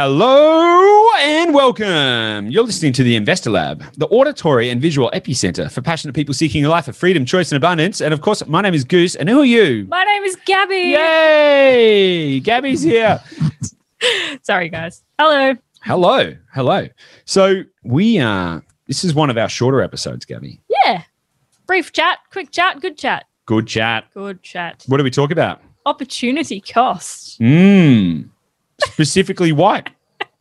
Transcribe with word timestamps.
Hello 0.00 1.08
and 1.18 1.52
welcome. 1.52 2.46
You're 2.46 2.62
listening 2.62 2.92
to 2.92 3.02
the 3.02 3.16
Investor 3.16 3.50
Lab, 3.50 3.82
the 3.96 4.06
auditory 4.06 4.70
and 4.70 4.80
visual 4.80 5.10
epicenter 5.12 5.68
for 5.68 5.82
passionate 5.82 6.12
people 6.12 6.32
seeking 6.34 6.64
a 6.64 6.68
life 6.68 6.86
of 6.86 6.96
freedom, 6.96 7.24
choice, 7.24 7.50
and 7.50 7.56
abundance. 7.56 8.00
And 8.00 8.14
of 8.14 8.20
course, 8.20 8.46
my 8.46 8.60
name 8.60 8.74
is 8.74 8.84
Goose. 8.84 9.16
And 9.16 9.28
who 9.28 9.40
are 9.40 9.44
you? 9.44 9.88
My 9.88 10.04
name 10.04 10.22
is 10.22 10.36
Gabby. 10.46 10.76
Yay! 10.76 12.38
Gabby's 12.38 12.80
here. 12.80 13.20
Sorry, 14.42 14.68
guys. 14.68 15.02
Hello. 15.18 15.56
Hello. 15.82 16.32
Hello. 16.54 16.86
So 17.24 17.64
we 17.82 18.20
are, 18.20 18.62
this 18.86 19.02
is 19.02 19.14
one 19.14 19.30
of 19.30 19.36
our 19.36 19.48
shorter 19.48 19.82
episodes, 19.82 20.24
Gabby. 20.24 20.60
Yeah. 20.84 21.02
Brief 21.66 21.90
chat, 21.90 22.18
quick 22.30 22.52
chat, 22.52 22.80
good 22.80 22.96
chat. 22.98 23.26
Good 23.46 23.66
chat. 23.66 24.04
Good 24.14 24.44
chat. 24.44 24.84
What 24.86 24.98
do 24.98 25.02
we 25.02 25.10
talk 25.10 25.32
about? 25.32 25.60
Opportunity 25.86 26.60
cost. 26.60 27.40
Mmm. 27.40 28.28
Specifically, 28.84 29.52
what? 29.52 29.90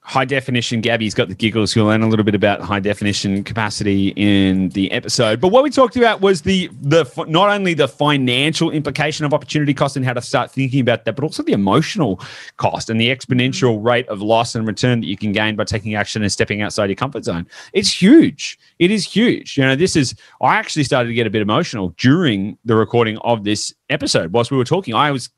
High 0.01 0.23
definition. 0.23 0.79
Gabby's 0.79 1.13
got 1.13 1.27
the 1.27 1.36
giggles. 1.36 1.75
You'll 1.75 1.87
learn 1.87 2.01
a 2.01 2.07
little 2.07 2.23
bit 2.23 2.33
about 2.33 2.61
high 2.61 2.79
definition 2.79 3.43
capacity 3.43 4.13
in 4.15 4.69
the 4.69 4.89
episode. 4.93 5.41
But 5.41 5.50
what 5.50 5.65
we 5.65 5.69
talked 5.69 5.97
about 5.97 6.21
was 6.21 6.43
the 6.43 6.69
the 6.82 7.04
not 7.27 7.50
only 7.50 7.73
the 7.73 7.89
financial 7.89 8.71
implication 8.71 9.25
of 9.25 9.33
opportunity 9.33 9.73
cost 9.73 9.97
and 9.97 10.05
how 10.05 10.13
to 10.13 10.21
start 10.21 10.50
thinking 10.50 10.79
about 10.79 11.04
that, 11.04 11.18
but 11.18 11.23
also 11.25 11.43
the 11.43 11.51
emotional 11.51 12.21
cost 12.55 12.89
and 12.89 13.01
the 13.01 13.10
exponential 13.13 13.83
rate 13.83 14.07
of 14.07 14.21
loss 14.21 14.55
and 14.55 14.65
return 14.65 15.01
that 15.01 15.07
you 15.07 15.18
can 15.18 15.33
gain 15.33 15.57
by 15.57 15.65
taking 15.65 15.96
action 15.96 16.21
and 16.21 16.32
stepping 16.32 16.61
outside 16.61 16.85
your 16.85 16.96
comfort 16.96 17.25
zone. 17.25 17.46
It's 17.74 18.01
huge. 18.01 18.57
It 18.79 18.91
is 18.91 19.05
huge. 19.05 19.57
You 19.57 19.65
know, 19.65 19.75
this 19.75 19.97
is. 19.97 20.15
I 20.41 20.55
actually 20.55 20.85
started 20.85 21.10
to 21.10 21.15
get 21.15 21.27
a 21.27 21.29
bit 21.29 21.41
emotional 21.41 21.93
during 21.97 22.57
the 22.63 22.75
recording 22.75 23.18
of 23.19 23.43
this 23.43 23.74
episode. 23.89 24.32
Whilst 24.32 24.51
we 24.51 24.57
were 24.57 24.63
talking, 24.63 24.93
I 24.93 25.11
was 25.11 25.29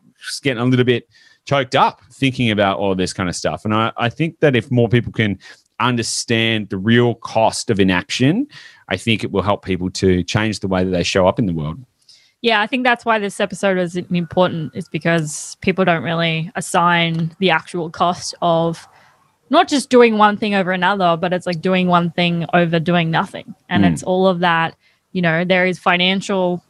getting 0.43 0.61
a 0.61 0.65
little 0.65 0.85
bit 0.85 1.09
choked 1.49 1.75
up 1.75 1.99
thinking 2.11 2.51
about 2.51 2.77
all 2.77 2.93
this 2.93 3.11
kind 3.11 3.27
of 3.27 3.35
stuff. 3.35 3.65
And 3.65 3.73
I, 3.73 3.91
I 3.97 4.07
think 4.07 4.39
that 4.41 4.55
if 4.55 4.69
more 4.69 4.87
people 4.87 5.11
can 5.11 5.39
understand 5.79 6.69
the 6.69 6.77
real 6.77 7.15
cost 7.15 7.71
of 7.71 7.79
inaction, 7.79 8.47
I 8.87 8.97
think 8.97 9.23
it 9.23 9.31
will 9.31 9.41
help 9.41 9.65
people 9.65 9.89
to 10.01 10.23
change 10.23 10.59
the 10.59 10.67
way 10.67 10.83
that 10.83 10.91
they 10.91 11.01
show 11.01 11.27
up 11.27 11.39
in 11.39 11.47
the 11.47 11.53
world. 11.53 11.79
Yeah, 12.41 12.61
I 12.61 12.67
think 12.67 12.83
that's 12.83 13.03
why 13.03 13.17
this 13.17 13.39
episode 13.39 13.79
is 13.79 13.95
important, 13.95 14.75
is 14.75 14.87
because 14.87 15.57
people 15.61 15.85
don't 15.85 16.03
really 16.03 16.51
assign 16.53 17.35
the 17.39 17.49
actual 17.49 17.89
cost 17.89 18.35
of 18.43 18.87
not 19.49 19.67
just 19.67 19.89
doing 19.89 20.19
one 20.19 20.37
thing 20.37 20.53
over 20.53 20.71
another, 20.71 21.17
but 21.17 21.33
it's 21.33 21.47
like 21.47 21.61
doing 21.61 21.87
one 21.87 22.11
thing 22.11 22.45
over 22.53 22.79
doing 22.79 23.09
nothing. 23.09 23.55
And 23.69 23.83
mm. 23.83 23.91
it's 23.91 24.03
all 24.03 24.27
of 24.27 24.39
that, 24.41 24.75
you 25.13 25.21
know, 25.23 25.43
there 25.43 25.65
is 25.65 25.79
financial 25.79 26.63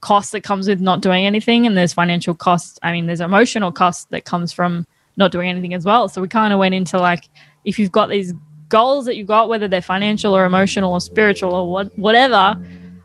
cost 0.00 0.32
that 0.32 0.42
comes 0.42 0.68
with 0.68 0.80
not 0.80 1.00
doing 1.00 1.26
anything 1.26 1.66
and 1.66 1.76
there's 1.76 1.92
financial 1.92 2.34
costs 2.34 2.78
i 2.82 2.92
mean 2.92 3.06
there's 3.06 3.20
emotional 3.20 3.72
cost 3.72 4.10
that 4.10 4.24
comes 4.24 4.52
from 4.52 4.86
not 5.16 5.32
doing 5.32 5.48
anything 5.48 5.74
as 5.74 5.84
well. 5.84 6.08
So 6.08 6.20
we 6.20 6.28
kind 6.28 6.52
of 6.52 6.58
went 6.58 6.74
into 6.74 6.98
like 6.98 7.28
if 7.64 7.78
you've 7.78 7.92
got 7.92 8.08
these 8.08 8.34
goals 8.68 9.06
that 9.06 9.16
you've 9.16 9.26
got 9.26 9.48
whether 9.48 9.68
they're 9.68 9.82
financial 9.82 10.36
or 10.36 10.44
emotional 10.44 10.92
or 10.92 11.00
spiritual 11.00 11.54
or 11.54 11.70
what, 11.70 11.98
whatever 11.98 12.60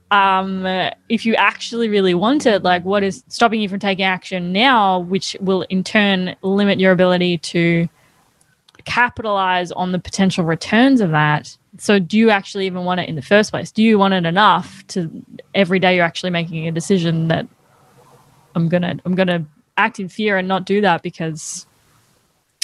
um, 0.09 0.65
if 1.07 1.25
you 1.25 1.35
actually 1.35 1.87
really 1.87 2.15
want 2.15 2.47
it 2.47 2.63
like 2.63 2.83
what 2.83 3.03
is 3.03 3.23
stopping 3.27 3.61
you 3.61 3.69
from 3.69 3.79
taking 3.79 4.03
action 4.03 4.51
now 4.51 4.99
which 4.99 5.37
will 5.39 5.61
in 5.69 5.83
turn 5.83 6.35
limit 6.41 6.79
your 6.79 6.91
ability 6.91 7.37
to 7.37 7.87
capitalize 8.85 9.71
on 9.71 9.91
the 9.91 9.99
potential 9.99 10.43
returns 10.43 10.99
of 10.99 11.11
that 11.11 11.55
so 11.77 11.99
do 11.99 12.17
you 12.17 12.29
actually 12.29 12.65
even 12.65 12.83
want 12.83 12.99
it 12.99 13.09
in 13.09 13.15
the 13.15 13.21
first 13.21 13.51
place? 13.51 13.71
Do 13.71 13.83
you 13.83 13.97
want 13.97 14.13
it 14.13 14.25
enough 14.25 14.85
to 14.87 15.09
every 15.55 15.79
day 15.79 15.95
you're 15.95 16.05
actually 16.05 16.29
making 16.29 16.67
a 16.67 16.71
decision 16.71 17.27
that 17.29 17.47
i'm 18.55 18.67
gonna 18.67 18.97
i'm 19.05 19.15
gonna 19.15 19.45
act 19.77 19.99
in 19.99 20.09
fear 20.09 20.37
and 20.37 20.47
not 20.47 20.65
do 20.65 20.81
that 20.81 21.01
because 21.01 21.65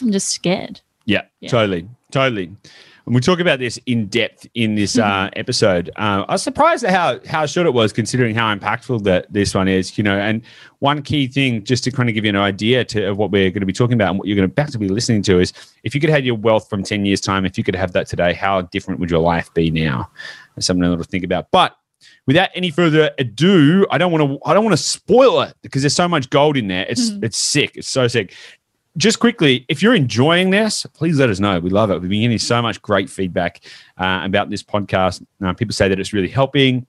i'm 0.02 0.11
just 0.11 0.30
scared? 0.30 0.81
Yeah, 1.05 1.23
yeah. 1.39 1.50
totally 1.50 1.88
totally 2.11 2.55
and 3.08 3.16
we 3.16 3.22
talk 3.22 3.39
about 3.39 3.59
this 3.59 3.80
in 3.86 4.08
depth 4.08 4.47
in 4.53 4.75
this 4.75 4.97
uh, 4.97 5.30
episode. 5.38 5.89
Uh, 5.95 6.25
I 6.27 6.33
was 6.33 6.44
surprised 6.44 6.83
at 6.83 6.94
how 6.94 7.22
how 7.25 7.45
short 7.45 7.66
it 7.66 7.73
was, 7.73 7.94
considering 7.94 8.36
how 8.36 8.53
impactful 8.53 9.03
that 9.06 9.31
this 9.31 9.56
one 9.56 9.69
is. 9.69 9.97
You 9.97 10.03
know, 10.03 10.19
and 10.19 10.41
one 10.79 11.01
key 11.01 11.28
thing, 11.29 11.63
just 11.63 11.85
to 11.85 11.91
kind 11.91 12.09
of 12.09 12.16
give 12.16 12.25
you 12.25 12.29
an 12.31 12.35
idea 12.35 12.84
to 12.84 13.09
of 13.09 13.17
what 13.17 13.31
we're 13.31 13.50
going 13.50 13.62
to 13.62 13.66
be 13.66 13.72
talking 13.72 13.94
about 13.94 14.09
and 14.09 14.19
what 14.19 14.28
you're 14.28 14.35
going 14.35 14.50
to 14.50 14.53
back 14.53 14.72
to 14.72 14.78
be 14.78 14.90
listening 14.90 15.22
to, 15.23 15.40
is 15.40 15.53
if 15.85 15.96
you 15.96 16.01
could 16.01 16.09
have 16.09 16.25
your 16.25 16.35
wealth 16.35 16.69
from 16.69 16.84
ten 16.84 17.06
years 17.06 17.22
time, 17.22 17.46
if 17.46 17.57
you 17.57 17.63
could 17.63 17.78
have 17.78 17.94
that 17.94 18.07
today, 18.07 18.34
how 18.34 18.63
different 18.63 19.00
would 19.00 19.09
your 19.09 19.22
life 19.22 19.53
be 19.53 19.72
now? 19.72 20.12
That's 20.56 20.67
something 20.67 20.97
to 20.97 21.03
think 21.06 21.23
about. 21.23 21.50
But 21.50 21.78
without 22.25 22.50
any 22.56 22.72
further 22.72 23.12
ado, 23.17 23.88
I 23.90 23.97
don't 23.97 24.12
want 24.12 24.29
to 24.29 24.40
I 24.46 24.53
don't 24.53 24.66
want 24.66 24.78
to 24.78 24.84
spoil 24.84 25.41
it 25.41 25.56
because 25.62 25.81
there's 25.81 25.96
so 25.96 26.09
much 26.09 26.29
gold 26.29 26.57
in 26.57 26.67
there. 26.67 26.85
It's 26.90 27.09
mm-hmm. 27.09 27.23
it's 27.23 27.38
sick. 27.38 27.72
It's 27.75 27.88
so 27.88 28.07
sick 28.07 28.34
just 28.97 29.19
quickly, 29.19 29.66
if 29.69 29.81
you're 29.81 29.96
enjoying 29.96 30.50
this, 30.50 30.85
please 30.94 31.19
let 31.19 31.30
us 31.30 31.40
know. 31.40 31.59
We 31.59 31.69
love 31.69 31.91
it. 31.91 32.02
We've 32.02 32.09
been 32.09 32.22
getting 32.22 32.40
so 32.40 32.62
much 32.62 32.81
great 32.81 33.09
feedback 33.09 33.62
uh, 33.97 34.22
about 34.24 34.50
this 34.50 34.63
podcast. 34.63 35.24
Uh, 35.44 35.53
people 35.53 35.74
say 35.74 35.88
that 35.88 36.00
it's 36.00 36.13
really 36.13 36.28
helping, 36.28 36.88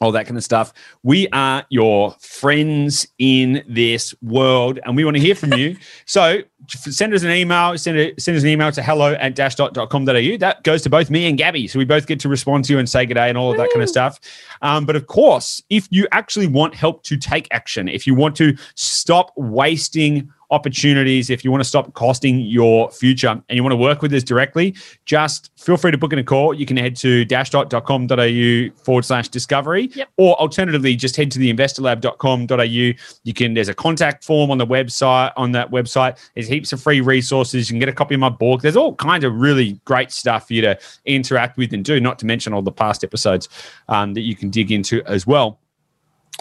all 0.00 0.12
that 0.12 0.26
kind 0.26 0.36
of 0.36 0.44
stuff. 0.44 0.72
We 1.02 1.26
are 1.28 1.64
your 1.70 2.14
friends 2.20 3.08
in 3.18 3.64
this 3.66 4.14
world, 4.22 4.78
and 4.84 4.94
we 4.94 5.04
want 5.04 5.16
to 5.16 5.22
hear 5.22 5.34
from 5.34 5.54
you. 5.54 5.76
so 6.06 6.40
send 6.68 7.14
us 7.14 7.22
an 7.22 7.30
email. 7.30 7.76
Send, 7.78 7.98
a, 7.98 8.14
send 8.18 8.36
us 8.36 8.42
an 8.42 8.50
email 8.50 8.70
to 8.70 8.82
hello 8.82 9.14
at 9.14 9.34
dashdot.com.au. 9.34 10.36
That 10.36 10.62
goes 10.64 10.82
to 10.82 10.90
both 10.90 11.08
me 11.08 11.26
and 11.26 11.38
Gabby. 11.38 11.66
So 11.66 11.78
we 11.78 11.84
both 11.84 12.06
get 12.06 12.20
to 12.20 12.28
respond 12.28 12.66
to 12.66 12.74
you 12.74 12.78
and 12.78 12.88
say 12.88 13.06
good 13.06 13.14
day 13.14 13.28
and 13.28 13.38
all 13.38 13.50
of 13.50 13.56
that 13.56 13.70
kind 13.70 13.82
of 13.82 13.88
stuff. 13.88 14.20
Um, 14.60 14.84
but 14.84 14.96
of 14.96 15.06
course, 15.06 15.62
if 15.70 15.88
you 15.90 16.06
actually 16.12 16.46
want 16.46 16.74
help 16.74 17.02
to 17.04 17.16
take 17.16 17.48
action, 17.50 17.88
if 17.88 18.06
you 18.06 18.14
want 18.14 18.36
to 18.36 18.56
stop 18.74 19.32
wasting 19.36 20.30
opportunities, 20.50 21.30
if 21.30 21.44
you 21.44 21.50
want 21.50 21.62
to 21.62 21.68
stop 21.68 21.92
costing 21.94 22.40
your 22.40 22.90
future 22.90 23.28
and 23.28 23.56
you 23.56 23.62
want 23.62 23.72
to 23.72 23.76
work 23.76 24.02
with 24.02 24.12
us 24.12 24.22
directly, 24.22 24.74
just 25.04 25.50
feel 25.56 25.76
free 25.76 25.90
to 25.90 25.98
book 25.98 26.12
in 26.12 26.18
a 26.18 26.24
call. 26.24 26.54
You 26.54 26.66
can 26.66 26.76
head 26.76 26.96
to 26.96 27.24
dashdot.com.au 27.26 28.82
forward 28.82 29.04
slash 29.04 29.28
discovery, 29.28 29.90
yep. 29.94 30.08
or 30.16 30.34
alternatively, 30.40 30.96
just 30.96 31.16
head 31.16 31.30
to 31.32 31.38
the 31.38 31.52
investorlab.com.au. 31.52 32.62
You 32.62 33.34
can, 33.34 33.54
there's 33.54 33.68
a 33.68 33.74
contact 33.74 34.24
form 34.24 34.50
on 34.50 34.58
the 34.58 34.66
website, 34.66 35.32
on 35.36 35.52
that 35.52 35.70
website. 35.70 36.18
There's 36.34 36.48
heaps 36.48 36.72
of 36.72 36.82
free 36.82 37.00
resources. 37.00 37.68
You 37.68 37.74
can 37.74 37.80
get 37.80 37.88
a 37.88 37.92
copy 37.92 38.14
of 38.14 38.20
my 38.20 38.28
book. 38.28 38.62
There's 38.62 38.76
all 38.76 38.94
kinds 38.94 39.24
of 39.24 39.34
really 39.34 39.80
great 39.84 40.12
stuff 40.12 40.48
for 40.48 40.54
you 40.54 40.62
to 40.62 40.78
interact 41.04 41.56
with 41.56 41.72
and 41.72 41.84
do, 41.84 42.00
not 42.00 42.18
to 42.20 42.26
mention 42.26 42.52
all 42.52 42.62
the 42.62 42.72
past 42.72 43.04
episodes 43.04 43.48
um, 43.88 44.14
that 44.14 44.22
you 44.22 44.34
can 44.34 44.50
dig 44.50 44.72
into 44.72 45.02
as 45.04 45.26
well. 45.26 45.58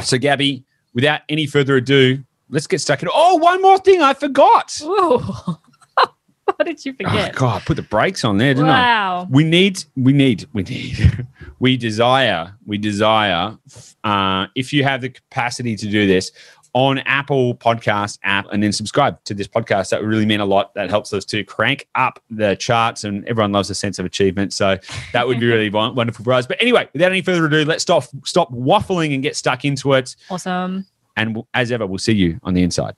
So, 0.04 0.18
Gabby, 0.18 0.64
without 0.94 1.22
any 1.30 1.48
further 1.48 1.76
ado, 1.78 2.24
let's 2.50 2.68
get 2.68 2.82
stuck 2.82 3.02
in. 3.04 3.10
Oh, 3.14 3.36
one 3.36 3.62
more 3.62 3.78
thing 3.78 4.02
I 4.02 4.14
forgot. 4.14 4.80
what 6.56 6.66
did 6.66 6.84
you 6.86 6.94
forget? 6.94 7.36
Oh, 7.36 7.40
God, 7.40 7.62
put 7.66 7.76
the 7.76 7.84
brakes 7.84 8.24
on 8.24 8.38
there, 8.38 8.54
didn't 8.54 8.68
wow. 8.68 8.74
I? 8.74 9.20
Wow. 9.22 9.28
We 9.30 9.44
need, 9.44 9.84
we 9.96 10.14
need, 10.14 10.48
we 10.54 10.64
need, 10.64 11.28
we 11.60 11.78
desire, 11.78 12.54
we 12.66 12.78
desire. 12.78 13.58
Uh, 14.04 14.48
if 14.56 14.74
you 14.74 14.84
have 14.84 15.02
the 15.02 15.10
capacity 15.10 15.76
to 15.76 15.88
do 15.88 16.08
this 16.08 16.32
on 16.74 17.00
Apple 17.00 17.56
Podcast 17.56 18.20
app, 18.24 18.46
and 18.52 18.62
then 18.62 18.72
subscribe 18.72 19.24
to 19.24 19.34
this 19.34 19.48
podcast, 19.48 19.90
that 19.90 20.00
would 20.00 20.08
really 20.08 20.26
mean 20.26 20.40
a 20.40 20.46
lot. 20.46 20.74
That 20.76 20.90
helps 20.90 21.12
us 21.12 21.26
to 21.26 21.44
crank 21.44 21.88
up 21.96 22.20
the 22.30 22.56
charts, 22.56 23.04
and 23.04 23.28
everyone 23.28 23.52
loves 23.52 23.70
a 23.70 23.76
sense 23.76 24.00
of 24.00 24.06
achievement. 24.06 24.54
So 24.54 24.78
that 25.12 25.28
would 25.28 25.40
be 25.40 25.48
really 25.52 25.70
wonderful 25.70 26.24
for 26.24 26.34
us. 26.34 26.46
But 26.46 26.62
anyway, 26.62 26.88
without 26.94 27.12
any 27.12 27.22
further 27.22 27.46
ado, 27.46 27.66
let's 27.66 27.82
stop 27.82 28.04
stop 28.26 28.52
waffling 28.52 29.14
and 29.14 29.24
get 29.24 29.36
stuck 29.36 29.66
into 29.66 29.94
it. 29.94 30.16
Awesome. 30.30 30.86
And 31.18 31.44
as 31.56 31.72
ever, 31.72 31.88
we'll 31.88 31.98
see 31.98 32.14
you 32.14 32.40
on 32.44 32.54
the 32.54 32.62
inside. 32.62 32.94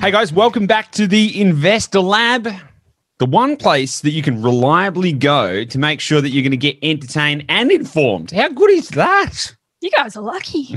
Hey 0.00 0.10
guys, 0.10 0.32
welcome 0.32 0.66
back 0.66 0.90
to 0.92 1.06
the 1.06 1.38
Investor 1.38 2.00
Lab, 2.00 2.48
the 3.18 3.26
one 3.26 3.56
place 3.56 4.00
that 4.00 4.10
you 4.10 4.22
can 4.22 4.42
reliably 4.42 5.12
go 5.12 5.64
to 5.64 5.78
make 5.78 6.00
sure 6.00 6.22
that 6.22 6.30
you're 6.30 6.42
going 6.42 6.50
to 6.50 6.56
get 6.56 6.78
entertained 6.82 7.44
and 7.50 7.70
informed. 7.70 8.30
How 8.30 8.48
good 8.48 8.70
is 8.70 8.88
that? 8.90 9.54
You 9.82 9.90
guys 9.90 10.16
are 10.16 10.22
lucky. 10.22 10.76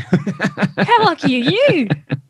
How 0.78 1.06
lucky 1.06 1.42
are 1.42 1.52
you? 1.52 1.88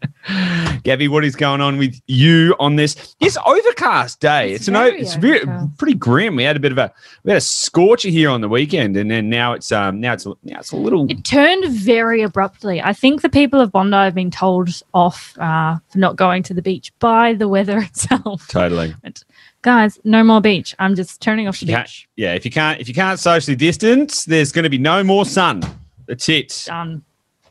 Gabby, 0.83 1.07
what 1.07 1.23
is 1.23 1.35
going 1.35 1.61
on 1.61 1.77
with 1.77 1.99
you 2.07 2.55
on 2.59 2.75
this? 2.75 3.15
It's 3.19 3.37
overcast 3.45 4.19
day. 4.19 4.51
It's, 4.51 4.67
it's 4.67 4.67
an 4.67 4.75
it's 4.75 5.15
very, 5.15 5.41
pretty 5.77 5.93
grim. 5.93 6.35
We 6.35 6.43
had 6.43 6.55
a 6.55 6.59
bit 6.59 6.71
of 6.71 6.77
a 6.77 6.93
we 7.23 7.31
had 7.31 7.37
a 7.37 7.41
scorcher 7.41 8.09
here 8.09 8.29
on 8.29 8.41
the 8.41 8.49
weekend, 8.49 8.97
and 8.97 9.09
then 9.09 9.29
now 9.29 9.53
it's 9.53 9.71
um 9.71 9.99
now 9.99 10.13
it's 10.13 10.25
now 10.25 10.59
it's 10.59 10.71
a 10.71 10.75
little. 10.77 11.09
It 11.09 11.23
turned 11.23 11.65
very 11.71 12.21
abruptly. 12.21 12.81
I 12.81 12.93
think 12.93 13.21
the 13.21 13.29
people 13.29 13.61
of 13.61 13.71
Bondi 13.71 13.95
have 13.95 14.15
been 14.15 14.31
told 14.31 14.69
off 14.93 15.37
uh, 15.39 15.77
for 15.89 15.99
not 15.99 16.15
going 16.15 16.43
to 16.43 16.53
the 16.53 16.61
beach 16.61 16.91
by 16.99 17.33
the 17.33 17.47
weather 17.47 17.79
itself. 17.81 18.47
Totally. 18.47 18.95
But, 19.03 19.23
guys, 19.61 19.99
no 20.03 20.23
more 20.23 20.41
beach. 20.41 20.75
I'm 20.79 20.95
just 20.95 21.21
turning 21.21 21.47
off 21.47 21.59
the 21.59 21.67
beach. 21.67 22.07
Yeah, 22.15 22.33
if 22.33 22.43
you 22.43 22.51
can't 22.51 22.79
if 22.81 22.87
you 22.87 22.93
can't 22.93 23.19
socially 23.19 23.55
distance, 23.55 24.25
there's 24.25 24.51
going 24.51 24.63
to 24.63 24.69
be 24.69 24.77
no 24.77 25.03
more 25.03 25.25
sun. 25.25 25.63
That's 26.07 26.27
it. 26.29 26.63
Done. 26.67 27.03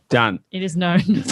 Done. 0.09 0.41
It 0.53 0.63
is 0.63 0.77
known. 0.77 1.01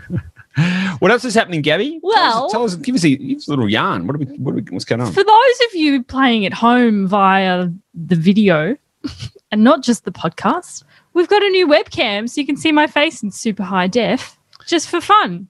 what 0.98 1.10
else 1.10 1.24
is 1.24 1.34
happening, 1.34 1.62
Gabby? 1.62 2.00
Well, 2.02 2.48
tell 2.50 2.64
us, 2.64 2.72
tell 2.74 2.80
us 2.80 2.86
give 2.86 2.94
us 2.94 3.04
a, 3.04 3.16
give 3.16 3.38
us 3.38 3.48
a 3.48 3.50
little 3.50 3.68
yarn. 3.68 4.06
What 4.06 4.16
are 4.16 4.18
we, 4.18 4.26
what 4.26 4.52
are 4.52 4.56
we, 4.56 4.62
what's 4.70 4.84
going 4.84 5.00
on? 5.00 5.12
For 5.12 5.24
those 5.24 5.60
of 5.68 5.74
you 5.74 6.02
playing 6.02 6.46
at 6.46 6.52
home 6.52 7.06
via 7.06 7.68
the 7.94 8.16
video, 8.16 8.76
and 9.52 9.64
not 9.64 9.82
just 9.82 10.04
the 10.04 10.12
podcast, 10.12 10.84
we've 11.12 11.28
got 11.28 11.42
a 11.42 11.48
new 11.48 11.66
webcam 11.66 12.28
so 12.28 12.40
you 12.40 12.46
can 12.46 12.56
see 12.56 12.72
my 12.72 12.86
face 12.86 13.22
in 13.22 13.30
super 13.30 13.62
high 13.62 13.86
def 13.86 14.38
just 14.66 14.88
for 14.88 15.00
fun. 15.00 15.48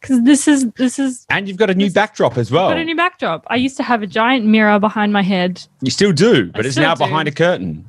Because 0.00 0.22
this 0.24 0.46
is 0.46 0.70
this 0.72 0.98
is 0.98 1.26
And 1.30 1.48
you've 1.48 1.56
got 1.56 1.70
a 1.70 1.74
new 1.74 1.90
backdrop 1.90 2.36
as 2.36 2.50
well. 2.50 2.68
got 2.68 2.76
a 2.78 2.84
new 2.84 2.94
backdrop. 2.96 3.44
I 3.48 3.56
used 3.56 3.76
to 3.78 3.82
have 3.82 4.02
a 4.02 4.06
giant 4.06 4.44
mirror 4.44 4.78
behind 4.78 5.12
my 5.12 5.22
head. 5.22 5.62
you 5.80 5.90
still 5.90 6.12
do, 6.12 6.52
but 6.52 6.64
I 6.64 6.68
it's 6.68 6.76
now 6.76 6.94
do. 6.94 6.98
behind 6.98 7.28
a 7.28 7.32
curtain. 7.32 7.84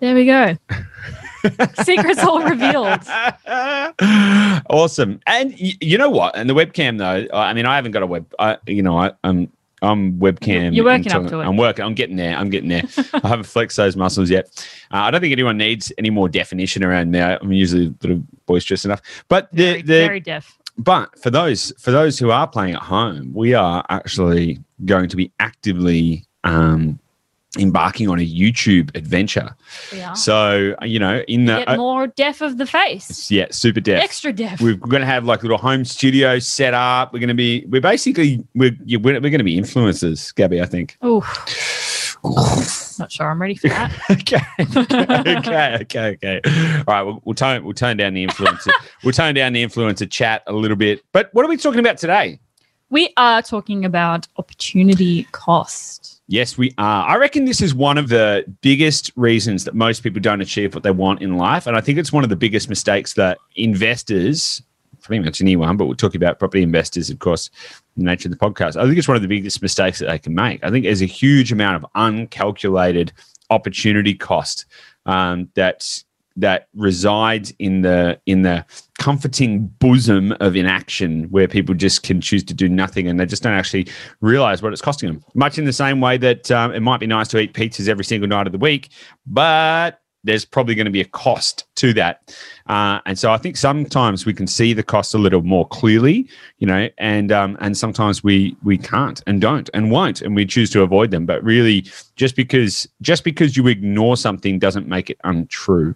There 0.00 0.14
we 0.14 0.26
go. 0.26 0.56
Secrets 1.82 2.22
all 2.22 2.42
revealed. 2.42 3.00
awesome. 4.70 5.20
And 5.26 5.52
y- 5.60 5.72
you 5.80 5.98
know 5.98 6.10
what? 6.10 6.36
And 6.36 6.48
the 6.48 6.54
webcam 6.54 6.98
though, 6.98 7.26
I 7.36 7.52
mean, 7.54 7.66
I 7.66 7.76
haven't 7.76 7.92
got 7.92 8.02
a 8.02 8.06
web. 8.06 8.26
I, 8.38 8.58
you 8.66 8.82
know, 8.82 8.98
I, 8.98 9.12
I'm 9.24 9.50
I'm 9.82 10.14
webcam. 10.18 10.74
You're 10.74 10.84
working 10.84 11.12
up 11.12 11.26
to 11.28 11.40
it. 11.40 11.44
I'm 11.44 11.56
working. 11.56 11.84
I'm 11.84 11.94
getting 11.94 12.16
there. 12.16 12.36
I'm 12.36 12.48
getting 12.50 12.68
there. 12.70 12.82
I 13.14 13.28
haven't 13.28 13.44
flexed 13.44 13.76
those 13.76 13.94
muscles 13.96 14.30
yet. 14.30 14.46
Uh, 14.90 14.96
I 14.98 15.10
don't 15.10 15.20
think 15.20 15.32
anyone 15.32 15.58
needs 15.58 15.92
any 15.98 16.10
more 16.10 16.28
definition 16.28 16.82
around 16.82 17.12
there. 17.12 17.38
I'm 17.40 17.52
usually 17.52 17.86
a 17.88 17.94
little 18.02 18.22
boisterous 18.46 18.84
enough. 18.84 19.02
But 19.28 19.50
the 19.52 19.64
Very, 19.72 19.82
the 19.82 19.92
very 20.06 20.20
deaf. 20.20 20.58
but 20.78 21.18
for 21.20 21.30
those 21.30 21.72
for 21.78 21.90
those 21.90 22.18
who 22.18 22.30
are 22.30 22.46
playing 22.46 22.74
at 22.74 22.82
home, 22.82 23.32
we 23.34 23.52
are 23.54 23.84
actually 23.90 24.58
going 24.86 25.08
to 25.10 25.16
be 25.16 25.30
actively 25.40 26.24
um, 26.44 26.98
embarking 27.58 28.08
on 28.08 28.18
a 28.18 28.26
YouTube 28.26 28.94
adventure. 28.96 29.54
So 30.14 30.74
you 30.82 30.98
know, 30.98 31.22
in 31.28 31.46
the 31.46 31.58
Get 31.58 31.68
uh, 31.68 31.76
more 31.76 32.06
deaf 32.06 32.40
of 32.40 32.58
the 32.58 32.66
face. 32.66 33.30
yeah, 33.30 33.46
super 33.50 33.80
deaf. 33.80 34.02
Extra 34.02 34.32
deaf. 34.32 34.60
We're 34.60 34.74
going 34.74 35.00
to 35.00 35.06
have 35.06 35.24
like 35.24 35.42
little 35.42 35.58
home 35.58 35.84
studio 35.84 36.38
set 36.38 36.74
up. 36.74 37.12
We're 37.12 37.20
going 37.20 37.28
to 37.28 37.34
be, 37.34 37.64
we're 37.68 37.80
basically, 37.80 38.44
we're, 38.54 38.76
we're, 38.86 38.98
we're 38.98 39.20
going 39.20 39.38
to 39.38 39.44
be 39.44 39.56
influencers, 39.56 40.34
Gabby, 40.34 40.60
I 40.60 40.66
think. 40.66 40.96
Oh, 41.02 41.20
not 42.98 43.12
sure 43.12 43.30
I'm 43.30 43.40
ready 43.40 43.54
for 43.54 43.68
that. 43.68 43.92
okay. 44.10 44.40
okay. 45.38 45.78
Okay. 45.80 46.08
Okay. 46.22 46.40
All 46.86 46.94
right. 46.94 47.02
We'll, 47.02 47.20
we'll 47.24 47.34
tone, 47.34 47.64
we'll 47.64 47.74
tone 47.74 47.96
down 47.96 48.14
the 48.14 48.26
influencer. 48.26 48.72
we'll 49.04 49.12
tone 49.12 49.34
down 49.34 49.52
the 49.52 49.64
influencer 49.64 50.10
chat 50.10 50.42
a 50.46 50.52
little 50.52 50.76
bit. 50.76 51.02
But 51.12 51.32
what 51.32 51.44
are 51.44 51.48
we 51.48 51.56
talking 51.56 51.80
about 51.80 51.98
today? 51.98 52.40
We 52.88 53.12
are 53.16 53.42
talking 53.42 53.84
about 53.84 54.28
opportunity 54.36 55.24
cost. 55.32 56.05
Yes, 56.28 56.58
we 56.58 56.74
are. 56.76 57.08
I 57.08 57.16
reckon 57.16 57.44
this 57.44 57.60
is 57.60 57.72
one 57.72 57.98
of 57.98 58.08
the 58.08 58.44
biggest 58.60 59.12
reasons 59.14 59.64
that 59.64 59.74
most 59.74 60.02
people 60.02 60.20
don't 60.20 60.40
achieve 60.40 60.74
what 60.74 60.82
they 60.82 60.90
want 60.90 61.22
in 61.22 61.36
life. 61.36 61.68
And 61.68 61.76
I 61.76 61.80
think 61.80 61.98
it's 61.98 62.12
one 62.12 62.24
of 62.24 62.30
the 62.30 62.36
biggest 62.36 62.68
mistakes 62.68 63.14
that 63.14 63.38
investors, 63.54 64.60
pretty 65.02 65.24
much 65.24 65.40
anyone, 65.40 65.76
but 65.76 65.86
we'll 65.86 65.94
talk 65.94 66.16
about 66.16 66.40
property 66.40 66.64
investors, 66.64 67.10
of 67.10 67.20
course, 67.20 67.48
the 67.96 68.02
nature 68.02 68.26
of 68.28 68.36
the 68.36 68.44
podcast. 68.44 68.76
I 68.76 68.84
think 68.84 68.98
it's 68.98 69.06
one 69.06 69.16
of 69.16 69.22
the 69.22 69.28
biggest 69.28 69.62
mistakes 69.62 70.00
that 70.00 70.06
they 70.06 70.18
can 70.18 70.34
make. 70.34 70.64
I 70.64 70.70
think 70.70 70.84
there's 70.84 71.02
a 71.02 71.06
huge 71.06 71.52
amount 71.52 71.76
of 71.76 71.90
uncalculated 71.94 73.12
opportunity 73.50 74.14
cost 74.14 74.66
um, 75.06 75.48
that 75.54 76.02
that 76.38 76.68
resides 76.74 77.54
in 77.60 77.82
the 77.82 78.20
in 78.26 78.42
the 78.42 78.64
comforting 79.06 79.68
bosom 79.78 80.32
of 80.40 80.56
inaction 80.56 81.30
where 81.30 81.46
people 81.46 81.72
just 81.76 82.02
can 82.02 82.20
choose 82.20 82.42
to 82.42 82.52
do 82.52 82.68
nothing 82.68 83.06
and 83.06 83.20
they 83.20 83.24
just 83.24 83.40
don't 83.40 83.52
actually 83.52 83.86
realize 84.20 84.62
what 84.62 84.72
it's 84.72 84.82
costing 84.82 85.08
them. 85.08 85.24
Much 85.34 85.58
in 85.58 85.64
the 85.64 85.72
same 85.72 86.00
way 86.00 86.16
that 86.16 86.50
um, 86.50 86.74
it 86.74 86.80
might 86.80 86.98
be 86.98 87.06
nice 87.06 87.28
to 87.28 87.38
eat 87.38 87.52
pizzas 87.52 87.88
every 87.88 88.04
single 88.04 88.28
night 88.28 88.48
of 88.48 88.52
the 88.52 88.58
week 88.58 88.88
but 89.24 90.00
there's 90.24 90.44
probably 90.44 90.74
going 90.74 90.86
to 90.86 90.90
be 90.90 91.00
a 91.00 91.04
cost 91.04 91.66
to 91.76 91.92
that. 91.92 92.36
Uh, 92.66 92.98
and 93.06 93.16
so 93.16 93.30
i 93.30 93.38
think 93.38 93.56
sometimes 93.56 94.26
we 94.26 94.34
can 94.34 94.48
see 94.48 94.72
the 94.72 94.82
cost 94.82 95.14
a 95.14 95.18
little 95.18 95.42
more 95.42 95.68
clearly 95.68 96.28
you 96.58 96.66
know 96.66 96.88
and 96.98 97.30
um, 97.30 97.56
and 97.60 97.78
sometimes 97.78 98.24
we 98.24 98.56
we 98.64 98.76
can't 98.76 99.22
and 99.28 99.40
don't 99.40 99.70
and 99.72 99.92
won't 99.92 100.20
and 100.20 100.34
we 100.34 100.44
choose 100.44 100.68
to 100.70 100.82
avoid 100.82 101.12
them. 101.12 101.26
But 101.26 101.44
really 101.44 101.86
just 102.16 102.34
because 102.34 102.88
just 103.02 103.22
because 103.22 103.56
you 103.56 103.68
ignore 103.68 104.16
something 104.16 104.58
doesn't 104.58 104.88
make 104.88 105.10
it 105.10 105.18
untrue. 105.22 105.94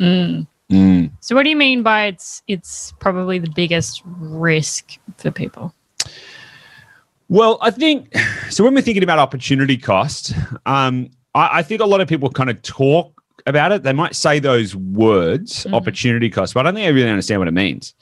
Mm. 0.00 0.48
Mm. 0.70 1.10
So, 1.20 1.34
what 1.34 1.42
do 1.42 1.50
you 1.50 1.56
mean 1.56 1.82
by 1.82 2.06
it's 2.06 2.42
it's 2.46 2.92
probably 2.98 3.38
the 3.38 3.50
biggest 3.50 4.02
risk 4.04 4.98
for 5.18 5.30
people? 5.30 5.74
Well, 7.28 7.58
I 7.62 7.70
think 7.70 8.14
so. 8.50 8.64
When 8.64 8.74
we're 8.74 8.82
thinking 8.82 9.02
about 9.02 9.18
opportunity 9.18 9.76
cost, 9.76 10.34
um, 10.66 11.10
I, 11.34 11.58
I 11.58 11.62
think 11.62 11.80
a 11.80 11.86
lot 11.86 12.00
of 12.00 12.08
people 12.08 12.28
kind 12.30 12.50
of 12.50 12.60
talk 12.62 13.22
about 13.46 13.72
it. 13.72 13.82
They 13.82 13.92
might 13.92 14.14
say 14.14 14.38
those 14.38 14.76
words, 14.76 15.64
Mhm. 15.64 15.74
opportunity 15.74 16.30
cost, 16.30 16.54
but 16.54 16.60
I 16.60 16.62
don't 16.64 16.74
think 16.74 16.86
they 16.86 16.92
really 16.92 17.10
understand 17.10 17.40
what 17.40 17.48
it 17.48 17.52
means. 17.54 17.94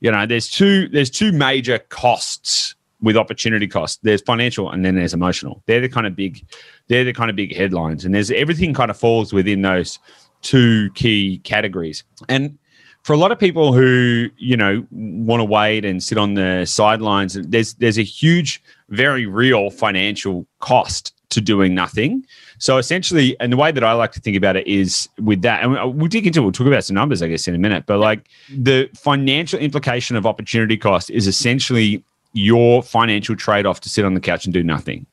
You 0.00 0.10
know, 0.10 0.26
there's 0.26 0.48
two 0.48 0.88
there's 0.88 1.10
two 1.10 1.32
major 1.32 1.78
costs 1.88 2.74
with 3.00 3.16
opportunity 3.16 3.66
cost. 3.66 4.00
There's 4.02 4.22
financial 4.22 4.70
and 4.70 4.84
then 4.84 4.94
there's 4.94 5.14
emotional. 5.14 5.62
They're 5.66 5.80
the 5.80 5.88
kind 5.88 6.06
of 6.06 6.16
big, 6.16 6.46
they're 6.88 7.04
the 7.04 7.12
kind 7.12 7.28
of 7.30 7.36
big 7.36 7.54
headlines, 7.54 8.04
and 8.04 8.14
there's 8.14 8.30
everything 8.30 8.74
kind 8.74 8.90
of 8.90 8.96
falls 8.96 9.32
within 9.32 9.62
those 9.62 9.98
two 10.46 10.90
key 10.94 11.38
categories. 11.38 12.04
And 12.28 12.56
for 13.02 13.12
a 13.12 13.16
lot 13.16 13.32
of 13.32 13.38
people 13.38 13.72
who 13.72 14.30
you 14.38 14.56
know 14.56 14.86
want 14.90 15.40
to 15.40 15.44
wait 15.44 15.84
and 15.84 16.02
sit 16.02 16.16
on 16.16 16.34
the 16.34 16.64
sidelines, 16.64 17.34
there's 17.34 17.74
there's 17.74 17.98
a 17.98 18.04
huge, 18.04 18.62
very 18.88 19.26
real 19.26 19.70
financial 19.70 20.46
cost 20.60 21.12
to 21.30 21.40
doing 21.40 21.74
nothing. 21.74 22.24
So 22.58 22.78
essentially, 22.78 23.36
and 23.40 23.52
the 23.52 23.56
way 23.56 23.72
that 23.72 23.82
I 23.82 23.92
like 23.92 24.12
to 24.12 24.20
think 24.20 24.36
about 24.36 24.56
it 24.56 24.66
is 24.66 25.08
with 25.20 25.42
that, 25.42 25.64
and 25.64 25.98
we'll 25.98 26.08
dig 26.08 26.26
into, 26.26 26.40
we'll 26.40 26.52
talk 26.52 26.68
about 26.68 26.84
some 26.84 26.94
numbers, 26.94 27.20
I 27.20 27.26
guess, 27.26 27.48
in 27.48 27.54
a 27.54 27.58
minute. 27.58 27.84
But 27.84 27.98
like 27.98 28.28
the 28.48 28.88
financial 28.94 29.58
implication 29.58 30.16
of 30.16 30.24
opportunity 30.24 30.76
cost 30.76 31.10
is 31.10 31.26
essentially 31.26 32.04
your 32.32 32.82
financial 32.82 33.34
trade 33.34 33.66
off 33.66 33.80
to 33.80 33.88
sit 33.88 34.04
on 34.04 34.14
the 34.14 34.20
couch 34.20 34.44
and 34.44 34.54
do 34.54 34.62
nothing. 34.62 35.04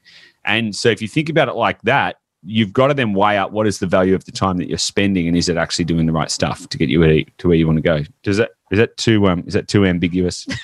And 0.45 0.75
so 0.75 0.89
if 0.89 1.01
you 1.01 1.07
think 1.07 1.29
about 1.29 1.47
it 1.47 1.55
like 1.55 1.81
that, 1.81 2.19
you've 2.45 2.73
got 2.73 2.87
to 2.87 2.93
then 2.93 3.13
weigh 3.13 3.37
up 3.37 3.51
what 3.51 3.65
is 3.67 3.79
the 3.79 3.87
value 3.87 4.13
of 4.15 4.25
the 4.25 4.31
time 4.31 4.57
that 4.57 4.67
you're 4.67 4.77
spending 4.77 5.27
and 5.27 5.37
is 5.37 5.47
it 5.49 5.57
actually 5.57 5.85
doing 5.85 6.05
the 6.05 6.11
right 6.11 6.29
stuff 6.29 6.67
to 6.69 6.77
get 6.77 6.89
you 6.89 6.99
to 7.37 7.47
where 7.47 7.55
you 7.55 7.65
want 7.65 7.77
to 7.77 7.81
go. 7.81 8.01
Does 8.21 8.37
that 8.37 8.51
is 8.71 8.77
that 8.79 8.97
too 8.97 9.27
um 9.27 9.43
is 9.47 9.53
that 9.53 9.67
too 9.67 9.85
ambiguous? 9.85 10.45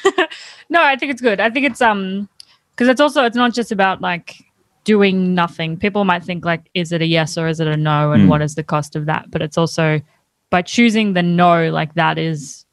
No, 0.71 0.83
I 0.83 0.95
think 0.97 1.11
it's 1.11 1.21
good. 1.21 1.39
I 1.39 1.49
think 1.49 1.65
it's 1.65 1.81
um 1.81 2.29
because 2.71 2.87
it's 2.89 3.01
also 3.01 3.23
it's 3.25 3.35
not 3.35 3.53
just 3.53 3.71
about 3.71 4.01
like 4.01 4.35
doing 4.83 5.33
nothing. 5.33 5.77
People 5.77 6.05
might 6.05 6.23
think 6.23 6.45
like, 6.45 6.69
is 6.73 6.91
it 6.91 7.01
a 7.01 7.05
yes 7.05 7.37
or 7.37 7.47
is 7.47 7.59
it 7.59 7.67
a 7.67 7.75
no, 7.75 8.11
and 8.11 8.25
Mm. 8.25 8.27
what 8.29 8.41
is 8.41 8.53
the 8.55 8.63
cost 8.63 8.95
of 8.95 9.05
that? 9.07 9.31
But 9.31 9.41
it's 9.41 9.57
also 9.57 9.99
by 10.51 10.61
choosing 10.61 11.13
the 11.13 11.23
no, 11.23 11.69
like 11.71 11.93
that 11.95 12.17
is 12.19 12.65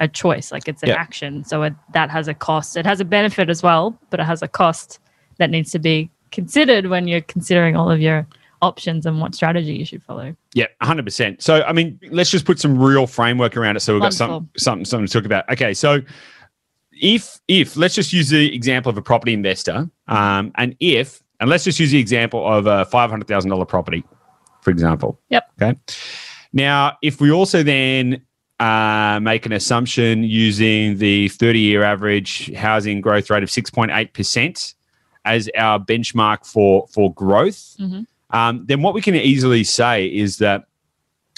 a 0.00 0.08
choice. 0.08 0.50
Like 0.50 0.66
it's 0.66 0.82
an 0.82 0.88
Yeah. 0.90 0.96
action, 0.96 1.44
so 1.44 1.62
it, 1.62 1.74
that 1.92 2.10
has 2.10 2.26
a 2.26 2.34
cost. 2.34 2.76
It 2.76 2.86
has 2.86 3.00
a 3.00 3.04
benefit 3.04 3.50
as 3.50 3.62
well, 3.62 3.98
but 4.10 4.18
it 4.18 4.24
has 4.24 4.40
a 4.42 4.48
cost 4.48 4.98
that 5.38 5.50
needs 5.50 5.70
to 5.72 5.78
be 5.78 6.10
considered 6.30 6.86
when 6.86 7.06
you're 7.06 7.20
considering 7.20 7.76
all 7.76 7.90
of 7.90 8.00
your 8.00 8.26
options 8.62 9.04
and 9.04 9.20
what 9.20 9.34
strategy 9.34 9.74
you 9.74 9.84
should 9.84 10.02
follow. 10.02 10.34
Yeah, 10.54 10.66
hundred 10.80 11.04
percent. 11.04 11.42
So, 11.42 11.62
I 11.64 11.72
mean, 11.72 12.00
let's 12.10 12.30
just 12.30 12.46
put 12.46 12.58
some 12.58 12.78
real 12.78 13.06
framework 13.06 13.56
around 13.56 13.76
it. 13.76 13.80
So 13.80 13.92
we've 13.92 14.02
got 14.02 14.14
some, 14.14 14.48
something, 14.56 14.84
something 14.84 15.06
to 15.06 15.12
talk 15.12 15.26
about. 15.26 15.48
Okay, 15.50 15.74
so 15.74 16.00
if 16.92 17.40
if 17.48 17.76
let's 17.76 17.94
just 17.94 18.12
use 18.12 18.30
the 18.30 18.54
example 18.54 18.88
of 18.88 18.96
a 18.96 19.02
property 19.02 19.34
investor, 19.34 19.90
um, 20.08 20.52
and 20.54 20.74
if 20.80 21.22
and 21.40 21.50
let's 21.50 21.64
just 21.64 21.78
use 21.80 21.90
the 21.90 21.98
example 21.98 22.46
of 22.46 22.66
a 22.66 22.84
five 22.86 23.10
hundred 23.10 23.26
thousand 23.28 23.50
dollar 23.50 23.66
property, 23.66 24.04
for 24.62 24.70
example. 24.70 25.20
Yep. 25.30 25.50
Okay. 25.60 25.78
Now, 26.52 26.96
if 27.02 27.20
we 27.20 27.32
also 27.32 27.62
then 27.62 28.22
uh, 28.60 29.18
make 29.20 29.44
an 29.46 29.52
assumption 29.52 30.22
using 30.22 30.98
the 30.98 31.28
thirty 31.28 31.58
year 31.58 31.82
average 31.82 32.54
housing 32.54 33.00
growth 33.00 33.28
rate 33.30 33.42
of 33.42 33.50
six 33.50 33.70
point 33.70 33.90
eight 33.92 34.12
percent 34.12 34.74
as 35.24 35.48
our 35.56 35.80
benchmark 35.80 36.46
for 36.46 36.86
for 36.88 37.12
growth 37.14 37.76
Mhm. 37.80 38.06
Um, 38.32 38.64
then 38.66 38.82
what 38.82 38.94
we 38.94 39.02
can 39.02 39.14
easily 39.14 39.64
say 39.64 40.06
is 40.06 40.38
that 40.38 40.64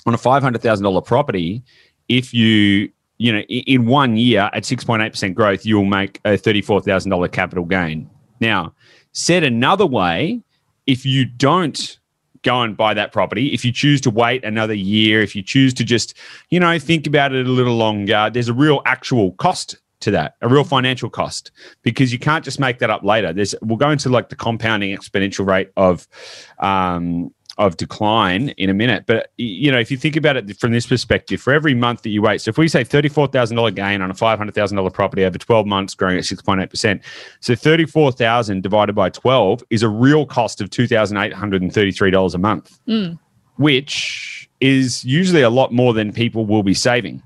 on 0.07 0.15
a 0.15 0.19
five 0.19 0.43
hundred 0.43 0.63
thousand 0.63 0.85
dollar 0.85 1.01
property, 1.01 1.63
if 2.09 2.33
you 2.33 2.91
you 3.19 3.33
know 3.33 3.41
in 3.41 3.87
one 3.87 4.17
year 4.17 4.51
at 4.53 4.65
six 4.65 4.85
point 4.85 5.03
eight 5.03 5.11
percent 5.11 5.35
growth, 5.35 5.67
you'll 5.67 5.85
make 5.85 6.21
a 6.25 6.37
thirty 6.37 6.63
four 6.63 6.81
thousand 6.81 7.11
dollar 7.11 7.29
capital 7.29 7.65
gain. 7.65 8.09
Now, 8.41 8.75
said 9.13 9.45
another 9.45 9.87
way, 9.87 10.43
if 10.87 11.05
you 11.07 11.25
don't 11.25 11.99
go 12.43 12.61
and 12.61 12.77
buy 12.77 12.93
that 12.93 13.11
property, 13.11 13.55
if 13.55 13.65
you 13.65 13.73
choose 13.73 14.01
to 14.03 14.11
wait 14.11 14.45
another 14.45 14.75
year, 14.75 15.23
if 15.23 15.35
you 15.35 15.43
choose 15.43 15.73
to 15.75 15.85
just 15.85 16.15
you 16.51 16.61
know 16.61 16.79
think 16.79 17.07
about 17.07 17.33
it 17.33 17.47
a 17.47 17.51
little 17.51 17.77
longer, 17.77 18.31
there's 18.33 18.49
a 18.49 18.55
real 18.55 18.83
actual 18.87 19.33
cost 19.33 19.79
to 20.05 20.11
that, 20.13 20.37
a 20.41 20.49
real 20.49 20.65
financial 20.65 21.11
cost 21.11 21.51
because 21.83 22.13
you 22.13 22.19
can't 22.19 22.45
just 22.45 22.59
make 22.61 22.79
that 22.79 22.91
up 22.91 23.03
later. 23.03 23.33
There's 23.33 23.55
we'll 23.63 23.77
go 23.77 23.91
into 23.91 24.09
like 24.09 24.29
the 24.29 24.37
compounding 24.37 24.97
exponential 24.97 25.47
rate 25.47 25.71
of 25.77 26.07
um, 26.61 27.33
of 27.57 27.77
decline 27.77 28.49
in 28.51 28.69
a 28.69 28.75
minute. 28.75 29.05
But 29.07 29.31
you 29.37 29.71
know, 29.71 29.79
if 29.79 29.91
you 29.91 29.97
think 29.97 30.17
about 30.17 30.37
it 30.37 30.59
from 30.59 30.73
this 30.73 30.87
perspective, 30.87 31.41
for 31.41 31.53
every 31.53 31.75
month 31.75 32.03
that 32.03 32.11
you 32.11 32.21
wait, 32.23 32.41
so 32.41 32.49
if 32.49 32.59
we 32.59 32.69
say 32.69 32.85
thirty 32.85 33.09
four 33.09 33.27
thousand 33.27 33.57
dollar 33.57 33.71
gain 33.71 34.03
on 34.03 34.11
a 34.11 34.15
five 34.15 34.39
hundred 34.39 34.55
thousand 34.55 34.77
dollar 34.77 34.91
property 34.91 35.25
over 35.25 35.39
twelve 35.39 35.67
months, 35.67 35.95
growing 35.95 36.19
at 36.19 36.25
six 36.25 36.43
point 36.43 36.61
eight 36.61 36.71
percent, 36.71 37.03
so 37.41 37.55
thirty 37.55 37.87
four 37.87 38.13
thousand 38.13 38.63
divided 38.63 38.95
by 38.95 39.09
twelve 39.11 39.63
is 39.71 39.83
a 39.83 39.89
real 39.89 40.27
cost 40.27 40.61
of 40.61 40.71
two 40.71 40.87
thousand 40.87 41.17
eight 41.19 41.33
hundred 41.33 41.63
and 41.63 41.73
thirty 41.73 41.93
three 41.93 42.11
dollars 42.11 42.35
a 42.35 42.39
month, 42.39 42.79
Mm. 42.89 43.19
which 43.57 44.49
is 44.61 45.05
usually 45.05 45.43
a 45.43 45.51
lot 45.51 45.73
more 45.73 45.93
than 45.95 46.13
people 46.13 46.47
will 46.47 46.63
be 46.63 46.75
saving. 46.75 47.23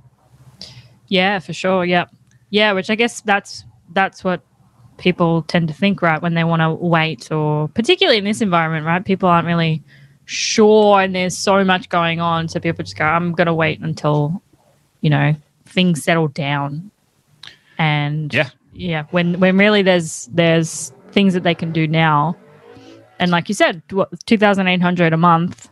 Yeah, 1.07 1.39
for 1.39 1.55
sure. 1.55 1.85
Yeah. 1.87 2.05
Yeah, 2.51 2.73
which 2.73 2.91
I 2.91 2.95
guess 2.95 3.21
that's 3.21 3.65
that's 3.93 4.25
what 4.25 4.43
people 4.99 5.43
tend 5.43 5.69
to 5.69 5.75
think, 5.75 6.03
right, 6.03 6.21
when 6.21 6.35
they 6.35 6.45
want 6.45 6.61
to 6.61 6.73
wait 6.75 7.31
or 7.31 7.69
particularly 7.69 8.19
in 8.19 8.25
this 8.25 8.41
environment, 8.41 8.85
right? 8.85 9.05
People 9.05 9.29
aren't 9.29 9.47
really 9.47 9.83
sure 10.25 11.01
and 11.01 11.15
there's 11.15 11.37
so 11.37 11.65
much 11.65 11.89
going 11.89 12.21
on. 12.21 12.49
So 12.49 12.61
people 12.61 12.85
just 12.85 12.99
go, 12.99 13.05
I'm 13.05 13.33
going 13.33 13.47
to 13.47 13.55
wait 13.55 13.81
until, 13.81 14.43
you 15.01 15.09
know, 15.09 15.35
things 15.65 16.03
settle 16.03 16.29
down. 16.29 16.91
And 17.79 18.35
Yeah. 18.35 18.51
yeah, 18.73 19.05
when, 19.11 19.41
when 19.41 19.57
really 19.57 19.83
there's, 19.83 20.29
there's 20.33 20.93
things 21.13 21.33
that 21.35 21.45
they 21.45 21.55
can 21.55 21.73
do 21.73 21.87
now. 21.87 22.37
And 23.21 23.31
like 23.31 23.49
you 23.49 23.55
said, 23.55 23.83
what, 23.91 24.11
2,800 24.27 25.13
a 25.13 25.17
month 25.17 25.71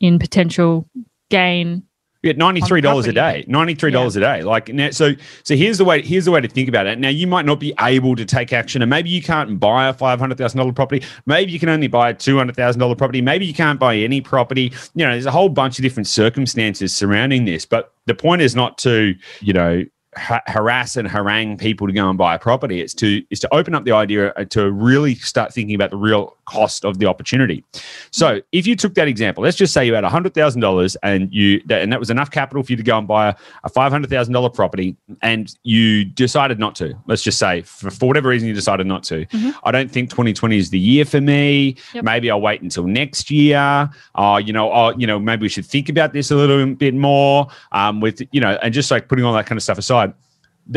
in 0.00 0.18
potential 0.18 0.88
gain. 1.28 1.82
Yeah, 2.26 2.32
ninety 2.36 2.60
three 2.60 2.80
dollars 2.80 3.06
a 3.06 3.12
day. 3.12 3.44
Ninety 3.46 3.74
three 3.74 3.90
dollars 3.90 4.16
a 4.16 4.20
day. 4.20 4.42
Like 4.42 4.68
now, 4.68 4.90
so 4.90 5.12
so 5.44 5.54
here's 5.54 5.78
the 5.78 5.84
way. 5.84 6.02
Here's 6.02 6.24
the 6.24 6.30
way 6.30 6.40
to 6.40 6.48
think 6.48 6.68
about 6.68 6.86
it. 6.86 6.98
Now 6.98 7.08
you 7.08 7.26
might 7.26 7.46
not 7.46 7.60
be 7.60 7.72
able 7.80 8.16
to 8.16 8.24
take 8.24 8.52
action, 8.52 8.82
and 8.82 8.90
maybe 8.90 9.10
you 9.10 9.22
can't 9.22 9.60
buy 9.60 9.88
a 9.88 9.92
five 9.92 10.18
hundred 10.18 10.38
thousand 10.38 10.58
dollar 10.58 10.72
property. 10.72 11.06
Maybe 11.26 11.52
you 11.52 11.60
can 11.60 11.68
only 11.68 11.86
buy 11.86 12.10
a 12.10 12.14
two 12.14 12.36
hundred 12.36 12.56
thousand 12.56 12.80
dollar 12.80 12.96
property. 12.96 13.22
Maybe 13.22 13.46
you 13.46 13.54
can't 13.54 13.78
buy 13.78 13.96
any 13.96 14.20
property. 14.20 14.72
You 14.94 15.06
know, 15.06 15.12
there's 15.12 15.26
a 15.26 15.30
whole 15.30 15.48
bunch 15.48 15.78
of 15.78 15.82
different 15.82 16.08
circumstances 16.08 16.94
surrounding 16.94 17.44
this. 17.44 17.64
But 17.64 17.92
the 18.06 18.14
point 18.14 18.42
is 18.42 18.56
not 18.56 18.78
to 18.78 19.14
you 19.40 19.52
know 19.52 19.84
ha- 20.16 20.42
harass 20.46 20.96
and 20.96 21.08
harangue 21.08 21.58
people 21.58 21.86
to 21.86 21.92
go 21.92 22.08
and 22.08 22.18
buy 22.18 22.34
a 22.34 22.38
property. 22.38 22.80
It's 22.80 22.94
to 22.94 23.22
is 23.30 23.40
to 23.40 23.54
open 23.54 23.74
up 23.74 23.84
the 23.84 23.92
idea 23.92 24.32
uh, 24.36 24.44
to 24.46 24.70
really 24.70 25.14
start 25.16 25.52
thinking 25.52 25.74
about 25.74 25.90
the 25.90 25.96
real 25.96 26.35
cost 26.46 26.84
of 26.84 26.98
the 26.98 27.06
opportunity. 27.06 27.64
So 28.10 28.40
if 28.52 28.66
you 28.66 28.76
took 28.76 28.94
that 28.94 29.08
example, 29.08 29.44
let's 29.44 29.56
just 29.56 29.72
say 29.72 29.84
you 29.84 29.94
had 29.94 30.04
hundred 30.04 30.34
thousand 30.34 30.60
dollars 30.60 30.96
and 31.02 31.32
you 31.32 31.60
that, 31.66 31.82
and 31.82 31.92
that 31.92 32.00
was 32.00 32.10
enough 32.10 32.30
capital 32.30 32.62
for 32.62 32.72
you 32.72 32.76
to 32.76 32.82
go 32.82 32.96
and 32.96 33.06
buy 33.06 33.28
a, 33.28 33.34
a 33.64 33.68
five 33.68 33.92
hundred 33.92 34.10
thousand 34.10 34.32
dollar 34.32 34.48
property, 34.48 34.96
and 35.22 35.54
you 35.62 36.04
decided 36.04 36.58
not 36.58 36.74
to. 36.76 36.94
Let's 37.06 37.22
just 37.22 37.38
say 37.38 37.62
for, 37.62 37.90
for 37.90 38.06
whatever 38.06 38.28
reason 38.28 38.48
you 38.48 38.54
decided 38.54 38.86
not 38.86 39.02
to. 39.04 39.26
I 39.64 39.70
don't 39.72 39.90
think 39.90 40.10
twenty 40.10 40.32
twenty 40.32 40.58
is 40.58 40.70
the 40.70 40.78
year 40.78 41.04
for 41.04 41.20
me. 41.20 41.76
Yep. 41.94 42.04
Maybe 42.04 42.30
I'll 42.30 42.40
wait 42.40 42.62
until 42.62 42.86
next 42.86 43.30
year. 43.30 43.90
Uh, 44.14 44.40
you 44.44 44.52
know, 44.52 44.72
oh, 44.72 44.94
you 44.96 45.06
know, 45.06 45.18
maybe 45.18 45.42
we 45.42 45.48
should 45.48 45.66
think 45.66 45.88
about 45.88 46.12
this 46.12 46.30
a 46.30 46.36
little 46.36 46.74
bit 46.74 46.94
more. 46.94 47.48
Um, 47.72 48.00
with 48.00 48.22
you 48.32 48.40
know, 48.40 48.58
and 48.62 48.72
just 48.72 48.90
like 48.90 49.08
putting 49.08 49.24
all 49.24 49.34
that 49.34 49.46
kind 49.46 49.58
of 49.58 49.62
stuff 49.62 49.78
aside. 49.78 50.12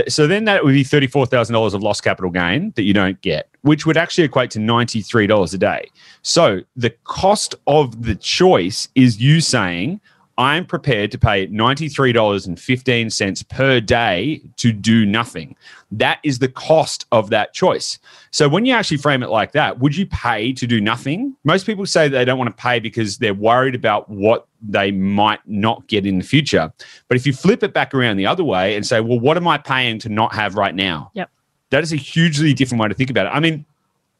So 0.08 0.28
then 0.28 0.46
that 0.46 0.64
would 0.64 0.74
be 0.74 0.84
thirty-four 0.84 1.26
thousand 1.26 1.54
dollars 1.54 1.74
of 1.74 1.82
lost 1.82 2.04
capital 2.04 2.30
gain 2.30 2.72
that 2.76 2.84
you 2.84 2.94
don't 2.94 3.20
get, 3.22 3.50
which 3.62 3.86
would 3.86 3.98
actually 3.98 4.26
equate 4.26 4.52
to 4.52 4.60
ninety-three 4.60 5.26
dollars 5.26 5.54
a 5.54 5.58
day. 5.58 5.90
So 6.22 6.62
the 6.76 6.92
cost 7.06 7.56
of 7.66 8.04
the 8.04 8.16
choice 8.16 8.88
is 8.94 9.20
you 9.20 9.42
saying, 9.42 10.00
"I'm 10.40 10.66
prepared 10.66 11.12
to 11.12 11.20
pay 11.20 11.46
ninety-three 11.48 12.14
dollars 12.14 12.48
and 12.48 12.60
fifteen 12.60 13.12
cents 13.12 13.44
per 13.44 13.80
day 13.80 14.42
to 14.58 14.72
do 14.72 15.06
nothing." 15.06 15.56
That 15.92 16.20
is 16.24 16.40
the 16.40 16.48
cost 16.48 17.06
of 17.12 17.30
that 17.30 17.54
choice. 17.54 18.00
So 18.32 18.48
when 18.48 18.66
you 18.66 18.74
actually 18.74 18.98
frame 18.98 19.22
it 19.22 19.30
like 19.30 19.52
that, 19.52 19.80
would 19.80 19.96
you 19.96 20.06
pay 20.06 20.54
to 20.54 20.66
do 20.66 20.80
nothing? 20.80 21.36
Most 21.44 21.66
people 21.66 21.86
say 21.86 22.08
they 22.08 22.26
don't 22.26 22.38
want 22.38 22.56
to 22.56 22.62
pay 22.62 22.80
because 22.80 23.18
they're 23.18 23.34
worried 23.34 23.76
about 23.76 24.10
what 24.10 24.48
they 24.62 24.92
might 24.92 25.40
not 25.48 25.88
get 25.88 26.06
in 26.06 26.20
the 26.20 26.24
future. 26.24 26.72
But 27.08 27.18
if 27.18 27.26
you 27.26 27.34
flip 27.34 27.64
it 27.64 27.74
back 27.74 27.94
around 27.94 28.18
the 28.18 28.26
other 28.28 28.44
way 28.44 28.76
and 28.76 28.86
say, 28.86 29.02
well, 29.02 29.20
what 29.20 29.36
am 29.36 29.48
I 29.48 29.58
paying 29.58 30.00
to 30.00 30.10
not 30.10 30.34
have 30.36 30.56
right 30.56 30.76
now? 30.76 31.12
Yep. 31.16 31.30
That 31.72 31.84
is 31.84 31.92
a 31.94 31.98
hugely 31.98 32.54
different 32.54 32.82
way 32.82 32.88
to 32.88 32.94
think 32.94 33.10
about 33.10 33.26
it. 33.26 33.30
I 33.30 33.40
mean, 33.40 33.66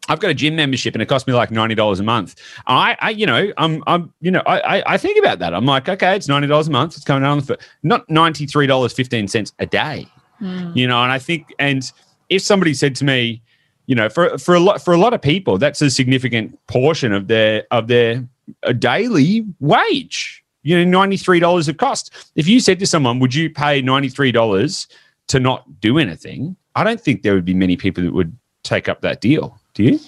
I've 0.10 0.20
got 0.20 0.32
a 0.32 0.34
gym 0.34 0.56
membership 0.56 0.96
and 0.96 1.02
it 1.02 1.06
costs 1.06 1.28
me 1.28 1.34
like 1.34 1.52
ninety 1.52 1.76
dollars 1.76 2.00
a 2.00 2.04
month. 2.04 2.36
I, 2.68 2.98
I, 3.00 3.10
you 3.12 3.26
know, 3.26 3.54
I'm, 3.58 3.84
I'm, 3.88 4.12
you 4.20 4.32
know, 4.32 4.42
I, 4.46 4.80
I, 4.80 4.94
I 4.94 4.98
think 4.98 5.20
about 5.20 5.40
that. 5.40 5.54
I'm 5.54 5.66
like, 5.66 5.88
okay, 5.88 6.16
it's 6.16 6.28
ninety 6.28 6.48
dollars 6.48 6.68
a 6.68 6.72
month. 6.72 6.96
It's 6.96 7.06
coming 7.06 7.24
down 7.24 7.34
on 7.34 7.40
the 7.40 7.46
foot. 7.46 7.62
Not 7.84 8.10
ninety 8.10 8.46
three 8.46 8.68
dollars 8.68 8.92
fifteen 8.92 9.28
cents 9.28 9.54
a 9.60 9.66
day. 9.66 10.08
Hmm. 10.40 10.72
You 10.74 10.88
know, 10.88 11.02
and 11.04 11.12
I 11.12 11.20
think, 11.20 11.54
and 11.60 11.90
if 12.30 12.42
somebody 12.42 12.74
said 12.74 12.96
to 12.96 13.06
me, 13.06 13.42
you 13.86 13.96
know, 13.96 14.10
for 14.10 14.38
for 14.38 14.56
a 14.56 14.60
lot 14.60 14.84
for 14.84 14.94
a 14.94 14.98
lot 14.98 15.14
of 15.14 15.22
people, 15.22 15.58
that's 15.58 15.82
a 15.82 15.90
significant 15.90 16.58
portion 16.68 17.14
of 17.14 17.28
their 17.28 17.66
of 17.72 17.88
their 17.88 18.28
a 18.64 18.74
daily 18.74 19.46
wage. 19.60 20.44
You 20.64 20.78
know, 20.78 20.90
ninety 20.90 21.18
three 21.18 21.40
dollars 21.40 21.68
of 21.68 21.78
cost. 21.78 22.32
If 22.36 22.48
you 22.48 22.60
said 22.60 22.80
to 22.80 22.88
someone, 22.88 23.20
"Would 23.20 23.36
you 23.36 23.50
pay 23.50 23.82
ninety 23.82 24.10
three 24.10 24.32
dollars 24.32 24.88
to 25.28 25.40
not 25.40 25.80
do 25.80 25.98
anything?" 25.98 26.56
I 26.76 26.84
don't 26.84 27.02
think 27.02 27.24
there 27.24 27.34
would 27.34 27.46
be 27.46 27.54
many 27.54 27.76
people 27.76 28.04
that 28.04 28.14
would 28.14 28.36
take 28.64 28.88
up 28.88 29.02
that 29.02 29.22
deal. 29.22 29.59
Do 29.74 29.84
you? 29.84 30.00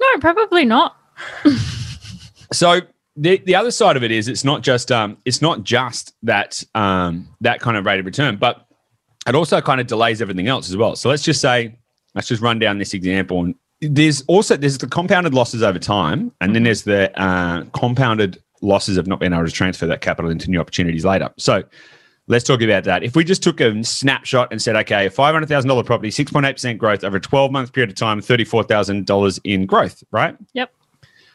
No, 0.00 0.18
probably 0.20 0.64
not. 0.64 0.96
So 2.52 2.80
the 3.16 3.38
the 3.38 3.54
other 3.54 3.70
side 3.70 3.96
of 3.96 4.02
it 4.02 4.10
is 4.10 4.28
it's 4.28 4.44
not 4.44 4.62
just 4.62 4.90
um 4.92 5.18
it's 5.24 5.42
not 5.42 5.64
just 5.64 6.14
that 6.22 6.62
um 6.74 7.28
that 7.40 7.60
kind 7.60 7.76
of 7.76 7.84
rate 7.84 8.00
of 8.00 8.06
return, 8.06 8.36
but 8.36 8.66
it 9.26 9.34
also 9.34 9.60
kind 9.60 9.80
of 9.80 9.86
delays 9.86 10.22
everything 10.22 10.48
else 10.48 10.70
as 10.70 10.76
well. 10.76 10.96
So 10.96 11.08
let's 11.08 11.22
just 11.22 11.40
say 11.40 11.76
let's 12.14 12.28
just 12.28 12.40
run 12.40 12.58
down 12.58 12.78
this 12.78 12.94
example. 12.94 13.44
And 13.44 13.54
there's 13.80 14.22
also 14.22 14.56
there's 14.56 14.78
the 14.78 14.86
compounded 14.86 15.34
losses 15.34 15.62
over 15.62 15.78
time, 15.78 16.32
and 16.40 16.54
then 16.54 16.62
there's 16.62 16.82
the 16.84 17.16
uh, 17.20 17.64
compounded 17.74 18.42
losses 18.62 18.96
of 18.96 19.06
not 19.06 19.20
being 19.20 19.32
able 19.32 19.44
to 19.44 19.52
transfer 19.52 19.86
that 19.86 20.00
capital 20.00 20.30
into 20.30 20.50
new 20.50 20.58
opportunities 20.58 21.04
later. 21.04 21.28
So 21.36 21.62
let's 22.28 22.44
talk 22.44 22.62
about 22.62 22.84
that. 22.84 23.02
If 23.02 23.16
we 23.16 23.24
just 23.24 23.42
took 23.42 23.60
a 23.60 23.82
snapshot 23.82 24.48
and 24.52 24.62
said, 24.62 24.76
okay, 24.76 25.08
five 25.08 25.34
hundred 25.34 25.48
thousand 25.48 25.68
dollar 25.68 25.82
property, 25.82 26.10
six 26.10 26.30
point 26.30 26.46
eight 26.46 26.52
percent 26.52 26.78
growth 26.78 27.02
over 27.02 27.16
a 27.16 27.20
twelve 27.20 27.50
month 27.50 27.72
period 27.72 27.90
of 27.90 27.96
time, 27.96 28.20
thirty 28.20 28.44
four 28.44 28.62
thousand 28.62 29.06
dollars 29.06 29.40
in 29.44 29.66
growth, 29.66 30.04
right? 30.12 30.36
Yep. 30.52 30.72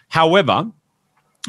However, 0.10 0.72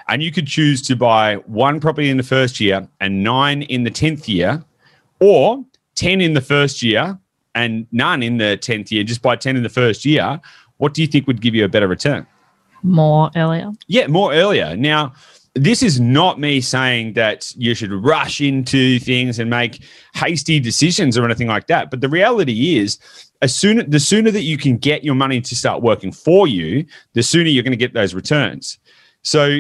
and 0.10 0.22
you 0.22 0.34
could 0.34 0.48
choose 0.48 0.82
to 0.82 0.98
buy 0.98 1.36
one 1.48 1.80
property 1.80 2.10
in 2.10 2.18
the 2.18 2.24
first 2.24 2.60
year 2.60 2.86
and 3.00 3.24
nine 3.24 3.62
in 3.62 3.86
the 3.86 3.92
tenth 3.92 4.28
year, 4.28 4.62
or 5.22 5.64
ten 6.00 6.22
in 6.22 6.34
the 6.34 6.42
first 6.42 6.82
year 6.82 7.20
and 7.56 7.86
none 7.92 8.24
in 8.24 8.38
the 8.38 8.56
tenth 8.56 8.90
year, 8.90 9.04
just 9.04 9.22
buy 9.22 9.36
ten 9.36 9.58
in 9.58 9.64
the 9.64 9.70
first 9.70 10.06
year, 10.06 10.40
what 10.78 10.94
do 10.94 11.02
you 11.02 11.08
think 11.08 11.28
would 11.28 11.42
give 11.42 11.54
you 11.54 11.66
a 11.66 11.68
better 11.68 11.88
return? 11.88 12.26
More 12.84 13.30
earlier. 13.36 13.74
Yeah, 13.88 14.08
more 14.08 14.34
earlier. 14.34 14.78
Now, 14.78 15.12
this 15.56 15.84
is 15.84 16.00
not 16.00 16.40
me 16.40 16.62
saying 16.62 17.14
that 17.14 17.54
you 17.58 17.76
should 17.76 17.92
rush 17.92 18.40
into 18.40 18.98
things 19.00 19.40
and 19.40 19.50
make 19.50 19.84
hasty 20.14 20.58
decisions 20.60 21.18
or 21.18 21.26
anything 21.26 21.48
like 21.48 21.68
that. 21.68 21.92
But 21.92 22.00
the 22.00 22.08
reality 22.08 22.78
is, 22.78 22.98
as 23.42 23.54
soon 23.54 23.90
the 23.90 24.00
sooner 24.00 24.32
that 24.32 24.44
you 24.44 24.58
can 24.58 24.78
get 24.78 25.04
your 25.04 25.16
money 25.16 25.42
to 25.42 25.56
start 25.56 25.82
working 25.82 26.14
for 26.14 26.48
you, 26.48 26.86
the 27.14 27.24
sooner 27.24 27.50
you're 27.50 27.64
going 27.64 27.72
to 27.72 27.78
get 27.78 27.94
those 27.94 28.14
returns. 28.14 28.80
So 29.24 29.60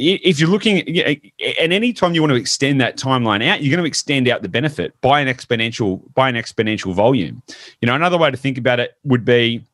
if 0.00 0.40
you're 0.40 0.48
looking 0.48 0.80
and 0.98 1.72
any 1.72 1.92
time 1.92 2.14
you 2.14 2.22
want 2.22 2.30
to 2.30 2.36
extend 2.36 2.80
that 2.80 2.96
timeline 2.96 3.46
out, 3.46 3.62
you're 3.62 3.70
going 3.70 3.84
to 3.84 3.88
extend 3.88 4.28
out 4.28 4.42
the 4.42 4.48
benefit 4.48 4.98
by 5.00 5.20
an 5.20 5.28
exponential 5.28 6.02
by 6.14 6.28
an 6.28 6.34
exponential 6.34 6.94
volume. 6.94 7.42
You 7.80 7.86
know, 7.86 7.94
another 7.94 8.18
way 8.18 8.30
to 8.30 8.36
think 8.36 8.58
about 8.58 8.80
it 8.80 8.96
would 9.04 9.24
be 9.24 9.64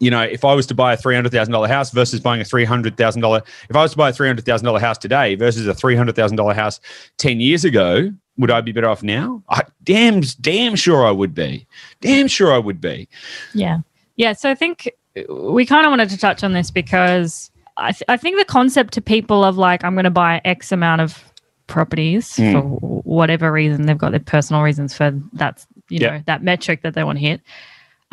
you 0.00 0.10
know, 0.10 0.20
if 0.20 0.44
I 0.44 0.52
was 0.52 0.66
to 0.66 0.74
buy 0.74 0.92
a 0.92 0.96
three 0.96 1.14
hundred 1.14 1.32
thousand 1.32 1.52
dollar 1.52 1.68
house 1.68 1.90
versus 1.90 2.20
buying 2.20 2.40
a 2.40 2.44
three 2.44 2.64
hundred 2.64 2.96
thousand 2.96 3.22
dollar, 3.22 3.42
if 3.70 3.76
I 3.76 3.82
was 3.82 3.92
to 3.92 3.96
buy 3.96 4.10
a 4.10 4.12
three 4.12 4.28
hundred 4.28 4.44
thousand 4.44 4.66
dollar 4.66 4.80
house 4.80 4.98
today 4.98 5.34
versus 5.34 5.66
a 5.66 5.74
three 5.74 5.96
hundred 5.96 6.16
thousand 6.16 6.36
dollar 6.36 6.54
house 6.54 6.80
ten 7.16 7.40
years 7.40 7.64
ago, 7.64 8.12
would 8.36 8.50
I 8.50 8.60
be 8.60 8.72
better 8.72 8.88
off 8.88 9.02
now? 9.02 9.42
I, 9.48 9.62
damn, 9.84 10.20
damn 10.40 10.76
sure 10.76 11.06
I 11.06 11.10
would 11.10 11.34
be. 11.34 11.66
Damn 12.00 12.28
sure 12.28 12.52
I 12.52 12.58
would 12.58 12.80
be. 12.80 13.08
Yeah, 13.54 13.78
yeah. 14.16 14.32
So 14.32 14.50
I 14.50 14.54
think 14.54 14.90
we 15.30 15.64
kind 15.64 15.86
of 15.86 15.90
wanted 15.90 16.10
to 16.10 16.18
touch 16.18 16.44
on 16.44 16.52
this 16.52 16.70
because 16.70 17.50
I, 17.76 17.92
th- 17.92 18.04
I 18.08 18.16
think 18.16 18.38
the 18.38 18.44
concept 18.44 18.94
to 18.94 19.00
people 19.00 19.44
of 19.44 19.56
like 19.58 19.84
I'm 19.84 19.94
going 19.94 20.04
to 20.04 20.10
buy 20.10 20.40
X 20.44 20.72
amount 20.72 21.00
of 21.02 21.22
properties 21.66 22.36
Mm. 22.36 22.52
for 22.52 22.60
whatever 23.02 23.50
reason 23.50 23.86
they've 23.86 23.98
got 23.98 24.10
their 24.10 24.20
personal 24.20 24.62
reasons 24.62 24.94
for 24.94 25.12
that's 25.32 25.66
you 25.88 25.98
know 26.00 26.22
that 26.26 26.42
metric 26.42 26.82
that 26.82 26.94
they 26.94 27.04
want 27.04 27.18
to 27.18 27.24
hit. 27.24 27.40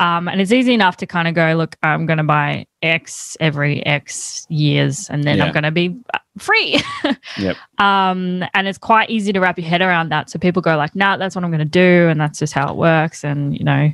Um, 0.00 0.26
and 0.26 0.40
it's 0.40 0.50
easy 0.50 0.74
enough 0.74 0.96
to 0.98 1.06
kind 1.06 1.28
of 1.28 1.34
go, 1.34 1.54
look, 1.54 1.76
I'm 1.84 2.04
going 2.04 2.18
to 2.18 2.24
buy 2.24 2.66
X 2.82 3.36
every 3.38 3.84
X 3.86 4.44
years, 4.50 5.08
and 5.08 5.22
then 5.22 5.38
Yeah. 5.38 5.44
I'm 5.44 5.52
going 5.52 5.62
to 5.62 5.70
be 5.70 5.96
uh, 6.12 6.18
free. 6.38 6.80
Yep. 7.38 7.56
Um, 7.78 8.44
and 8.54 8.66
it's 8.68 8.78
quite 8.78 9.08
easy 9.10 9.32
to 9.32 9.40
wrap 9.40 9.56
your 9.58 9.68
head 9.68 9.82
around 9.82 10.08
that. 10.10 10.30
So 10.30 10.38
people 10.38 10.62
go 10.62 10.76
like, 10.76 10.94
nah, 10.96 11.16
that's 11.16 11.34
what 11.36 11.44
I'm 11.44 11.50
going 11.50 11.58
to 11.60 11.64
do, 11.64 12.08
and 12.08 12.20
that's 12.20 12.38
just 12.40 12.52
how 12.52 12.68
it 12.70 12.76
works. 12.76 13.24
And 13.24 13.56
you 13.56 13.64
know, 13.64 13.92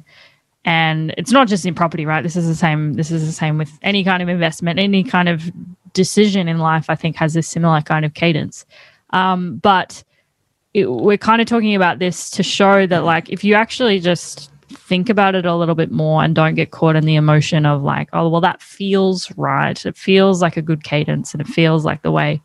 and 0.64 1.14
it's 1.16 1.32
not 1.32 1.48
just 1.48 1.64
in 1.64 1.74
property, 1.74 2.04
right? 2.04 2.22
This 2.22 2.36
is 2.36 2.46
the 2.46 2.54
same. 2.54 2.94
This 2.94 3.10
is 3.10 3.26
the 3.26 3.32
same 3.32 3.58
with 3.58 3.78
any 3.82 4.04
kind 4.04 4.22
of 4.22 4.28
investment, 4.28 4.78
any 4.78 5.02
kind 5.02 5.28
of 5.28 5.50
decision 5.92 6.48
in 6.48 6.58
life. 6.58 6.90
I 6.90 6.94
think 6.94 7.16
has 7.16 7.34
this 7.34 7.48
similar 7.48 7.80
kind 7.80 8.04
of 8.04 8.14
cadence. 8.14 8.66
Um, 9.10 9.56
but 9.56 10.04
it, 10.74 10.86
we're 10.86 11.16
kind 11.16 11.40
of 11.40 11.48
talking 11.48 11.74
about 11.74 11.98
this 11.98 12.30
to 12.30 12.42
show 12.42 12.86
that, 12.86 13.04
like, 13.04 13.28
if 13.28 13.42
you 13.42 13.54
actually 13.54 14.00
just 14.00 14.50
think 14.68 15.08
about 15.08 15.34
it 15.34 15.44
a 15.44 15.56
little 15.56 15.74
bit 15.74 15.90
more 15.90 16.22
and 16.22 16.34
don't 16.34 16.54
get 16.54 16.70
caught 16.70 16.94
in 16.94 17.04
the 17.04 17.16
emotion 17.16 17.66
of 17.66 17.82
like, 17.82 18.08
oh, 18.12 18.28
well, 18.28 18.40
that 18.40 18.62
feels 18.62 19.28
right. 19.36 19.84
It 19.84 19.96
feels 19.96 20.40
like 20.40 20.56
a 20.56 20.62
good 20.62 20.84
cadence, 20.84 21.32
and 21.32 21.40
it 21.40 21.48
feels 21.48 21.84
like 21.84 22.02
the 22.02 22.12
way 22.12 22.40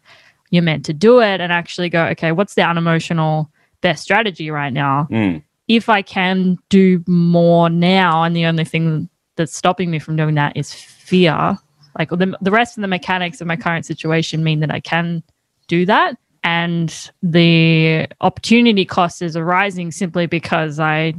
you're 0.49 0.63
meant 0.63 0.85
to 0.85 0.93
do 0.93 1.21
it, 1.21 1.41
and 1.41 1.51
actually 1.51 1.89
go, 1.89 2.05
okay, 2.05 2.31
what's 2.31 2.55
the 2.55 2.63
unemotional 2.63 3.51
best 3.81 4.01
strategy 4.01 4.49
right 4.49 4.73
now? 4.73 5.07
Mm. 5.11 5.43
If 5.67 5.89
I 5.89 6.01
can 6.01 6.57
do 6.69 7.03
more 7.07 7.69
now, 7.69 8.23
and 8.23 8.35
the 8.35 8.45
only 8.45 8.65
thing 8.65 9.09
that's 9.35 9.55
stopping 9.55 9.91
me 9.91 9.99
from 9.99 10.15
doing 10.15 10.35
that 10.35 10.55
is 10.55 10.73
fear, 10.73 11.57
like 11.97 12.09
the, 12.09 12.35
the 12.41 12.51
rest 12.51 12.77
of 12.77 12.81
the 12.81 12.87
mechanics 12.87 13.41
of 13.41 13.47
my 13.47 13.55
current 13.55 13.85
situation 13.85 14.43
mean 14.43 14.59
that 14.59 14.71
I 14.71 14.79
can 14.79 15.23
do 15.67 15.85
that. 15.85 16.17
And 16.43 16.93
the 17.23 18.07
opportunity 18.21 18.85
cost 18.85 19.21
is 19.23 19.35
arising 19.35 19.91
simply 19.91 20.27
because 20.27 20.79
I, 20.79 21.15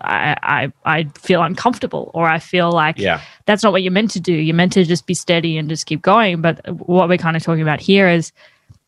I, 0.00 0.36
I, 0.42 0.72
I 0.84 1.04
feel 1.16 1.40
uncomfortable 1.42 2.10
or 2.14 2.26
I 2.26 2.40
feel 2.40 2.72
like 2.72 2.98
Yeah. 2.98 3.20
that's 3.44 3.62
not 3.62 3.70
what 3.70 3.84
you're 3.84 3.92
meant 3.92 4.10
to 4.12 4.20
do. 4.20 4.32
You're 4.32 4.56
meant 4.56 4.72
to 4.72 4.84
just 4.84 5.06
be 5.06 5.14
steady 5.14 5.56
and 5.56 5.68
just 5.68 5.86
keep 5.86 6.02
going. 6.02 6.40
But 6.42 6.60
what 6.84 7.08
we're 7.08 7.16
kind 7.16 7.36
of 7.36 7.44
talking 7.44 7.62
about 7.62 7.80
here 7.80 8.08
is 8.08 8.32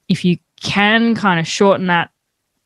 if 0.09 0.25
you 0.25 0.39
can 0.61 1.15
kind 1.15 1.39
of 1.39 1.47
shorten 1.47 1.87
that 1.87 2.11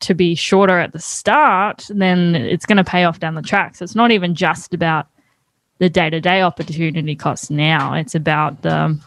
to 0.03 0.13
be 0.13 0.35
shorter 0.35 0.79
at 0.79 0.93
the 0.93 0.99
start, 0.99 1.87
then 1.89 2.35
it's 2.35 2.65
going 2.65 2.77
to 2.77 2.83
pay 2.83 3.03
off 3.03 3.19
down 3.19 3.35
the 3.35 3.41
track. 3.41 3.75
So 3.75 3.83
it's 3.83 3.95
not 3.95 4.11
even 4.11 4.35
just 4.35 4.73
about 4.73 5.07
the 5.79 5.89
day 5.89 6.09
to 6.09 6.21
day 6.21 6.41
opportunity 6.41 7.15
costs 7.15 7.49
now. 7.49 7.93
It's 7.93 8.15
about 8.15 8.61
the, 8.61 8.99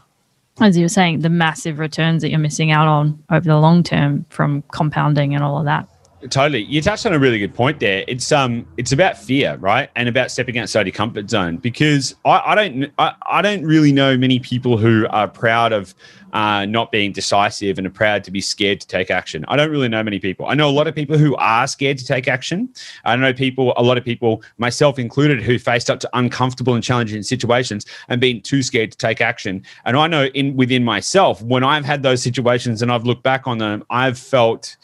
as 0.61 0.77
you 0.77 0.85
were 0.85 0.89
saying, 0.89 1.21
the 1.21 1.31
massive 1.31 1.79
returns 1.79 2.23
that 2.23 2.31
you're 2.31 2.39
missing 2.39 2.71
out 2.71 2.89
on 2.89 3.23
over 3.31 3.47
the 3.47 3.59
long 3.59 3.83
term 3.83 4.27
from 4.29 4.63
compounding 4.73 5.35
and 5.35 5.45
all 5.45 5.59
of 5.59 5.65
that. 5.67 5.89
Totally. 6.31 6.63
You 6.63 6.81
touched 6.81 7.05
on 7.05 7.13
a 7.13 7.19
really 7.19 7.39
good 7.39 7.55
point 7.55 7.79
there. 7.79 8.03
It's 8.09 8.33
um 8.33 8.67
it's 8.79 8.91
about 8.91 9.19
fear, 9.19 9.57
right? 9.57 9.91
And 9.97 10.09
about 10.09 10.31
stepping 10.31 10.59
outside 10.59 10.87
your 10.87 10.95
comfort 10.95 11.29
zone. 11.29 11.59
Because 11.59 12.15
I, 12.25 12.43
I 12.47 12.55
don't 12.55 12.93
I, 12.99 13.15
I 13.27 13.43
don't 13.43 13.65
really 13.65 13.93
know 13.93 14.17
many 14.17 14.41
people 14.41 14.79
who 14.79 15.07
are 15.11 15.29
proud 15.29 15.73
of 15.73 15.95
uh, 16.33 16.67
not 16.67 16.91
being 16.91 17.13
decisive 17.13 17.79
and 17.79 17.87
are 17.87 17.91
proud 17.91 18.25
to 18.25 18.31
be 18.31 18.41
scared 18.41 18.81
to 18.81 18.87
take 18.87 19.11
action. 19.11 19.45
I 19.49 19.57
don't 19.57 19.71
really 19.71 19.89
know 19.89 20.03
many 20.03 20.19
people. 20.19 20.47
I 20.47 20.55
know 20.55 20.69
a 20.69 20.73
lot 20.73 20.87
of 20.87 20.95
people 20.95 21.17
who 21.17 21.35
are 21.37 21.67
scared 21.67 21.99
to 21.99 22.05
take 22.05 22.29
action. 22.29 22.69
I 23.05 23.17
know 23.17 23.33
people, 23.33 23.73
a 23.77 23.83
lot 23.83 23.97
of 23.97 24.05
people, 24.05 24.43
myself 24.59 24.99
included, 24.99 25.43
who 25.43 25.59
faced 25.59 25.89
up 25.89 25.99
to 26.01 26.11
uncomfortable 26.13 26.75
and 26.75 26.85
challenging 26.85 27.23
situations 27.23 27.87
and 28.09 28.21
been 28.21 28.43
too 28.43 28.63
scared 28.63 28.93
to 28.93 28.99
take 28.99 29.21
action. 29.21 29.63
And 29.87 29.97
I 29.97 30.09
know 30.09 30.27
in 30.27 30.57
within 30.57 30.85
myself, 30.85 31.41
when 31.43 31.65
I've 31.65 31.87
had 31.87 32.03
those 32.03 32.23
situations 32.23 32.83
and 32.83 32.93
I've 32.93 33.05
looked 33.05 33.23
back 33.23 33.47
on 33.47 33.59
them, 33.59 33.85
I've 33.89 34.19
felt 34.19 34.77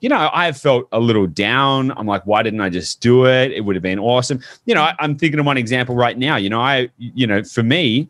you 0.00 0.08
know, 0.08 0.30
I've 0.32 0.56
felt 0.56 0.88
a 0.92 1.00
little 1.00 1.26
down. 1.26 1.92
I'm 1.92 2.06
like, 2.06 2.24
why 2.26 2.42
didn't 2.42 2.60
I 2.60 2.70
just 2.70 3.00
do 3.00 3.26
it? 3.26 3.52
It 3.52 3.60
would 3.64 3.76
have 3.76 3.82
been 3.82 3.98
awesome. 3.98 4.40
You 4.64 4.74
know, 4.74 4.82
I, 4.82 4.94
I'm 4.98 5.16
thinking 5.16 5.38
of 5.38 5.46
one 5.46 5.58
example 5.58 5.94
right 5.94 6.16
now. 6.16 6.36
You 6.36 6.50
know, 6.50 6.60
I, 6.60 6.90
you 6.98 7.26
know, 7.26 7.42
for 7.44 7.62
me, 7.62 8.08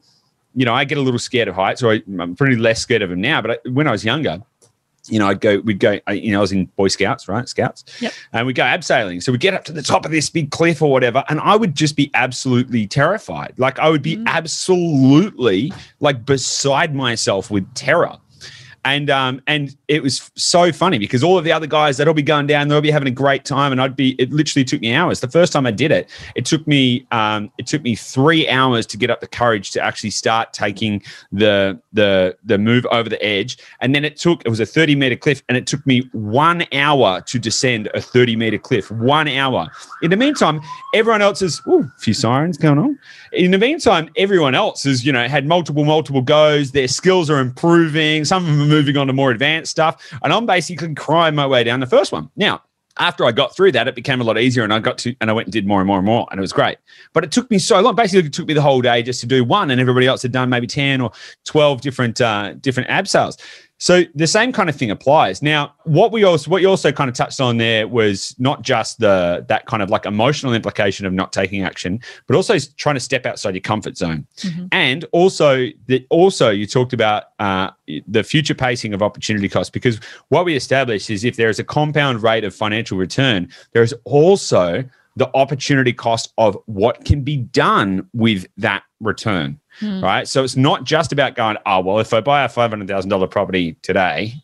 you 0.54 0.64
know, 0.64 0.74
I 0.74 0.84
get 0.84 0.98
a 0.98 1.00
little 1.00 1.18
scared 1.18 1.48
of 1.48 1.54
heights, 1.54 1.82
or 1.82 1.92
I, 1.92 2.02
I'm 2.18 2.34
pretty 2.36 2.56
less 2.56 2.80
scared 2.80 3.02
of 3.02 3.10
them 3.10 3.20
now. 3.20 3.40
But 3.42 3.50
I, 3.50 3.68
when 3.70 3.86
I 3.86 3.90
was 3.90 4.04
younger, 4.04 4.42
you 5.08 5.18
know, 5.18 5.28
I'd 5.28 5.40
go, 5.40 5.60
we'd 5.60 5.80
go, 5.80 5.98
I, 6.06 6.12
you 6.12 6.32
know, 6.32 6.38
I 6.38 6.40
was 6.42 6.52
in 6.52 6.66
Boy 6.76 6.88
Scouts, 6.88 7.26
right? 7.26 7.48
Scouts. 7.48 7.84
Yep. 8.00 8.12
And 8.32 8.46
we'd 8.46 8.56
go 8.56 8.62
abseiling. 8.62 9.22
So 9.22 9.32
we'd 9.32 9.40
get 9.40 9.54
up 9.54 9.64
to 9.64 9.72
the 9.72 9.82
top 9.82 10.04
of 10.04 10.10
this 10.10 10.30
big 10.30 10.50
cliff 10.50 10.82
or 10.82 10.90
whatever. 10.90 11.24
And 11.28 11.40
I 11.40 11.56
would 11.56 11.74
just 11.74 11.96
be 11.96 12.10
absolutely 12.14 12.86
terrified. 12.86 13.54
Like 13.56 13.78
I 13.78 13.88
would 13.88 14.02
be 14.02 14.16
mm. 14.16 14.26
absolutely 14.26 15.72
like 16.00 16.24
beside 16.24 16.94
myself 16.94 17.50
with 17.50 17.72
terror. 17.74 18.16
And 18.84 19.10
um 19.10 19.42
and 19.46 19.76
it 19.88 20.02
was 20.02 20.30
so 20.36 20.72
funny 20.72 20.98
because 20.98 21.22
all 21.22 21.36
of 21.36 21.44
the 21.44 21.52
other 21.52 21.66
guys 21.66 21.98
that'll 21.98 22.14
be 22.14 22.22
going 22.22 22.46
down, 22.46 22.68
they'll 22.68 22.80
be 22.80 22.90
having 22.90 23.08
a 23.08 23.12
great 23.12 23.44
time, 23.44 23.72
and 23.72 23.80
I'd 23.80 23.96
be. 23.96 24.14
It 24.18 24.32
literally 24.32 24.64
took 24.64 24.80
me 24.80 24.94
hours. 24.94 25.20
The 25.20 25.28
first 25.28 25.52
time 25.52 25.66
I 25.66 25.70
did 25.70 25.90
it, 25.90 26.08
it 26.34 26.46
took 26.46 26.66
me 26.66 27.06
um 27.10 27.50
it 27.58 27.66
took 27.66 27.82
me 27.82 27.94
three 27.94 28.48
hours 28.48 28.86
to 28.86 28.96
get 28.96 29.10
up 29.10 29.20
the 29.20 29.26
courage 29.26 29.70
to 29.72 29.82
actually 29.82 30.10
start 30.10 30.52
taking 30.52 31.02
the 31.30 31.78
the 31.92 32.36
the 32.44 32.56
move 32.56 32.86
over 32.90 33.08
the 33.08 33.22
edge, 33.22 33.58
and 33.80 33.94
then 33.94 34.04
it 34.04 34.16
took 34.16 34.42
it 34.46 34.48
was 34.48 34.60
a 34.60 34.66
thirty 34.66 34.94
meter 34.96 35.16
cliff, 35.16 35.42
and 35.48 35.58
it 35.58 35.66
took 35.66 35.86
me 35.86 36.08
one 36.12 36.64
hour 36.72 37.20
to 37.22 37.38
descend 37.38 37.90
a 37.94 38.00
thirty 38.00 38.36
meter 38.36 38.58
cliff. 38.58 38.90
One 38.90 39.28
hour. 39.28 39.68
In 40.02 40.10
the 40.10 40.16
meantime, 40.16 40.60
everyone 40.94 41.20
else 41.20 41.42
is 41.42 41.60
ooh, 41.66 41.80
a 41.80 42.00
few 42.00 42.14
sirens 42.14 42.56
going 42.56 42.78
on. 42.78 42.98
In 43.32 43.50
the 43.50 43.58
meantime, 43.58 44.08
everyone 44.16 44.54
else 44.54 44.84
has 44.84 45.04
you 45.04 45.12
know 45.12 45.28
had 45.28 45.46
multiple 45.46 45.84
multiple 45.84 46.22
goes. 46.22 46.72
Their 46.72 46.88
skills 46.88 47.28
are 47.28 47.40
improving. 47.40 48.24
Some 48.24 48.48
of 48.48 48.56
them 48.56 48.69
moving 48.70 48.96
on 48.96 49.06
to 49.08 49.12
more 49.12 49.30
advanced 49.30 49.70
stuff, 49.70 50.12
and 50.22 50.32
I'm 50.32 50.46
basically 50.46 50.94
crying 50.94 51.34
my 51.34 51.46
way 51.46 51.64
down 51.64 51.80
the 51.80 51.86
first 51.86 52.12
one. 52.12 52.30
Now, 52.36 52.62
after 52.98 53.24
I 53.24 53.32
got 53.32 53.54
through 53.54 53.72
that, 53.72 53.88
it 53.88 53.94
became 53.94 54.20
a 54.20 54.24
lot 54.24 54.38
easier, 54.38 54.64
and 54.64 54.72
I 54.72 54.78
got 54.78 54.98
to 54.98 55.14
and 55.20 55.30
I 55.30 55.32
went 55.32 55.46
and 55.46 55.52
did 55.52 55.66
more 55.66 55.80
and 55.80 55.86
more 55.86 55.98
and 55.98 56.06
more, 56.06 56.26
and 56.30 56.38
it 56.38 56.40
was 56.40 56.52
great. 56.52 56.78
But 57.12 57.24
it 57.24 57.32
took 57.32 57.50
me 57.50 57.58
so 57.58 57.80
long. 57.80 57.94
Basically, 57.94 58.26
it 58.26 58.32
took 58.32 58.46
me 58.46 58.54
the 58.54 58.62
whole 58.62 58.80
day 58.80 59.02
just 59.02 59.20
to 59.20 59.26
do 59.26 59.44
one, 59.44 59.70
and 59.70 59.80
everybody 59.80 60.06
else 60.06 60.22
had 60.22 60.32
done 60.32 60.48
maybe 60.48 60.66
ten 60.66 61.00
or 61.00 61.12
twelve 61.44 61.80
different 61.80 62.20
uh, 62.20 62.54
different 62.54 62.88
abseils. 62.88 63.40
So 63.80 64.04
the 64.14 64.26
same 64.26 64.52
kind 64.52 64.68
of 64.68 64.76
thing 64.76 64.90
applies. 64.90 65.40
Now, 65.40 65.72
what 65.84 66.12
we 66.12 66.22
also 66.22 66.50
what 66.50 66.60
you 66.60 66.68
also 66.68 66.92
kind 66.92 67.08
of 67.08 67.16
touched 67.16 67.40
on 67.40 67.56
there 67.56 67.88
was 67.88 68.36
not 68.38 68.60
just 68.60 69.00
the 69.00 69.44
that 69.48 69.64
kind 69.64 69.82
of 69.82 69.88
like 69.88 70.04
emotional 70.04 70.52
implication 70.52 71.06
of 71.06 71.14
not 71.14 71.32
taking 71.32 71.62
action, 71.64 71.98
but 72.26 72.36
also 72.36 72.58
trying 72.76 72.96
to 72.96 73.00
step 73.00 73.24
outside 73.24 73.54
your 73.54 73.62
comfort 73.62 73.96
zone, 73.96 74.26
Mhm. 74.42 74.68
and 74.70 75.04
also 75.12 75.68
the 75.86 76.06
also 76.10 76.50
you 76.50 76.66
talked 76.66 76.92
about 76.92 77.24
uh, 77.38 77.70
the 78.06 78.22
future 78.22 78.54
pacing 78.54 78.92
of 78.92 79.02
opportunity 79.02 79.48
cost 79.48 79.72
because 79.72 79.98
what 80.28 80.44
we 80.44 80.54
established 80.54 81.08
is 81.08 81.24
if 81.24 81.36
there 81.36 81.48
is 81.48 81.58
a 81.58 81.64
compound 81.64 82.22
rate 82.22 82.44
of 82.44 82.54
financial 82.54 82.98
return, 82.98 83.48
there 83.72 83.82
is 83.82 83.94
also 84.04 84.84
the 85.16 85.30
opportunity 85.34 85.92
cost 85.92 86.32
of 86.36 86.56
what 86.66 87.04
can 87.06 87.22
be 87.22 87.36
done 87.38 88.06
with 88.12 88.46
that 88.58 88.82
return 89.00 89.58
Hmm. 89.80 90.02
right? 90.04 90.28
So 90.28 90.44
it's 90.44 90.56
not 90.56 90.84
just 90.84 91.10
about 91.10 91.34
going, 91.34 91.56
oh, 91.66 91.80
well, 91.80 91.98
if 91.98 92.12
I 92.12 92.20
buy 92.20 92.44
a 92.44 92.48
$500,000 92.48 93.30
property 93.30 93.76
today, 93.82 94.34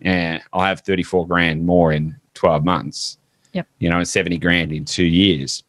yeah, 0.00 0.40
I'll 0.52 0.60
have 0.60 0.80
34 0.80 1.26
grand 1.26 1.64
more 1.66 1.90
in 1.92 2.14
12 2.34 2.64
months, 2.64 3.18
Yep. 3.54 3.66
you 3.78 3.88
know, 3.88 3.96
and 3.96 4.06
70 4.06 4.38
grand 4.38 4.70
in 4.72 4.84
two 4.84 5.06
years. 5.06 5.64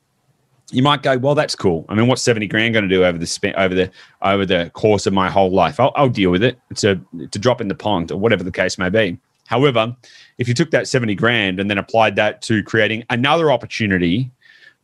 You 0.72 0.84
might 0.84 1.02
go, 1.02 1.18
well, 1.18 1.34
that's 1.34 1.56
cool. 1.56 1.86
I 1.90 1.96
mean, 1.96 2.06
what's 2.08 2.22
70 2.22 2.46
grand 2.48 2.74
going 2.74 2.88
to 2.88 2.94
do 2.94 3.04
over 3.04 3.18
the 3.18 3.26
spe- 3.26 3.56
over 3.58 3.74
the 3.74 3.90
over 4.22 4.46
the 4.46 4.70
course 4.76 5.08
of 5.08 5.14
my 5.14 5.28
whole 5.30 5.50
life? 5.50 5.80
I'll, 5.80 5.92
I'll 5.96 6.10
deal 6.10 6.30
with 6.30 6.44
it. 6.44 6.60
It's 6.70 6.84
a 6.84 7.02
it's 7.18 7.36
a 7.36 7.40
drop 7.40 7.60
in 7.60 7.70
the 7.70 7.74
pond 7.76 8.12
or 8.12 8.20
whatever 8.20 8.44
the 8.44 8.52
case 8.52 8.78
may 8.78 8.90
be. 8.90 9.18
However, 9.48 9.96
if 10.38 10.48
you 10.48 10.54
took 10.54 10.70
that 10.70 10.88
70 10.88 11.16
grand 11.16 11.60
and 11.60 11.72
then 11.72 11.80
applied 11.80 12.16
that 12.18 12.44
to 12.44 12.62
creating 12.62 13.04
another 13.10 13.52
opportunity 13.52 14.30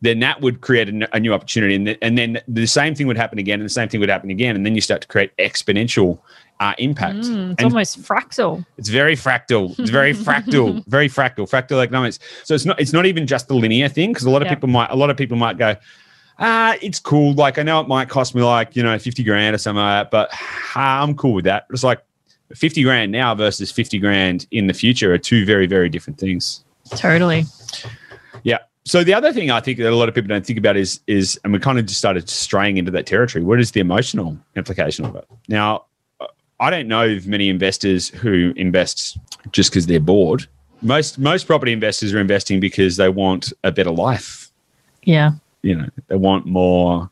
then 0.02 0.20
that 0.20 0.40
would 0.42 0.60
create 0.60 0.88
a, 0.88 1.20
new 1.20 1.32
opportunity. 1.32 1.74
And, 1.74 1.86
th- 1.86 1.98
and 2.02 2.18
then 2.18 2.40
the 2.46 2.66
same 2.66 2.94
thing 2.94 3.06
would 3.06 3.16
happen 3.16 3.38
again, 3.38 3.60
and 3.60 3.64
the 3.64 3.72
same 3.72 3.88
thing 3.88 4.00
would 4.00 4.08
happen 4.10 4.30
again. 4.30 4.54
And 4.54 4.64
then 4.66 4.74
you 4.74 4.80
start 4.80 5.00
to 5.02 5.08
create 5.08 5.34
exponential 5.38 6.18
uh, 6.60 6.74
impact. 6.78 7.16
Mm, 7.18 7.52
it's 7.52 7.62
And- 7.62 7.72
almost 7.72 8.02
fractal. 8.02 8.64
It's 8.78 8.88
very 8.90 9.16
fractal. 9.16 9.78
It's 9.78 9.90
very 9.90 10.12
fractal, 10.14 10.84
very 10.88 11.08
fractal, 11.08 11.48
fractal 11.48 11.82
economics. 11.82 12.18
So 12.44 12.54
it's 12.54 12.64
not 12.64 12.80
it's 12.80 12.92
not 12.92 13.06
even 13.06 13.26
just 13.26 13.48
the 13.48 13.54
linear 13.54 13.88
thing 13.88 14.10
because 14.12 14.24
a 14.26 14.30
lot 14.30 14.42
of 14.42 14.46
Yeah. 14.46 14.54
people 14.54 14.68
might 14.68 14.90
a 14.90 14.96
lot 14.96 15.10
of 15.10 15.16
people 15.16 15.36
might 15.36 15.58
go, 15.58 15.76
ah, 16.38 16.76
it's 16.82 16.98
cool. 17.00 17.34
Like 17.34 17.58
I 17.58 17.62
know 17.62 17.80
it 17.80 17.88
might 17.88 18.08
cost 18.08 18.34
me 18.34 18.42
like 18.42 18.76
you 18.76 18.82
know 18.82 18.98
fifty 18.98 19.22
grand 19.24 19.54
or 19.54 19.58
something 19.58 19.82
like 19.82 20.04
that, 20.04 20.10
but 20.10 20.28
ah, 20.74 21.02
I'm 21.02 21.14
cool 21.14 21.32
with 21.34 21.44
that. 21.46 21.66
It's 21.70 21.84
like 21.84 22.00
fifty 22.54 22.82
grand 22.82 23.12
now 23.12 23.34
versus 23.34 23.70
fifty 23.72 23.98
grand 23.98 24.46
in 24.50 24.66
the 24.66 24.74
future 24.74 25.12
are 25.12 25.18
two 25.18 25.44
very 25.46 25.66
very 25.66 25.88
different 25.88 26.18
things. 26.18 26.64
Totally. 26.90 27.44
So 28.86 29.02
the 29.02 29.12
other 29.12 29.32
thing 29.32 29.50
I 29.50 29.58
think 29.58 29.78
that 29.78 29.92
a 29.92 29.96
lot 29.96 30.08
of 30.08 30.14
people 30.14 30.28
don't 30.28 30.46
think 30.46 30.60
about 30.60 30.76
is 30.76 31.00
is, 31.08 31.38
and 31.42 31.52
we 31.52 31.58
kind 31.58 31.76
of 31.76 31.86
just 31.86 31.98
started 31.98 32.30
straying 32.30 32.76
into 32.76 32.92
that 32.92 33.04
territory. 33.04 33.44
What 33.44 33.58
is 33.58 33.72
the 33.72 33.80
emotional 33.80 34.38
implication 34.54 35.04
of 35.04 35.16
it? 35.16 35.26
Now, 35.48 35.86
I 36.60 36.70
don't 36.70 36.86
know 36.86 37.16
of 37.16 37.26
many 37.26 37.48
investors 37.48 38.08
who 38.10 38.52
invest 38.54 39.18
just 39.50 39.70
because 39.70 39.86
they're 39.86 39.98
bored. 39.98 40.46
Most 40.82 41.18
most 41.18 41.48
property 41.48 41.72
investors 41.72 42.14
are 42.14 42.20
investing 42.20 42.60
because 42.60 42.96
they 42.96 43.08
want 43.08 43.52
a 43.64 43.72
better 43.72 43.90
life. 43.90 44.52
Yeah. 45.02 45.32
You 45.62 45.74
know, 45.74 45.88
they 46.06 46.16
want 46.16 46.46
more 46.46 47.10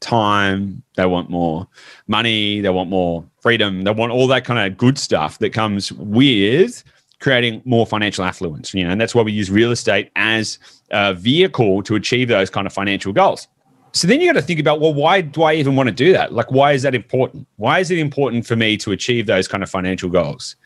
time, 0.00 0.82
they 0.96 1.06
want 1.06 1.30
more 1.30 1.68
money, 2.08 2.60
they 2.60 2.70
want 2.70 2.90
more 2.90 3.24
freedom, 3.40 3.82
they 3.82 3.92
want 3.92 4.10
all 4.10 4.26
that 4.26 4.44
kind 4.44 4.58
of 4.58 4.76
good 4.76 4.98
stuff 4.98 5.38
that 5.38 5.50
comes 5.50 5.92
with 5.92 6.82
creating 7.22 7.62
more 7.64 7.86
financial 7.86 8.24
affluence. 8.24 8.74
You 8.74 8.84
know, 8.84 8.90
and 8.90 9.00
that's 9.00 9.14
why 9.14 9.22
we 9.22 9.32
use 9.32 9.50
real 9.50 9.70
estate 9.70 10.10
as 10.16 10.58
a 10.90 11.14
vehicle 11.14 11.82
to 11.84 11.94
achieve 11.94 12.28
those 12.28 12.50
kind 12.50 12.66
of 12.66 12.72
financial 12.72 13.12
goals. 13.12 13.48
So 13.92 14.08
then 14.08 14.20
you 14.20 14.26
got 14.26 14.40
to 14.40 14.46
think 14.46 14.58
about, 14.58 14.80
well, 14.80 14.94
why 14.94 15.20
do 15.20 15.42
I 15.42 15.54
even 15.54 15.76
want 15.76 15.88
to 15.88 15.94
do 15.94 16.12
that? 16.14 16.32
Like, 16.32 16.50
why 16.50 16.72
is 16.72 16.82
that 16.82 16.94
important? 16.94 17.46
Why 17.56 17.78
is 17.78 17.90
it 17.90 17.98
important 17.98 18.46
for 18.46 18.56
me 18.56 18.76
to 18.78 18.92
achieve 18.92 19.26
those 19.26 19.46
kind 19.46 19.62
of 19.62 19.70
financial 19.70 20.10
goals? 20.10 20.56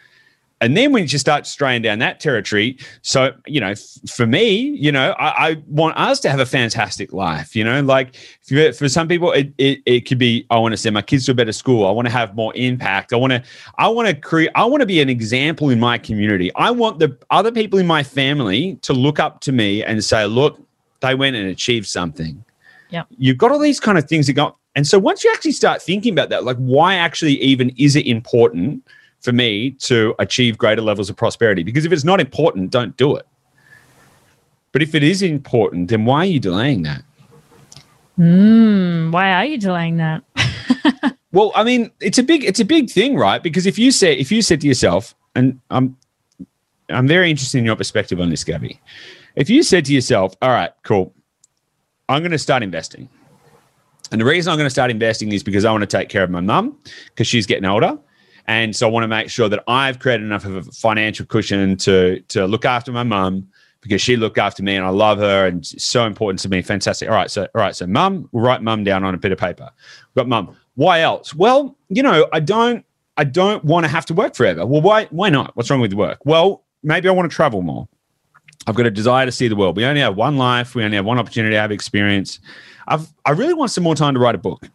And 0.62 0.74
then 0.74 0.92
when 0.92 1.06
you 1.06 1.18
start 1.18 1.46
straying 1.46 1.82
down 1.82 1.98
that 1.98 2.18
territory, 2.18 2.78
so 3.02 3.32
you 3.46 3.60
know, 3.60 3.70
f- 3.70 3.98
for 4.08 4.26
me, 4.26 4.56
you 4.56 4.90
know, 4.90 5.14
I, 5.18 5.48
I, 5.50 5.62
want 5.66 5.98
us 5.98 6.18
to 6.20 6.30
have 6.30 6.40
a 6.40 6.46
fantastic 6.46 7.12
life. 7.12 7.54
You 7.54 7.62
know, 7.62 7.82
like 7.82 8.16
for, 8.40 8.72
for 8.72 8.88
some 8.88 9.06
people, 9.06 9.32
it, 9.32 9.52
it 9.58 9.80
it 9.84 10.00
could 10.06 10.18
be 10.18 10.46
I 10.48 10.58
want 10.58 10.72
to 10.72 10.78
send 10.78 10.94
my 10.94 11.02
kids 11.02 11.26
to 11.26 11.32
a 11.32 11.34
better 11.34 11.52
school. 11.52 11.86
I 11.86 11.90
want 11.90 12.06
to 12.06 12.12
have 12.12 12.34
more 12.34 12.54
impact. 12.56 13.12
I 13.12 13.16
want 13.16 13.32
to 13.32 13.42
I 13.76 13.88
want 13.88 14.08
to 14.08 14.14
create. 14.14 14.50
I 14.54 14.64
want 14.64 14.80
to 14.80 14.86
be 14.86 15.02
an 15.02 15.10
example 15.10 15.68
in 15.68 15.78
my 15.78 15.98
community. 15.98 16.50
I 16.54 16.70
want 16.70 17.00
the 17.00 17.18
other 17.30 17.52
people 17.52 17.78
in 17.78 17.86
my 17.86 18.02
family 18.02 18.76
to 18.82 18.94
look 18.94 19.20
up 19.20 19.40
to 19.42 19.52
me 19.52 19.84
and 19.84 20.02
say, 20.02 20.24
look, 20.24 20.58
they 21.00 21.14
went 21.14 21.36
and 21.36 21.48
achieved 21.48 21.86
something. 21.86 22.42
Yeah, 22.88 23.02
you've 23.18 23.36
got 23.36 23.50
all 23.52 23.58
these 23.58 23.80
kind 23.80 23.98
of 23.98 24.08
things 24.08 24.26
that 24.28 24.32
go. 24.32 24.56
And 24.74 24.86
so 24.86 24.98
once 24.98 25.22
you 25.22 25.30
actually 25.32 25.52
start 25.52 25.82
thinking 25.82 26.14
about 26.14 26.30
that, 26.30 26.44
like 26.44 26.56
why 26.56 26.94
actually 26.94 27.40
even 27.42 27.70
is 27.76 27.94
it 27.94 28.06
important? 28.06 28.82
For 29.20 29.33
me 29.33 29.70
to 29.72 30.14
achieve 30.18 30.57
greater 30.59 30.83
levels 30.83 31.11
of 31.11 31.16
prosperity. 31.16 31.62
Because 31.62 31.85
if 31.85 31.92
it's 31.92 32.05
not 32.05 32.20
important, 32.20 32.70
don't 32.70 32.96
do 32.96 33.16
it. 33.16 33.26
But 34.72 34.83
if 34.83 34.94
it 34.94 35.02
is 35.02 35.22
important, 35.22 35.88
then 35.88 36.05
why 36.05 36.18
are 36.18 36.26
you 36.26 36.40
delaying 36.40 36.83
that? 36.83 37.02
Mm, 38.18 39.12
why 39.12 39.33
are 39.33 39.44
you 39.44 39.59
delaying 39.59 39.96
that? 39.98 40.22
well, 41.33 41.52
I 41.55 41.64
mean, 41.64 41.90
it's 42.00 42.18
a 42.18 42.22
big 42.22 42.44
it's 42.44 42.61
a 42.61 42.64
big 42.64 42.90
thing, 42.90 43.16
right? 43.16 43.42
Because 43.42 43.66
if 43.66 43.79
you 43.79 43.90
say 43.90 44.14
if 44.14 44.31
you 44.31 44.42
said 44.42 44.61
to 44.62 44.66
yourself, 44.66 45.14
and 45.35 45.61
I'm 45.70 45.96
I'm 46.90 47.09
very 47.09 47.31
interested 47.31 47.59
in 47.59 47.64
your 47.64 47.76
perspective 47.76 48.20
on 48.20 48.31
this, 48.31 48.44
Gabby. 48.44 48.81
If 49.35 49.50
you 49.50 49.62
said 49.62 49.85
to 49.87 49.92
yourself, 49.92 50.35
all 50.40 50.50
right, 50.50 50.72
cool, 50.83 51.12
I'm 52.09 52.22
going 52.22 52.33
to 52.33 52.38
start 52.38 52.62
investing. 52.62 53.09
And 54.12 54.20
the 54.20 54.24
reason 54.24 54.50
I'm 54.50 54.57
going 54.57 54.66
to 54.66 54.70
start 54.70 54.90
investing 54.90 55.33
is 55.33 55.42
because 55.42 55.64
I 55.64 55.72
want 55.72 55.83
to 55.83 55.87
take 55.87 56.09
care 56.09 56.22
of 56.22 56.31
my 56.31 56.40
mum 56.40 56.79
because 57.07 57.26
she's 57.26 57.44
getting 57.44 57.64
older 57.64 57.98
and 58.46 58.74
so 58.74 58.88
I 58.88 58.90
want 58.90 59.04
to 59.04 59.09
make 59.09 59.28
sure 59.28 59.48
that 59.48 59.62
I've 59.68 59.98
created 59.98 60.24
enough 60.24 60.44
of 60.44 60.56
a 60.56 60.62
financial 60.62 61.26
cushion 61.26 61.76
to 61.78 62.20
to 62.20 62.46
look 62.46 62.64
after 62.64 62.92
my 62.92 63.02
mum 63.02 63.48
because 63.87 64.02
she 64.02 64.16
looked 64.16 64.38
after 64.38 64.62
me 64.62 64.74
and 64.74 64.85
I 64.85 64.88
love 64.88 65.18
her 65.18 65.46
and 65.46 65.61
it's 65.61 65.85
so 65.85 66.06
important 66.06 66.40
to 66.40 66.48
me. 66.48 66.61
Fantastic. 66.61 67.09
All 67.09 67.14
right. 67.14 67.30
So, 67.30 67.42
all 67.42 67.61
right. 67.61 67.74
So, 67.74 67.87
mum, 67.87 68.28
we'll 68.32 68.42
write 68.42 68.62
mum 68.62 68.82
down 68.82 69.04
on 69.04 69.14
a 69.14 69.18
bit 69.18 69.30
of 69.30 69.38
paper. 69.38 69.70
We've 70.09 70.22
got 70.22 70.28
mum. 70.28 70.56
Why 70.74 71.02
else? 71.02 71.35
Well, 71.35 71.76
you 71.88 72.02
know, 72.02 72.26
I 72.32 72.40
don't, 72.40 72.85
I 73.16 73.24
don't 73.24 73.64
want 73.64 73.85
to 73.85 73.88
have 73.88 74.04
to 74.06 74.14
work 74.14 74.35
forever. 74.35 74.66
Well, 74.66 74.80
why, 74.80 75.04
why 75.06 75.30
not? 75.30 75.56
What's 75.56 75.70
wrong 75.70 75.80
with 75.80 75.94
work? 75.94 76.18
Well, 76.24 76.64
maybe 76.82 77.09
I 77.09 77.12
want 77.12 77.30
to 77.30 77.35
travel 77.35 77.62
more. 77.62 77.87
I've 78.66 78.74
got 78.74 78.87
a 78.87 78.90
desire 78.90 79.24
to 79.24 79.32
see 79.32 79.46
the 79.46 79.56
world. 79.56 79.76
We 79.76 79.85
only 79.85 80.00
have 80.00 80.16
one 80.16 80.37
life. 80.37 80.74
We 80.74 80.82
only 80.82 80.96
have 80.96 81.04
one 81.04 81.18
opportunity 81.18 81.54
to 81.54 81.61
have 81.61 81.70
experience. 81.70 82.40
I've, 82.88 83.09
I 83.24 83.30
really 83.30 83.54
want 83.54 83.70
some 83.70 83.85
more 83.85 83.94
time 83.94 84.14
to 84.14 84.20
write 84.20 84.35
a 84.35 84.38
book. 84.38 84.68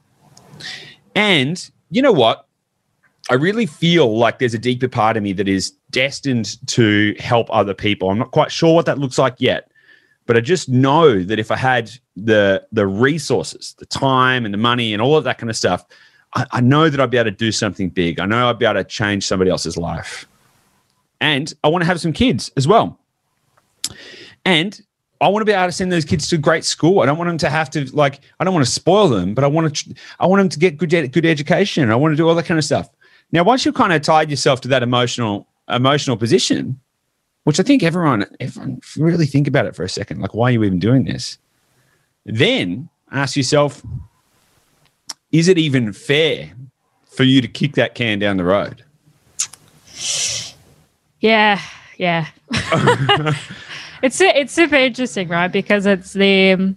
And 1.16 1.70
you 1.90 2.02
know 2.02 2.14
what? 2.14 2.48
I 3.30 3.36
really 3.36 3.66
feel 3.66 4.18
like 4.18 4.40
there's 4.40 4.54
a 4.54 4.60
deeper 4.60 4.88
part 4.88 5.16
of 5.16 5.24
me 5.24 5.34
that 5.34 5.48
is 5.48 5.72
destined 5.92 6.66
to 6.68 7.16
help 7.20 7.48
other 7.52 7.74
people. 7.74 8.10
I'm 8.10 8.18
not 8.18 8.32
quite 8.32 8.52
sure 8.52 8.74
what 8.74 8.86
that 8.88 8.98
looks 8.98 9.18
like 9.18 9.36
yet, 9.38 9.72
but 10.26 10.38
I 10.38 10.42
just 10.42 10.70
know 10.70 11.22
that 11.24 11.40
if 11.40 11.52
I 11.52 11.56
had 11.56 11.92
the 12.16 12.66
the 12.72 12.88
resources, 12.88 13.76
the 13.78 13.86
time 13.86 14.46
and 14.46 14.54
the 14.54 14.58
money 14.58 14.94
and 14.94 15.02
all 15.02 15.16
of 15.16 15.24
that 15.26 15.38
kind 15.38 15.50
of 15.50 15.56
stuff, 15.56 15.86
I, 16.36 16.46
I 16.52 16.62
know 16.62 16.90
that 16.90 17.00
I'd 17.00 17.12
be 17.12 17.18
able 17.18 17.30
to 17.30 17.36
do 17.36 17.52
something 17.52 17.90
big. 17.90 18.20
I 18.20 18.26
know 18.26 18.50
I'd 18.50 18.60
be 18.60 18.66
able 18.66 18.76
to 18.76 18.84
change 18.84 19.26
somebody 19.26 19.52
else's 19.52 19.78
life. 19.78 20.28
And 21.20 21.54
I 21.64 21.68
want 21.68 21.84
to 21.84 21.86
have 21.86 22.02
some 22.02 22.14
kids 22.14 22.52
as 22.58 22.68
well. 22.68 23.00
And 24.44 24.82
I 25.22 25.28
want 25.28 25.42
to 25.42 25.46
be 25.46 25.52
able 25.52 25.68
to 25.68 25.72
send 25.72 25.92
those 25.92 26.04
kids 26.04 26.28
to 26.30 26.38
great 26.38 26.66
school. 26.66 27.02
I 27.02 27.06
don't 27.06 27.18
want 27.18 27.30
them 27.30 27.38
to 27.40 27.50
have 27.50 27.70
to 27.72 27.86
like. 27.96 28.22
I 28.40 28.44
don't 28.44 28.56
want 28.56 28.66
to 28.66 28.72
spoil 28.72 29.08
them, 29.08 29.36
but 29.36 29.44
I 29.44 29.48
want 29.48 29.76
to. 29.76 29.94
I 30.20 30.26
want 30.26 30.40
them 30.40 30.50
to 30.50 30.60
get 30.60 30.78
good 30.78 30.90
good 31.12 31.26
education. 31.26 31.92
I 31.92 31.96
want 31.96 32.14
to 32.14 32.16
do 32.16 32.28
all 32.28 32.34
that 32.34 32.46
kind 32.46 32.58
of 32.58 32.66
stuff. 32.66 32.90
Now, 33.32 33.44
once 33.44 33.66
you've 33.66 33.76
kind 33.76 33.94
of 33.94 34.02
tied 34.02 34.30
yourself 34.30 34.62
to 34.62 34.68
that 34.70 34.84
emotional 34.84 35.48
emotional 35.70 36.18
position, 36.18 36.80
which 37.44 37.60
I 37.60 37.64
think 37.64 37.84
everyone 37.84 38.26
everyone 38.40 38.82
really 38.98 39.26
think 39.26 39.48
about 39.48 39.66
it 39.66 39.76
for 39.76 39.84
a 39.84 39.90
second, 39.90 40.20
like 40.20 40.34
why 40.34 40.50
are 40.50 40.52
you 40.52 40.64
even 40.64 40.80
doing 40.80 41.06
this? 41.06 41.38
Then 42.26 42.90
ask 43.12 43.36
yourself, 43.36 43.82
is 45.32 45.48
it 45.48 45.58
even 45.58 45.94
fair 45.94 46.52
for 47.06 47.24
you 47.24 47.42
to 47.42 47.48
kick 47.48 47.74
that 47.76 47.96
can 47.96 48.20
down 48.20 48.38
the 48.38 48.44
road? 48.44 48.84
Yeah, 51.20 51.62
yeah. 51.98 52.28
it's 54.02 54.20
it's 54.20 54.54
super 54.54 54.76
interesting, 54.76 55.30
right? 55.30 55.52
Because 55.52 55.86
it's 55.86 56.14
the 56.14 56.76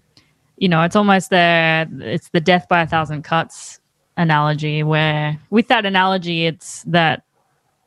you 0.57 0.69
know, 0.69 0.83
it's 0.83 0.95
almost 0.95 1.31
the 1.31 1.89
it's 2.01 2.29
the 2.31 2.41
death 2.41 2.69
by 2.69 2.83
a 2.83 2.87
thousand 2.87 3.25
cuts 3.25 3.81
analogy 4.17 4.83
where 4.83 5.39
with 5.51 5.69
that 5.69 5.85
analogy 5.85 6.47
it's 6.47 6.83
that 6.85 7.25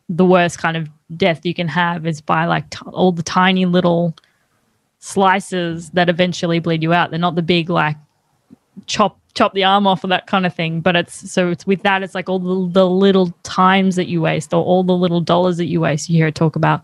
the 0.10 0.26
worst 0.26 0.58
kind 0.58 0.78
of 0.78 0.90
death 1.16 1.46
you 1.46 1.54
can 1.54 1.68
have 1.68 2.06
is 2.06 2.22
by 2.22 2.46
like 2.46 2.70
t- 2.70 2.80
all 2.88 3.12
the 3.12 3.24
tiny 3.24 3.66
little 3.66 4.16
slices 5.00 5.90
that 5.92 6.10
eventually 6.10 6.60
bleed 6.60 6.84
you 6.84 6.94
out. 6.94 7.10
They're 7.12 7.20
not 7.20 7.36
the 7.36 7.42
big 7.42 7.70
like 7.70 7.98
chop 8.86 9.20
chop 9.34 9.54
the 9.54 9.64
arm 9.64 9.86
off 9.86 10.04
or 10.04 10.08
that 10.08 10.26
kind 10.26 10.48
of 10.48 10.54
thing 10.56 10.82
but 10.82 10.96
it's 10.96 11.32
so 11.32 11.50
it's 11.50 11.68
with 11.68 11.84
that 11.84 12.02
it's 12.02 12.16
like 12.16 12.28
all 12.28 12.40
the, 12.40 12.74
the 12.74 12.90
little 12.90 13.32
times 13.44 13.96
that 13.96 14.08
you 14.08 14.20
waste 14.20 14.52
or 14.52 14.64
all 14.64 14.84
the 14.84 14.96
little 14.96 15.22
dollars 15.22 15.58
that 15.58 15.66
you 15.66 15.80
waste. 15.80 16.10
You 16.10 16.18
hear 16.18 16.28
it 16.28 16.36
talk 16.36 16.56
about 16.56 16.84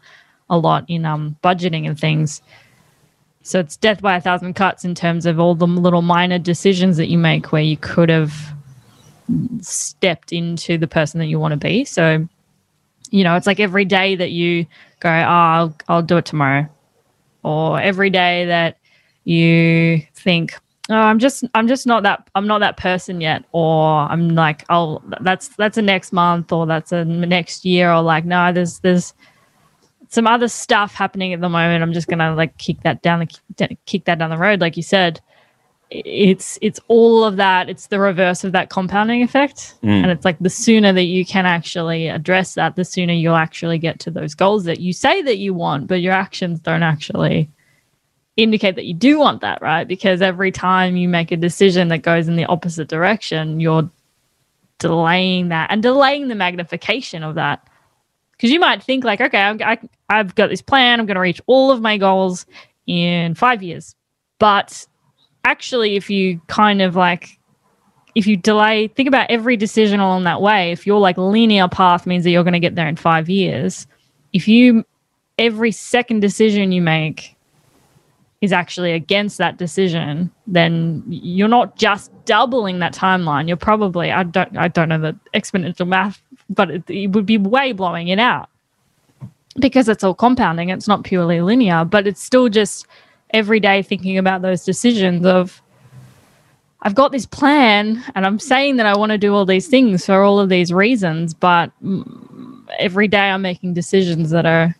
a 0.49 0.57
lot 0.57 0.85
in 0.87 1.05
um 1.05 1.35
budgeting 1.43 1.87
and 1.87 1.99
things. 1.99 2.41
So 3.41 3.59
it's 3.59 3.75
death 3.75 4.01
by 4.01 4.15
a 4.15 4.21
thousand 4.21 4.53
cuts 4.53 4.85
in 4.85 4.95
terms 4.95 5.25
of 5.25 5.39
all 5.39 5.55
the 5.55 5.67
little 5.67 6.01
minor 6.01 6.39
decisions 6.39 6.95
that 6.97 7.09
you 7.09 7.17
make 7.17 7.51
where 7.51 7.61
you 7.61 7.75
could 7.75 8.09
have 8.09 8.52
stepped 9.61 10.31
into 10.31 10.77
the 10.77 10.87
person 10.87 11.19
that 11.19 11.27
you 11.27 11.39
want 11.39 11.51
to 11.51 11.57
be. 11.57 11.85
So, 11.85 12.27
you 13.11 13.23
know, 13.23 13.35
it's 13.35 13.47
like 13.47 13.59
every 13.59 13.85
day 13.85 14.15
that 14.15 14.31
you 14.31 14.65
go, 14.99 15.09
oh, 15.09 15.11
I'll, 15.11 15.77
I'll 15.87 16.01
do 16.01 16.17
it 16.17 16.25
tomorrow. 16.25 16.67
Or 17.43 17.79
every 17.79 18.09
day 18.09 18.45
that 18.45 18.77
you 19.25 20.01
think, 20.15 20.55
oh, 20.89 20.95
I'm 20.95 21.19
just, 21.19 21.43
I'm 21.53 21.67
just 21.67 21.85
not 21.85 22.03
that, 22.03 22.29
I'm 22.35 22.47
not 22.47 22.59
that 22.59 22.77
person 22.77 23.21
yet. 23.21 23.43
Or 23.51 23.99
I'm 23.99 24.29
like, 24.29 24.65
oh, 24.69 25.01
that's, 25.21 25.49
that's 25.49 25.77
a 25.77 25.81
next 25.81 26.13
month 26.13 26.51
or 26.51 26.65
that's 26.65 26.91
a 26.91 27.05
next 27.05 27.65
year. 27.65 27.91
Or 27.91 28.01
like, 28.01 28.25
no, 28.25 28.51
there's, 28.53 28.79
there's, 28.79 29.13
some 30.09 30.27
other 30.27 30.47
stuff 30.47 30.93
happening 30.93 31.33
at 31.33 31.41
the 31.41 31.49
moment. 31.49 31.81
I'm 31.81 31.91
just 31.91 32.07
gonna 32.07 32.35
like 32.35 32.55
kick 32.59 32.79
that 32.83 33.01
down 33.01 33.27
the 33.57 33.77
kick 33.87 34.05
that 34.05 34.19
down 34.19 34.29
the 34.29 34.37
road, 34.37 34.61
like 34.61 34.77
you 34.77 34.83
said 34.83 35.19
it's 35.93 36.57
it's 36.61 36.79
all 36.87 37.23
of 37.23 37.35
that 37.35 37.69
it's 37.69 37.87
the 37.87 37.99
reverse 37.99 38.43
of 38.43 38.51
that 38.51 38.69
compounding 38.69 39.21
effect. 39.21 39.75
Mm. 39.83 40.03
and 40.03 40.11
it's 40.11 40.25
like 40.25 40.39
the 40.39 40.49
sooner 40.49 40.91
that 40.91 41.03
you 41.03 41.23
can 41.23 41.45
actually 41.45 42.07
address 42.07 42.55
that 42.55 42.75
the 42.75 42.83
sooner 42.83 43.13
you'll 43.13 43.35
actually 43.35 43.77
get 43.77 43.99
to 43.99 44.09
those 44.09 44.33
goals 44.33 44.63
that 44.63 44.79
you 44.79 44.91
say 44.91 45.21
that 45.21 45.37
you 45.37 45.53
want 45.53 45.87
but 45.87 46.01
your 46.01 46.13
actions 46.13 46.59
don't 46.59 46.83
actually 46.83 47.49
indicate 48.37 48.75
that 48.75 48.85
you 48.85 48.95
do 48.95 49.19
want 49.19 49.41
that 49.41 49.61
right? 49.61 49.87
Because 49.87 50.21
every 50.21 50.51
time 50.51 50.95
you 50.95 51.07
make 51.07 51.31
a 51.31 51.37
decision 51.37 51.89
that 51.89 51.99
goes 51.99 52.27
in 52.27 52.35
the 52.35 52.45
opposite 52.45 52.87
direction 52.87 53.59
you're 53.59 53.87
delaying 54.79 55.49
that 55.49 55.69
and 55.69 55.83
delaying 55.83 56.27
the 56.27 56.35
magnification 56.35 57.21
of 57.21 57.35
that. 57.35 57.67
Because 58.31 58.49
you 58.49 58.59
might 58.59 58.81
think 58.81 59.03
like 59.03 59.21
okay 59.21 59.39
I'm, 59.39 59.61
I, 59.61 59.77
i've 60.09 60.33
got 60.33 60.49
this 60.49 60.61
plan 60.61 60.99
i'm 60.99 61.05
going 61.05 61.15
to 61.15 61.21
reach 61.21 61.39
all 61.45 61.71
of 61.71 61.81
my 61.81 61.97
goals 61.97 62.45
in 62.87 63.35
five 63.35 63.63
years 63.63 63.95
but 64.39 64.85
actually, 65.43 65.95
if 65.95 66.09
you 66.09 66.41
kind 66.47 66.81
of 66.81 66.95
like, 66.95 67.39
if 68.15 68.27
you 68.27 68.37
delay, 68.37 68.87
think 68.89 69.07
about 69.07 69.29
every 69.29 69.57
decision 69.57 69.99
along 69.99 70.23
that 70.23 70.41
way. 70.41 70.71
If 70.71 70.85
your 70.85 70.99
like 70.99 71.17
linear 71.17 71.67
path 71.67 72.05
means 72.05 72.23
that 72.23 72.31
you're 72.31 72.43
going 72.43 72.53
to 72.53 72.59
get 72.59 72.75
there 72.75 72.87
in 72.87 72.95
five 72.95 73.29
years, 73.29 73.87
if 74.33 74.47
you, 74.47 74.85
every 75.37 75.71
second 75.71 76.19
decision 76.19 76.71
you 76.71 76.81
make 76.81 77.35
is 78.41 78.51
actually 78.51 78.91
against 78.91 79.37
that 79.37 79.57
decision, 79.57 80.29
then 80.47 81.01
you're 81.07 81.47
not 81.47 81.77
just 81.77 82.11
doubling 82.25 82.79
that 82.79 82.93
timeline. 82.93 83.47
You're 83.47 83.57
probably, 83.57 84.11
I 84.11 84.23
don't, 84.23 84.57
I 84.57 84.67
don't 84.67 84.89
know 84.89 84.99
the 84.99 85.17
exponential 85.33 85.87
math, 85.87 86.21
but 86.49 86.69
it, 86.69 86.89
it 86.89 87.07
would 87.07 87.25
be 87.25 87.37
way 87.37 87.71
blowing 87.71 88.09
it 88.09 88.19
out 88.19 88.49
because 89.59 89.87
it's 89.87 90.03
all 90.03 90.13
compounding. 90.13 90.69
It's 90.69 90.87
not 90.87 91.03
purely 91.03 91.41
linear, 91.41 91.85
but 91.85 92.05
it's 92.05 92.21
still 92.21 92.49
just 92.49 92.85
every 93.33 93.59
day 93.59 93.81
thinking 93.81 94.17
about 94.17 94.41
those 94.41 94.63
decisions 94.63 95.25
of 95.25 95.61
I've 96.83 96.95
got 96.95 97.11
this 97.11 97.25
plan 97.25 98.03
and 98.13 98.25
I'm 98.25 98.39
saying 98.39 98.75
that 98.77 98.85
I 98.85 98.97
want 98.97 99.11
to 99.11 99.17
do 99.17 99.33
all 99.33 99.45
these 99.45 99.67
things 99.67 100.05
for 100.05 100.21
all 100.21 100.39
of 100.39 100.49
these 100.49 100.71
reasons, 100.73 101.33
but 101.33 101.71
every 102.77 103.07
day 103.07 103.29
I'm 103.29 103.41
making 103.41 103.73
decisions 103.73 104.29
that 104.31 104.45
are 104.45 104.75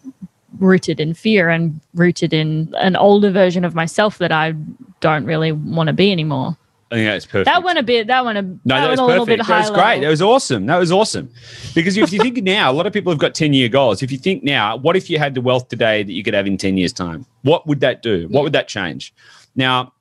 rooted 0.60 1.00
in 1.00 1.14
fear 1.14 1.50
and 1.50 1.80
rooted 1.94 2.34
in 2.34 2.74
an 2.78 2.96
older 2.96 3.32
version 3.32 3.64
of 3.64 3.74
myself 3.74 4.18
that 4.18 4.32
I 4.32 4.54
don't 5.00 5.26
really 5.26 5.54
want 5.54 5.88
to 5.88 5.94
be 5.94 6.12
anymore. 6.12 6.58
I 6.94 6.96
think 6.98 7.08
that's 7.08 7.26
perfect. 7.26 7.46
That 7.46 7.64
went 7.64 7.80
a 7.80 7.84
bit. 7.84 8.06
That 8.06 8.24
went 8.24 8.38
a. 8.38 8.44
No, 8.44 8.58
that, 8.66 8.82
that, 8.82 8.90
was 8.92 9.00
a 9.00 9.04
little 9.04 9.26
perfect. 9.26 9.40
bit 9.40 9.48
That 9.48 9.60
was 9.62 9.70
great. 9.72 9.84
level. 9.84 10.02
That 10.02 10.10
was 10.10 10.22
awesome. 10.22 10.66
That 10.68 10.78
was 10.78 10.92
awesome. 10.92 11.32
Because 11.74 11.98
if 11.98 12.14
you 12.14 12.20
think 12.20 12.38
now, 12.44 12.72
a 12.72 12.74
lot 12.74 12.86
of 12.86 12.94
people 12.94 13.12
have 13.12 13.20
got 13.20 13.34
10 13.34 13.52
year 13.54 13.68
goals. 13.68 14.04
If 14.04 14.12
you 14.12 14.20
think 14.20 14.44
now, 14.44 14.76
what 14.78 14.96
if 14.96 15.10
you 15.10 15.18
had 15.18 15.34
the 15.34 15.42
wealth 15.42 15.70
today 15.70 16.04
that 16.04 16.14
you 16.14 16.24
could 16.24 16.36
have 16.36 16.46
in 16.46 16.56
10 16.56 16.78
years' 16.78 16.94
time? 16.94 17.26
What 17.42 17.66
would 17.66 17.80
that 17.80 18.04
do? 18.04 18.28
What 18.30 18.44
would 18.44 18.54
that 18.54 18.68
change? 18.68 19.12
Now, 19.56 19.92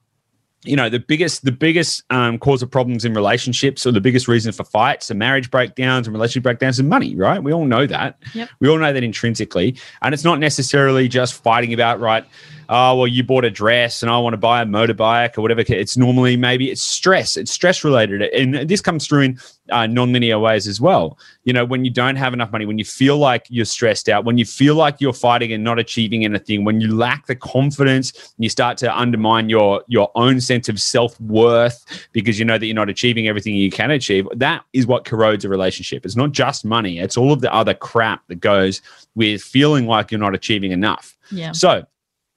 you 0.64 0.76
know 0.76 0.88
the 0.88 1.00
biggest 1.00 1.44
the 1.44 1.50
biggest 1.50 2.04
um, 2.10 2.38
cause 2.38 2.62
of 2.62 2.70
problems 2.70 3.04
in 3.04 3.14
relationships 3.14 3.84
or 3.84 3.90
the 3.90 4.00
biggest 4.00 4.28
reason 4.28 4.52
for 4.52 4.62
fights 4.62 5.10
and 5.10 5.18
marriage 5.18 5.50
breakdowns 5.50 6.06
and 6.06 6.14
relationship 6.14 6.44
breakdowns 6.44 6.78
is 6.78 6.84
money 6.84 7.16
right 7.16 7.42
we 7.42 7.52
all 7.52 7.64
know 7.64 7.84
that 7.84 8.16
Yep. 8.32 8.48
we 8.60 8.68
all 8.68 8.78
know 8.78 8.92
that 8.92 9.02
intrinsically 9.02 9.74
and 10.02 10.14
it's 10.14 10.22
not 10.22 10.38
necessarily 10.38 11.08
just 11.08 11.34
fighting 11.42 11.74
about 11.74 11.98
right 11.98 12.24
oh 12.68 12.96
well 12.96 13.06
you 13.06 13.22
bought 13.22 13.44
a 13.44 13.50
dress 13.50 14.02
and 14.02 14.10
i 14.10 14.18
want 14.18 14.32
to 14.34 14.38
buy 14.38 14.62
a 14.62 14.66
motorbike 14.66 15.38
or 15.38 15.42
whatever. 15.42 15.62
It's 15.66 15.96
normally 15.96 16.36
maybe 16.36 16.70
it's 16.70 16.82
stress 16.82 17.36
it's 17.36 17.50
stress 17.50 17.84
related. 17.84 18.22
And 18.22 18.68
this 18.68 18.80
comes 18.80 19.06
through 19.06 19.22
in 19.22 19.38
uh, 19.70 19.86
non-linear 19.86 20.38
ways 20.38 20.66
as 20.66 20.80
well. 20.80 21.18
You 21.44 21.52
know 21.52 21.64
when 21.64 21.84
you 21.84 21.90
don't 21.90 22.16
have 22.16 22.32
enough 22.32 22.52
money 22.52 22.66
when 22.66 22.78
you 22.78 22.84
feel 22.84 23.18
like 23.18 23.46
you're 23.48 23.64
stressed 23.64 24.08
out 24.08 24.24
when 24.24 24.38
you 24.38 24.44
feel 24.44 24.74
like 24.74 25.00
you're 25.00 25.12
fighting 25.12 25.52
and 25.52 25.64
not 25.64 25.78
achieving 25.78 26.24
anything 26.24 26.64
when 26.64 26.80
you 26.80 26.94
lack 26.94 27.26
the 27.26 27.36
confidence 27.36 28.34
you 28.38 28.48
start 28.48 28.78
to 28.78 28.98
undermine 28.98 29.48
your 29.48 29.82
your 29.88 30.10
own 30.14 30.40
sense 30.40 30.68
of 30.68 30.80
self-worth 30.80 32.08
because 32.12 32.38
you 32.38 32.44
know 32.44 32.58
that 32.58 32.66
you're 32.66 32.74
not 32.74 32.88
achieving 32.88 33.28
everything 33.28 33.54
you 33.54 33.70
can 33.70 33.90
achieve 33.90 34.26
that 34.34 34.64
is 34.72 34.86
what 34.86 35.04
corrodes 35.04 35.44
a 35.44 35.48
relationship. 35.48 36.04
It's 36.04 36.16
not 36.16 36.32
just 36.32 36.64
money 36.64 36.98
it's 36.98 37.16
all 37.16 37.32
of 37.32 37.40
the 37.40 37.52
other 37.52 37.74
crap 37.74 38.26
that 38.28 38.36
goes 38.36 38.80
with 39.14 39.42
feeling 39.42 39.86
like 39.86 40.10
you're 40.10 40.20
not 40.20 40.34
achieving 40.34 40.72
enough. 40.72 41.16
Yeah. 41.30 41.52
so 41.52 41.84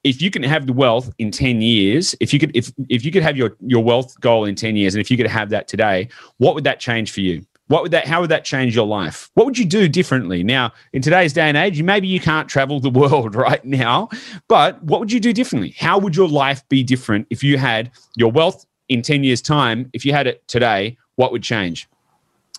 if 0.05 0.21
you 0.21 0.29
can 0.29 0.43
have 0.43 0.67
the 0.67 0.73
wealth 0.73 1.11
in 1.17 1.31
10 1.31 1.61
years, 1.61 2.15
if 2.19 2.31
you 2.31 2.39
could 2.39 2.55
if 2.55 2.71
if 2.89 3.03
you 3.03 3.11
could 3.11 3.23
have 3.23 3.35
your 3.35 3.57
your 3.59 3.83
wealth 3.83 4.17
goal 4.21 4.45
in 4.45 4.55
10 4.55 4.75
years 4.75 4.93
and 4.93 5.01
if 5.01 5.09
you 5.09 5.17
could 5.17 5.27
have 5.27 5.49
that 5.49 5.67
today, 5.67 6.07
what 6.37 6.53
would 6.53 6.63
that 6.63 6.79
change 6.79 7.11
for 7.11 7.21
you? 7.21 7.43
What 7.67 7.81
would 7.81 7.91
that 7.91 8.05
how 8.05 8.21
would 8.21 8.29
that 8.29 8.45
change 8.45 8.75
your 8.75 8.85
life? 8.85 9.31
What 9.33 9.47
would 9.47 9.57
you 9.57 9.65
do 9.65 9.89
differently? 9.89 10.43
Now, 10.43 10.71
in 10.93 11.01
today's 11.01 11.33
day 11.33 11.49
and 11.49 11.57
age, 11.57 11.81
maybe 11.81 12.07
you 12.07 12.19
can't 12.19 12.47
travel 12.47 12.79
the 12.79 12.89
world 13.01 13.33
right 13.33 13.65
now, 13.65 14.09
but 14.47 14.81
what 14.83 14.99
would 14.99 15.11
you 15.11 15.19
do 15.19 15.33
differently? 15.33 15.73
How 15.75 15.97
would 15.97 16.15
your 16.15 16.29
life 16.29 16.63
be 16.69 16.83
different 16.83 17.25
if 17.31 17.43
you 17.43 17.57
had 17.57 17.89
your 18.15 18.31
wealth 18.31 18.63
in 18.89 19.01
10 19.01 19.23
years 19.23 19.41
time? 19.41 19.89
If 19.91 20.05
you 20.05 20.13
had 20.13 20.27
it 20.27 20.47
today, 20.47 20.97
what 21.15 21.31
would 21.31 21.41
change? 21.41 21.89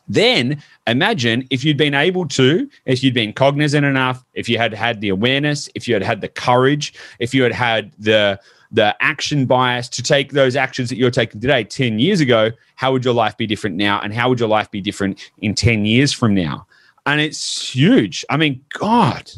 Then 0.09 0.63
imagine 0.87 1.47
if 1.51 1.65
you'd 1.65 1.77
been 1.77 1.95
able 1.95 2.29
to, 2.29 2.71
if 2.85 3.03
you'd 3.03 3.15
been 3.15 3.33
cognizant 3.33 3.85
enough, 3.85 4.25
if 4.35 4.49
you 4.49 4.59
had 4.59 4.73
had 4.73 5.01
the 5.01 5.09
awareness, 5.09 5.69
if 5.75 5.89
you 5.89 5.95
had 5.95 6.03
had 6.03 6.21
the 6.21 6.29
courage, 6.29 6.95
if 7.19 7.35
you 7.35 7.43
had 7.43 7.53
had 7.53 7.93
the 7.99 8.39
the 8.73 8.97
action 9.01 9.47
bias 9.47 9.89
to 9.89 10.03
take 10.03 10.33
those 10.33 10.57
actions 10.57 10.89
that 10.89 10.97
you're 10.97 11.11
taking 11.11 11.41
today 11.41 11.63
10 11.63 12.01
years 12.01 12.21
ago, 12.21 12.51
how 12.75 12.93
would 12.93 13.05
your 13.05 13.15
life 13.15 13.37
be 13.37 13.47
different 13.47 13.77
now? 13.77 14.01
And 14.01 14.13
how 14.13 14.29
would 14.29 14.41
your 14.41 14.49
life 14.49 14.71
be 14.71 14.81
different 14.81 15.31
in 15.39 15.55
10 15.55 15.85
years 15.85 16.13
from 16.13 16.35
now? 16.35 16.67
And 17.07 17.21
it's 17.21 17.75
huge. 17.75 18.25
I 18.29 18.37
mean, 18.37 18.65
God, 18.71 19.31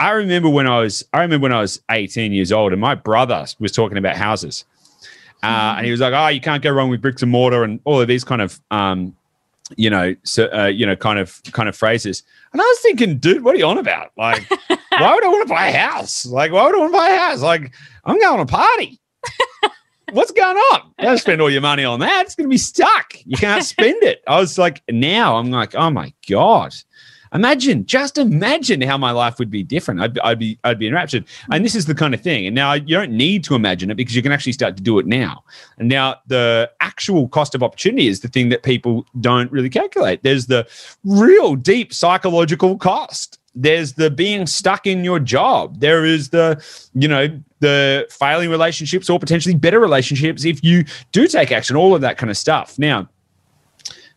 I 0.00 0.10
remember 0.10 0.48
when 0.48 0.66
I 0.66 0.80
was 0.80 1.04
I 1.12 1.22
remember 1.22 1.44
when 1.44 1.52
I 1.52 1.60
was 1.60 1.80
18 1.90 2.32
years 2.32 2.52
old 2.52 2.72
and 2.72 2.80
my 2.80 2.94
brother 2.94 3.46
was 3.58 3.72
talking 3.72 3.98
about 3.98 4.16
houses. 4.16 4.64
Uh, 5.42 5.74
and 5.76 5.84
he 5.84 5.92
was 5.92 6.00
like, 6.00 6.14
"Oh, 6.14 6.28
you 6.28 6.40
can't 6.40 6.62
go 6.62 6.70
wrong 6.70 6.88
with 6.88 7.02
bricks 7.02 7.22
and 7.22 7.30
mortar 7.30 7.64
and 7.64 7.78
all 7.84 8.00
of 8.00 8.08
these 8.08 8.24
kind 8.24 8.40
of 8.40 8.58
um, 8.70 9.14
you 9.76 9.88
know, 9.90 10.14
so, 10.24 10.48
uh, 10.52 10.66
you 10.66 10.84
know, 10.86 10.96
kind 10.96 11.18
of 11.18 11.40
kind 11.52 11.68
of 11.68 11.76
phrases. 11.76 12.22
And 12.52 12.60
I 12.60 12.64
was 12.64 12.78
thinking, 12.80 13.18
dude, 13.18 13.42
what 13.42 13.54
are 13.54 13.58
you 13.58 13.66
on 13.66 13.78
about? 13.78 14.12
Like, 14.16 14.48
why 14.68 15.14
would 15.14 15.24
I 15.24 15.28
want 15.28 15.48
to 15.48 15.54
buy 15.54 15.68
a 15.68 15.76
house? 15.76 16.26
Like, 16.26 16.52
why 16.52 16.66
would 16.66 16.74
I 16.74 16.78
want 16.78 16.92
to 16.92 16.98
buy 16.98 17.08
a 17.10 17.18
house? 17.18 17.40
Like, 17.40 17.72
I'm 18.04 18.18
going 18.20 18.46
to 18.46 18.52
party. 18.52 19.00
What's 20.12 20.32
going 20.32 20.56
on? 20.56 20.92
Don't 20.98 21.18
spend 21.18 21.40
all 21.40 21.50
your 21.50 21.62
money 21.62 21.84
on 21.84 21.98
that. 22.00 22.26
It's 22.26 22.34
going 22.34 22.48
to 22.48 22.52
be 22.52 22.58
stuck. 22.58 23.14
You 23.24 23.36
can't 23.36 23.64
spend 23.64 24.02
it. 24.02 24.22
I 24.28 24.38
was 24.38 24.58
like, 24.58 24.82
now 24.88 25.36
I'm 25.36 25.50
like, 25.50 25.74
oh 25.74 25.90
my 25.90 26.12
god. 26.28 26.74
Imagine, 27.34 27.84
just 27.84 28.16
imagine 28.16 28.80
how 28.80 28.96
my 28.96 29.10
life 29.10 29.40
would 29.40 29.50
be 29.50 29.64
different. 29.64 30.00
I'd, 30.00 30.18
I'd 30.20 30.38
be, 30.38 30.58
I'd 30.62 30.78
be 30.78 30.86
enraptured. 30.86 31.24
And 31.50 31.64
this 31.64 31.74
is 31.74 31.86
the 31.86 31.94
kind 31.94 32.14
of 32.14 32.20
thing. 32.20 32.46
And 32.46 32.54
now 32.54 32.74
you 32.74 32.96
don't 32.96 33.10
need 33.10 33.42
to 33.44 33.56
imagine 33.56 33.90
it 33.90 33.96
because 33.96 34.14
you 34.14 34.22
can 34.22 34.30
actually 34.30 34.52
start 34.52 34.76
to 34.76 34.82
do 34.82 35.00
it 35.00 35.06
now. 35.06 35.42
And 35.78 35.88
now 35.88 36.16
the 36.28 36.70
actual 36.80 37.26
cost 37.28 37.54
of 37.56 37.62
opportunity 37.62 38.06
is 38.06 38.20
the 38.20 38.28
thing 38.28 38.50
that 38.50 38.62
people 38.62 39.04
don't 39.20 39.50
really 39.50 39.68
calculate. 39.68 40.22
There's 40.22 40.46
the 40.46 40.66
real 41.04 41.56
deep 41.56 41.92
psychological 41.92 42.78
cost. 42.78 43.40
There's 43.56 43.94
the 43.94 44.10
being 44.10 44.46
stuck 44.46 44.86
in 44.86 45.04
your 45.04 45.18
job. 45.18 45.80
There 45.80 46.04
is 46.04 46.30
the, 46.30 46.62
you 46.94 47.08
know, 47.08 47.28
the 47.60 48.06
failing 48.10 48.50
relationships 48.50 49.08
or 49.08 49.18
potentially 49.18 49.54
better 49.54 49.80
relationships 49.80 50.44
if 50.44 50.62
you 50.62 50.84
do 51.12 51.26
take 51.26 51.50
action, 51.50 51.76
all 51.76 51.94
of 51.94 52.00
that 52.02 52.18
kind 52.18 52.30
of 52.30 52.36
stuff. 52.36 52.78
Now, 52.78 53.08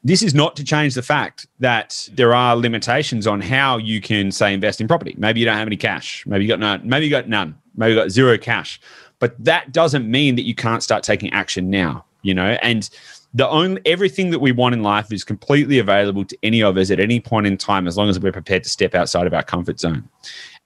this 0.04 0.22
is 0.22 0.34
not 0.34 0.56
to 0.56 0.64
change 0.64 0.94
the 0.96 1.02
fact 1.02 1.48
that 1.60 2.08
there 2.14 2.34
are 2.34 2.56
limitations 2.56 3.28
on 3.28 3.42
how 3.42 3.78
you 3.78 4.00
can 4.00 4.32
say 4.32 4.54
invest 4.54 4.80
in 4.80 4.88
property. 4.88 5.16
Maybe 5.18 5.40
you 5.40 5.46
don't 5.46 5.58
have 5.58 5.68
any 5.68 5.78
cash. 5.78 6.26
Maybe 6.26 6.46
you 6.46 6.48
got 6.48 6.60
none. 6.60 6.82
Maybe 6.88 7.06
you 7.06 7.12
got 7.12 7.28
none. 7.28 7.58
Maybe 7.76 7.94
you 7.94 8.00
got 8.00 8.10
zero 8.10 8.38
cash. 8.38 8.80
But 9.20 9.36
that 9.44 9.72
doesn't 9.72 10.10
mean 10.10 10.36
that 10.36 10.44
you 10.44 10.56
can't 10.56 10.84
start 10.84 11.04
taking 11.04 11.32
action 11.34 11.70
now. 11.70 12.06
You 12.22 12.34
know, 12.34 12.58
and 12.62 12.90
the 13.34 13.48
only 13.48 13.82
everything 13.86 14.32
that 14.32 14.40
we 14.40 14.52
want 14.52 14.74
in 14.74 14.84
life 14.84 15.12
is 15.12 15.24
completely 15.24 15.80
available 15.80 16.26
to 16.26 16.38
any 16.44 16.64
of 16.64 16.78
us 16.78 16.92
at 16.92 17.00
any 17.00 17.20
point 17.20 17.48
in 17.48 17.58
time, 17.58 17.88
as 17.88 17.98
long 17.98 18.10
as 18.10 18.20
we're 18.20 18.32
prepared 18.32 18.64
to 18.64 18.70
step 18.70 18.96
outside 18.96 19.28
of 19.28 19.34
our 19.34 19.44
comfort 19.44 19.80
zone. 19.80 20.08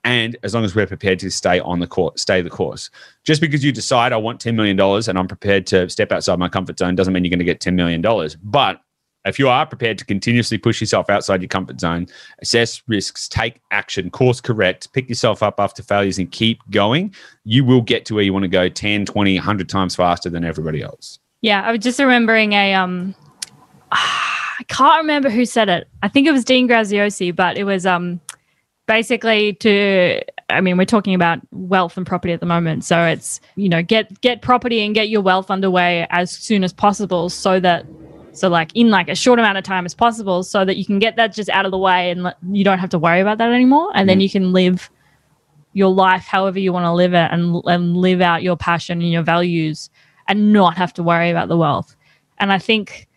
And 0.04 0.36
as 0.44 0.54
long 0.54 0.64
as 0.64 0.74
we're 0.74 0.88
prepared 0.88 1.20
to 1.20 1.30
stay 1.30 1.60
on 1.60 1.80
the 1.80 1.88
course, 1.88 2.22
stay 2.22 2.42
the 2.42 2.50
course. 2.50 2.90
Just 3.24 3.40
because 3.40 3.64
you 3.64 3.72
decide 3.72 4.14
I 4.14 4.18
want 4.18 4.44
$10 4.44 4.56
million 4.56 4.80
and 4.80 5.20
I'm 5.20 5.28
prepared 5.28 5.68
to 5.68 5.90
step 5.90 6.12
outside 6.12 6.40
my 6.40 6.50
comfort 6.50 6.80
zone 6.80 6.96
doesn't 6.96 7.14
mean 7.14 7.24
you're 7.24 7.30
going 7.30 7.40
to 7.40 7.46
get 7.46 7.60
$10 7.60 7.76
million. 7.76 8.02
But 8.42 8.82
if 9.26 9.38
you 9.38 9.50
are 9.50 9.66
prepared 9.66 9.98
to 10.00 10.06
continuously 10.06 10.58
push 10.58 10.82
yourself 10.82 11.10
outside 11.10 11.42
your 11.42 11.50
comfort 11.50 11.80
zone, 11.80 12.08
assess 12.42 12.82
risks, 12.88 13.28
take 13.28 13.62
action, 13.72 14.10
course 14.10 14.42
correct, 14.42 14.92
pick 14.94 15.08
yourself 15.10 15.44
up 15.44 15.60
after 15.60 15.84
failures 15.84 16.18
and 16.18 16.32
keep 16.32 16.60
going, 16.72 17.14
you 17.44 17.64
will 17.64 17.82
get 17.82 18.06
to 18.06 18.16
where 18.16 18.24
you 18.24 18.34
want 18.34 18.44
to 18.44 18.50
go 18.50 18.68
10, 18.68 19.06
20, 19.06 19.36
100 19.36 19.70
times 19.70 19.96
faster 19.96 20.30
than 20.30 20.44
everybody 20.44 20.82
else. 20.82 21.20
Yeah, 21.42 21.62
I 21.62 21.72
was 21.72 21.82
just 21.82 22.00
remembering 22.00 22.54
a 22.54 22.74
um 22.74 23.16
I 23.92 24.64
can't 24.68 25.02
remember 25.02 25.30
who 25.30 25.46
said 25.46 25.70
it. 25.70 25.88
I 26.04 26.08
think 26.08 26.28
it 26.28 26.32
was 26.32 26.46
Dean 26.46 26.68
Graziosi, 26.68 27.36
but 27.36 27.58
it 27.58 27.64
was 27.64 27.86
um 27.86 28.22
basically 28.88 29.54
to 29.54 30.22
I 30.50 30.62
mean, 30.62 30.78
we're 30.78 30.86
talking 30.86 31.16
about 31.16 31.40
wealth 31.52 31.98
and 31.98 32.06
property 32.06 32.34
at 32.34 32.42
the 32.42 32.46
moment. 32.46 32.84
So 32.84 33.06
it's, 33.06 33.40
you 33.56 33.70
know, 33.70 33.82
get 33.82 34.22
get 34.22 34.42
property 34.42 34.82
and 34.86 34.94
get 34.94 35.10
your 35.10 35.22
wealth 35.22 35.50
underway 35.50 36.06
as 36.10 36.32
soon 36.32 36.64
as 36.64 36.74
possible 36.74 37.30
so 37.30 37.60
that 37.60 37.86
so 38.34 38.48
like 38.50 38.72
in 38.76 38.90
like 38.90 39.10
a 39.10 39.16
short 39.16 39.40
amount 39.40 39.58
of 39.58 39.64
time 39.64 39.86
as 39.86 39.94
possible 39.94 40.44
so 40.44 40.64
that 40.66 40.78
you 40.78 40.86
can 40.86 41.00
get 41.00 41.16
that 41.18 41.34
just 41.34 41.50
out 41.50 41.66
of 41.66 41.72
the 41.72 41.78
way 41.78 42.12
and 42.12 42.34
you 42.52 42.64
don't 42.64 42.80
have 42.80 42.90
to 42.90 43.00
worry 43.00 43.20
about 43.20 43.38
that 43.38 43.52
anymore 43.52 43.92
and 43.94 44.08
then 44.08 44.20
Mm. 44.20 44.24
you 44.24 44.30
can 44.30 44.54
live 44.54 44.90
your 45.74 45.90
life 45.90 46.24
however 46.24 46.60
you 46.60 46.74
want 46.74 46.84
to 46.86 46.92
live 46.92 47.14
it 47.14 47.30
and 47.32 47.62
and 47.66 47.96
live 47.98 48.22
out 48.22 48.44
your 48.44 48.58
passion 48.58 49.02
and 49.02 49.12
your 49.12 49.24
values 49.24 49.90
and 50.28 50.52
not 50.54 50.78
have 50.78 50.94
to 50.94 51.04
worry 51.04 51.30
about 51.30 51.48
the 51.48 51.58
wealth. 51.58 51.96
And 52.40 52.52
I 52.52 52.58
think 52.60 53.08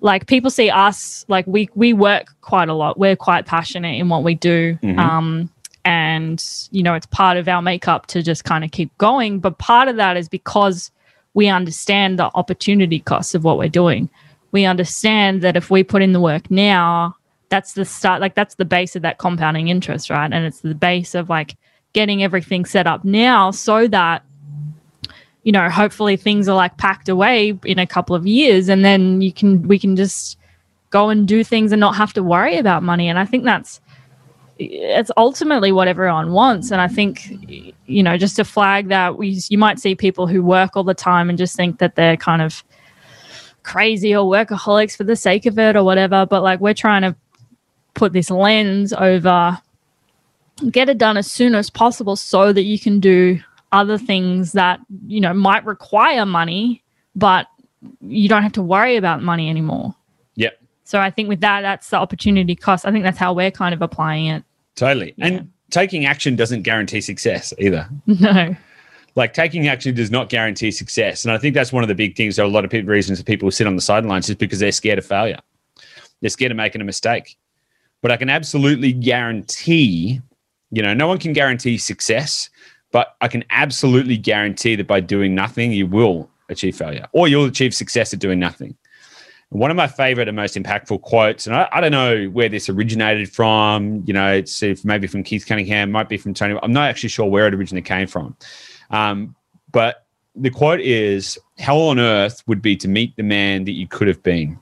like 0.00 0.26
people 0.26 0.50
see 0.50 0.68
us 0.70 1.24
like 1.28 1.46
we 1.46 1.68
we 1.74 1.92
work 1.92 2.26
quite 2.42 2.68
a 2.68 2.74
lot. 2.74 2.98
We're 2.98 3.16
quite 3.16 3.46
passionate 3.46 3.98
in 3.98 4.08
what 4.08 4.22
we 4.22 4.34
do. 4.34 4.78
Mhm. 4.82 4.98
Um 4.98 5.50
and 5.86 6.42
you 6.70 6.82
know 6.82 6.94
it's 6.94 7.06
part 7.06 7.36
of 7.36 7.48
our 7.48 7.62
makeup 7.62 8.06
to 8.08 8.22
just 8.22 8.44
kind 8.44 8.64
of 8.64 8.70
keep 8.70 8.96
going, 8.98 9.38
but 9.40 9.58
part 9.58 9.88
of 9.88 9.96
that 9.96 10.16
is 10.16 10.28
because 10.28 10.90
we 11.34 11.48
understand 11.48 12.18
the 12.18 12.30
opportunity 12.34 13.00
costs 13.00 13.34
of 13.34 13.44
what 13.44 13.58
we're 13.58 13.68
doing. 13.68 14.08
We 14.54 14.64
understand 14.64 15.42
that 15.42 15.56
if 15.56 15.68
we 15.68 15.82
put 15.82 16.00
in 16.00 16.12
the 16.12 16.20
work 16.20 16.48
now, 16.50 17.16
that's 17.48 17.72
the 17.72 17.84
start 17.84 18.20
like 18.20 18.34
that's 18.36 18.54
the 18.54 18.64
base 18.64 18.94
of 18.96 19.02
that 19.02 19.18
compounding 19.18 19.68
interest, 19.68 20.10
right? 20.10 20.32
And 20.32 20.46
it's 20.46 20.60
the 20.60 20.74
base 20.74 21.14
of 21.14 21.28
like 21.28 21.56
getting 21.92 22.22
everything 22.22 22.64
set 22.64 22.86
up 22.86 23.04
now 23.04 23.50
so 23.50 23.88
that 23.88 24.24
you 25.42 25.52
know 25.52 25.68
hopefully 25.68 26.16
things 26.16 26.48
are 26.48 26.56
like 26.56 26.76
packed 26.76 27.08
away 27.08 27.58
in 27.64 27.78
a 27.78 27.86
couple 27.86 28.14
of 28.14 28.26
years 28.26 28.68
and 28.68 28.84
then 28.84 29.20
you 29.20 29.32
can 29.32 29.66
we 29.68 29.78
can 29.78 29.94
just 29.96 30.38
go 30.90 31.08
and 31.08 31.28
do 31.28 31.44
things 31.44 31.72
and 31.72 31.80
not 31.80 31.94
have 31.94 32.12
to 32.12 32.22
worry 32.22 32.56
about 32.56 32.82
money 32.82 33.08
and 33.08 33.18
i 33.18 33.24
think 33.24 33.44
that's 33.44 33.80
it's 34.58 35.10
ultimately 35.16 35.70
what 35.70 35.86
everyone 35.86 36.32
wants 36.32 36.70
and 36.70 36.80
i 36.80 36.88
think 36.88 37.30
you 37.86 38.02
know 38.02 38.16
just 38.16 38.36
to 38.36 38.44
flag 38.44 38.88
that 38.88 39.18
we 39.18 39.38
you 39.48 39.58
might 39.58 39.78
see 39.78 39.94
people 39.94 40.26
who 40.26 40.42
work 40.42 40.76
all 40.76 40.84
the 40.84 40.94
time 40.94 41.28
and 41.28 41.38
just 41.38 41.56
think 41.56 41.78
that 41.78 41.94
they're 41.94 42.16
kind 42.16 42.40
of 42.40 42.64
crazy 43.64 44.14
or 44.14 44.24
workaholics 44.30 44.96
for 44.96 45.04
the 45.04 45.16
sake 45.16 45.46
of 45.46 45.58
it 45.58 45.74
or 45.74 45.82
whatever 45.82 46.24
but 46.26 46.42
like 46.42 46.60
we're 46.60 46.74
trying 46.74 47.02
to 47.02 47.16
put 47.94 48.12
this 48.12 48.30
lens 48.30 48.92
over 48.92 49.58
get 50.70 50.88
it 50.88 50.98
done 50.98 51.16
as 51.16 51.30
soon 51.30 51.54
as 51.54 51.70
possible 51.70 52.16
so 52.16 52.52
that 52.52 52.62
you 52.62 52.78
can 52.78 53.00
do 53.00 53.38
other 53.72 53.98
things 53.98 54.52
that 54.52 54.80
you 55.06 55.20
know 55.20 55.34
might 55.34 55.64
require 55.64 56.24
money, 56.24 56.82
but 57.14 57.46
you 58.00 58.28
don't 58.28 58.42
have 58.42 58.52
to 58.52 58.62
worry 58.62 58.96
about 58.96 59.22
money 59.22 59.50
anymore. 59.50 59.94
Yep. 60.36 60.60
So 60.84 61.00
I 61.00 61.10
think 61.10 61.28
with 61.28 61.40
that, 61.40 61.62
that's 61.62 61.90
the 61.90 61.96
opportunity 61.96 62.54
cost. 62.54 62.86
I 62.86 62.92
think 62.92 63.04
that's 63.04 63.18
how 63.18 63.32
we're 63.32 63.50
kind 63.50 63.74
of 63.74 63.82
applying 63.82 64.26
it. 64.26 64.44
Totally. 64.76 65.14
Yeah. 65.16 65.26
And 65.26 65.52
taking 65.70 66.06
action 66.06 66.36
doesn't 66.36 66.62
guarantee 66.62 67.00
success 67.00 67.52
either. 67.58 67.88
No. 68.06 68.56
Like 69.16 69.32
taking 69.32 69.68
action 69.68 69.94
does 69.94 70.10
not 70.10 70.28
guarantee 70.28 70.70
success. 70.70 71.24
And 71.24 71.32
I 71.32 71.38
think 71.38 71.54
that's 71.54 71.72
one 71.72 71.84
of 71.84 71.88
the 71.88 71.94
big 71.94 72.16
things. 72.16 72.36
There 72.36 72.44
are 72.44 72.48
a 72.48 72.50
lot 72.50 72.64
of 72.64 72.70
people, 72.70 72.90
reasons 72.90 73.18
that 73.18 73.26
people 73.26 73.50
sit 73.50 73.66
on 73.66 73.76
the 73.76 73.82
sidelines 73.82 74.28
is 74.28 74.34
because 74.34 74.58
they're 74.58 74.72
scared 74.72 74.98
of 74.98 75.06
failure. 75.06 75.38
They're 76.20 76.30
scared 76.30 76.50
of 76.50 76.56
making 76.56 76.80
a 76.80 76.84
mistake. 76.84 77.36
But 78.02 78.10
I 78.10 78.16
can 78.16 78.28
absolutely 78.28 78.92
guarantee, 78.92 80.20
you 80.70 80.82
know, 80.82 80.94
no 80.94 81.06
one 81.06 81.18
can 81.18 81.32
guarantee 81.32 81.78
success, 81.78 82.50
but 82.90 83.16
I 83.20 83.28
can 83.28 83.44
absolutely 83.50 84.16
guarantee 84.16 84.74
that 84.76 84.86
by 84.86 85.00
doing 85.00 85.34
nothing, 85.34 85.72
you 85.72 85.86
will 85.86 86.28
achieve 86.48 86.76
failure 86.76 87.06
or 87.12 87.28
you'll 87.28 87.46
achieve 87.46 87.74
success 87.74 88.12
at 88.12 88.18
doing 88.18 88.38
nothing. 88.38 88.76
One 89.50 89.70
of 89.70 89.76
my 89.76 89.86
favorite 89.86 90.26
and 90.26 90.34
most 90.34 90.56
impactful 90.56 91.02
quotes, 91.02 91.46
and 91.46 91.54
I, 91.54 91.68
I 91.70 91.80
don't 91.80 91.92
know 91.92 92.24
where 92.26 92.48
this 92.48 92.68
originated 92.68 93.30
from, 93.30 94.02
you 94.04 94.12
know, 94.12 94.32
it's 94.32 94.84
maybe 94.84 95.06
from 95.06 95.22
Keith 95.22 95.46
Cunningham, 95.46 95.92
might 95.92 96.08
be 96.08 96.16
from 96.16 96.34
Tony. 96.34 96.58
I'm 96.60 96.72
not 96.72 96.88
actually 96.88 97.10
sure 97.10 97.26
where 97.26 97.46
it 97.46 97.54
originally 97.54 97.82
came 97.82 98.08
from. 98.08 98.36
Um, 98.94 99.34
but 99.72 100.06
the 100.36 100.50
quote 100.50 100.80
is 100.80 101.38
Hell 101.58 101.80
on 101.82 101.98
earth 101.98 102.42
would 102.46 102.62
be 102.62 102.76
to 102.76 102.88
meet 102.88 103.16
the 103.16 103.22
man 103.22 103.64
that 103.64 103.72
you 103.72 103.86
could 103.86 104.08
have 104.08 104.22
been. 104.22 104.58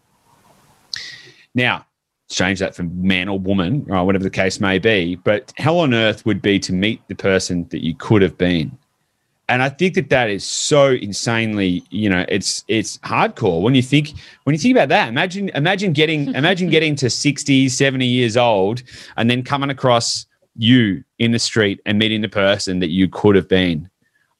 Now, 1.54 1.86
change 2.30 2.58
that 2.60 2.74
from 2.74 3.06
man 3.06 3.28
or 3.28 3.38
woman, 3.38 3.86
or 3.90 4.04
whatever 4.04 4.24
the 4.24 4.30
case 4.30 4.58
may 4.58 4.78
be. 4.78 5.16
But 5.16 5.52
hell 5.56 5.78
on 5.78 5.92
earth 5.92 6.24
would 6.24 6.40
be 6.40 6.58
to 6.60 6.72
meet 6.72 7.06
the 7.08 7.14
person 7.14 7.66
that 7.70 7.84
you 7.84 7.94
could 7.94 8.22
have 8.22 8.38
been. 8.38 8.76
And 9.48 9.62
I 9.62 9.68
think 9.68 9.94
that 9.94 10.08
that 10.08 10.30
is 10.30 10.44
so 10.44 10.92
insanely, 10.92 11.84
you 11.90 12.08
know, 12.08 12.24
it's 12.28 12.64
it's 12.68 12.96
hardcore 12.98 13.60
when 13.60 13.74
you 13.74 13.82
think 13.82 14.12
when 14.44 14.54
you 14.54 14.58
think 14.58 14.74
about 14.74 14.88
that. 14.88 15.08
Imagine 15.08 15.50
imagine 15.50 15.92
getting 15.92 16.34
imagine 16.34 16.70
getting 16.70 16.96
to 16.96 17.10
60, 17.10 17.68
70 17.68 18.06
years 18.06 18.36
old 18.38 18.82
and 19.18 19.30
then 19.30 19.42
coming 19.42 19.68
across 19.68 20.24
you 20.56 21.04
in 21.18 21.32
the 21.32 21.38
street 21.38 21.80
and 21.84 21.98
meeting 21.98 22.22
the 22.22 22.28
person 22.28 22.78
that 22.78 22.90
you 22.90 23.08
could 23.08 23.36
have 23.36 23.48
been. 23.48 23.90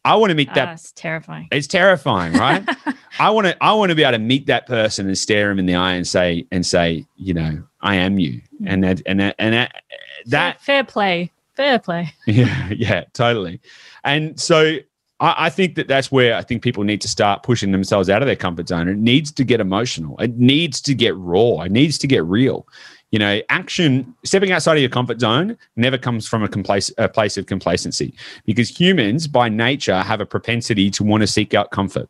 I 0.05 0.17
want 0.17 0.31
to 0.31 0.35
meet 0.35 0.53
that 0.55 0.69
ah, 0.69 0.73
That's 0.73 0.93
terrifying. 0.93 1.49
it's 1.53 1.67
terrifying, 1.67 2.33
right? 2.35 2.69
I 3.19 3.31
want 3.31 3.47
to 3.47 3.57
I 3.63 3.73
want 3.75 3.91
to 3.91 3.95
be 3.95 4.03
able 4.03 4.13
to 4.13 4.19
meet 4.19 4.47
that 4.47 4.67
person 4.67 5.07
and 5.07 5.17
stare 5.17 5.51
him 5.51 5.59
in 5.59 5.67
the 5.67 5.75
eye 5.75 5.93
and 5.93 6.07
say 6.07 6.47
and 6.51 6.67
say, 6.67 7.07
you 7.17 7.35
know, 7.35 7.63
I 7.81 7.97
am 7.97 8.19
you. 8.19 8.41
Hmm. 8.59 8.69
And 8.69 8.85
that 8.85 9.03
and 9.07 9.21
that 9.21 9.37
and 9.39 9.55
that, 9.55 9.83
that 10.27 10.61
fair, 10.61 10.83
fair 10.83 10.85
play. 10.85 11.33
Fair 11.55 11.79
play. 11.79 12.13
yeah, 12.27 12.71
yeah, 12.71 13.05
totally. 13.13 13.61
And 14.05 14.41
so 14.41 14.79
I, 15.21 15.35
I 15.39 15.51
think 15.51 15.77
that 15.77 15.87
that's 15.87 16.11
where 16.11 16.35
I 16.35 16.43
think 16.43 16.63
people 16.63 16.83
need 16.83 17.01
to 17.03 17.09
start 17.09 17.43
pushing 17.43 17.73
themselves 17.73 18.11
out 18.11 18.23
of 18.23 18.27
their 18.27 18.37
comfort 18.37 18.69
zone. 18.69 18.89
It 18.89 18.99
needs 18.99 19.31
to 19.33 19.45
get 19.45 19.61
emotional. 19.61 20.19
It 20.19 20.37
needs 20.37 20.81
to 20.83 20.95
get 20.95 21.17
raw. 21.17 21.61
It 21.61 21.73
needs 21.73 21.97
to 21.99 22.07
get 22.07 22.25
real. 22.25 22.67
You 23.13 23.19
know, 23.19 23.41
action, 23.51 24.15
stepping 24.25 24.53
outside 24.53 24.75
of 24.75 24.81
your 24.81 24.91
comfort 24.91 25.21
zone 25.21 25.57
never 25.77 25.99
comes 25.99 26.27
from 26.27 26.43
a, 26.43 26.49
complac- 26.49 26.93
a 26.97 27.11
place 27.11 27.37
of 27.37 27.45
complacency 27.45 28.15
because 28.47 28.71
humans 28.71 29.29
by 29.29 29.51
nature 29.51 30.01
have 30.01 30.21
a 30.21 30.27
propensity 30.27 30.91
to 30.91 31.05
want 31.05 31.21
to 31.21 31.27
seek 31.27 31.53
out 31.53 31.71
comfort. 31.71 32.09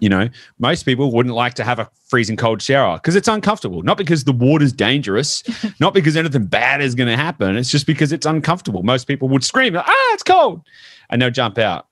You 0.00 0.10
know, 0.10 0.28
most 0.58 0.84
people 0.84 1.10
wouldn't 1.12 1.34
like 1.34 1.54
to 1.54 1.64
have 1.64 1.78
a 1.78 1.90
freezing 2.06 2.36
cold 2.36 2.62
shower 2.62 2.98
because 2.98 3.16
it's 3.16 3.26
uncomfortable, 3.26 3.82
not 3.82 3.96
because 3.96 4.24
the 4.24 4.32
water's 4.32 4.72
dangerous, 4.72 5.42
not 5.80 5.94
because 5.94 6.14
anything 6.14 6.46
bad 6.46 6.82
is 6.82 6.94
going 6.94 7.08
to 7.08 7.16
happen. 7.16 7.56
It's 7.56 7.70
just 7.70 7.86
because 7.86 8.12
it's 8.12 8.26
uncomfortable. 8.26 8.82
Most 8.82 9.06
people 9.06 9.28
would 9.30 9.42
scream, 9.42 9.76
ah, 9.76 9.84
it's 10.12 10.22
cold, 10.22 10.62
and 11.10 11.20
they'll 11.20 11.30
jump 11.30 11.58
out. 11.58 11.86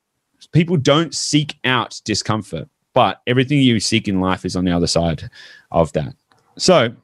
People 0.53 0.77
don't 0.77 1.15
seek 1.15 1.57
out 1.65 2.01
discomfort, 2.05 2.69
but 2.93 3.23
everything 3.27 3.59
you 3.59 3.81
seek 3.81 4.07
in 4.07 4.21
life 4.21 4.45
is 4.45 4.55
on 4.55 4.65
the 4.65 4.73
other 4.73 4.87
side 4.87 5.29
of 5.73 5.93
that. 5.95 6.15
So 6.59 6.95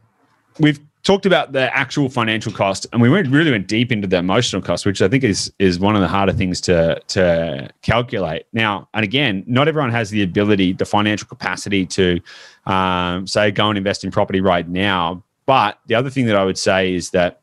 we've 0.60 0.78
talked 1.02 1.26
about 1.26 1.52
the 1.52 1.74
actual 1.76 2.08
financial 2.08 2.52
cost 2.52 2.86
and 2.92 3.02
we 3.02 3.08
went 3.08 3.28
really 3.28 3.50
went 3.50 3.66
deep 3.66 3.90
into 3.90 4.06
the 4.06 4.16
emotional 4.16 4.62
cost 4.62 4.86
which 4.86 5.02
i 5.02 5.08
think 5.08 5.24
is 5.24 5.52
is 5.58 5.78
one 5.78 5.96
of 5.96 6.00
the 6.00 6.08
harder 6.08 6.32
things 6.32 6.60
to 6.60 7.00
to 7.08 7.68
calculate. 7.82 8.46
Now 8.52 8.88
and 8.94 9.04
again 9.04 9.44
not 9.46 9.68
everyone 9.68 9.90
has 9.90 10.10
the 10.10 10.22
ability 10.22 10.72
the 10.72 10.84
financial 10.84 11.26
capacity 11.26 11.86
to 11.86 12.20
um, 12.66 13.26
say 13.26 13.50
go 13.50 13.68
and 13.68 13.76
invest 13.76 14.04
in 14.04 14.10
property 14.10 14.40
right 14.40 14.68
now. 14.68 15.22
But 15.44 15.78
the 15.86 15.94
other 15.94 16.10
thing 16.10 16.26
that 16.26 16.36
i 16.36 16.44
would 16.44 16.58
say 16.58 16.94
is 16.94 17.10
that 17.10 17.40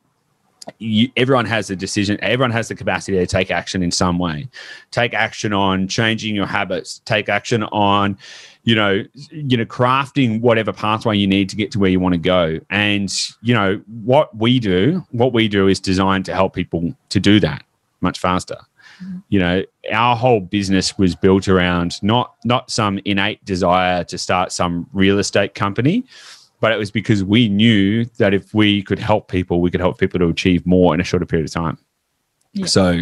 you, 0.77 1.09
everyone 1.17 1.45
has 1.45 1.69
a 1.69 1.75
decision 1.75 2.17
everyone 2.21 2.51
has 2.51 2.67
the 2.67 2.75
capacity 2.75 3.17
to 3.17 3.25
take 3.25 3.51
action 3.51 3.83
in 3.83 3.91
some 3.91 4.19
way. 4.19 4.47
Take 4.91 5.13
action 5.13 5.51
on 5.51 5.87
changing 5.87 6.35
your 6.35 6.45
habits. 6.45 7.01
Take 7.05 7.27
action 7.27 7.63
on 7.63 8.17
you 8.69 8.75
know 8.75 9.03
you 9.31 9.57
know 9.57 9.65
crafting 9.65 10.41
whatever 10.41 10.71
pathway 10.71 11.17
you 11.17 11.25
need 11.25 11.49
to 11.49 11.55
get 11.55 11.71
to 11.71 11.79
where 11.79 11.89
you 11.89 11.99
want 11.99 12.13
to 12.13 12.19
go. 12.19 12.59
And 12.69 13.11
you 13.41 13.55
know 13.55 13.81
what 14.03 14.35
we 14.37 14.59
do 14.59 15.03
what 15.09 15.33
we 15.33 15.47
do 15.47 15.67
is 15.67 15.79
designed 15.79 16.25
to 16.25 16.35
help 16.35 16.53
people 16.53 16.93
to 17.09 17.19
do 17.19 17.39
that 17.39 17.63
much 18.01 18.19
faster. 18.19 18.57
Mm-hmm. 19.03 19.17
You 19.29 19.39
know 19.39 19.63
our 19.91 20.15
whole 20.15 20.39
business 20.39 20.99
was 20.99 21.15
built 21.15 21.47
around 21.47 22.01
not 22.03 22.35
not 22.45 22.69
some 22.69 22.99
innate 23.05 23.43
desire 23.43 24.03
to 24.03 24.19
start 24.19 24.51
some 24.51 24.87
real 24.93 25.17
estate 25.17 25.55
company 25.55 26.05
but 26.61 26.71
it 26.71 26.77
was 26.77 26.91
because 26.91 27.23
we 27.23 27.49
knew 27.49 28.05
that 28.17 28.33
if 28.33 28.53
we 28.53 28.83
could 28.83 28.99
help 28.99 29.29
people 29.29 29.61
we 29.61 29.71
could 29.71 29.81
help 29.81 29.97
people 29.97 30.19
to 30.19 30.27
achieve 30.27 30.63
more 30.67 30.93
in 30.93 31.01
a 31.01 31.03
shorter 31.03 31.25
period 31.25 31.47
of 31.47 31.53
time. 31.53 31.77
Yeah. 32.53 32.67
so 32.67 33.01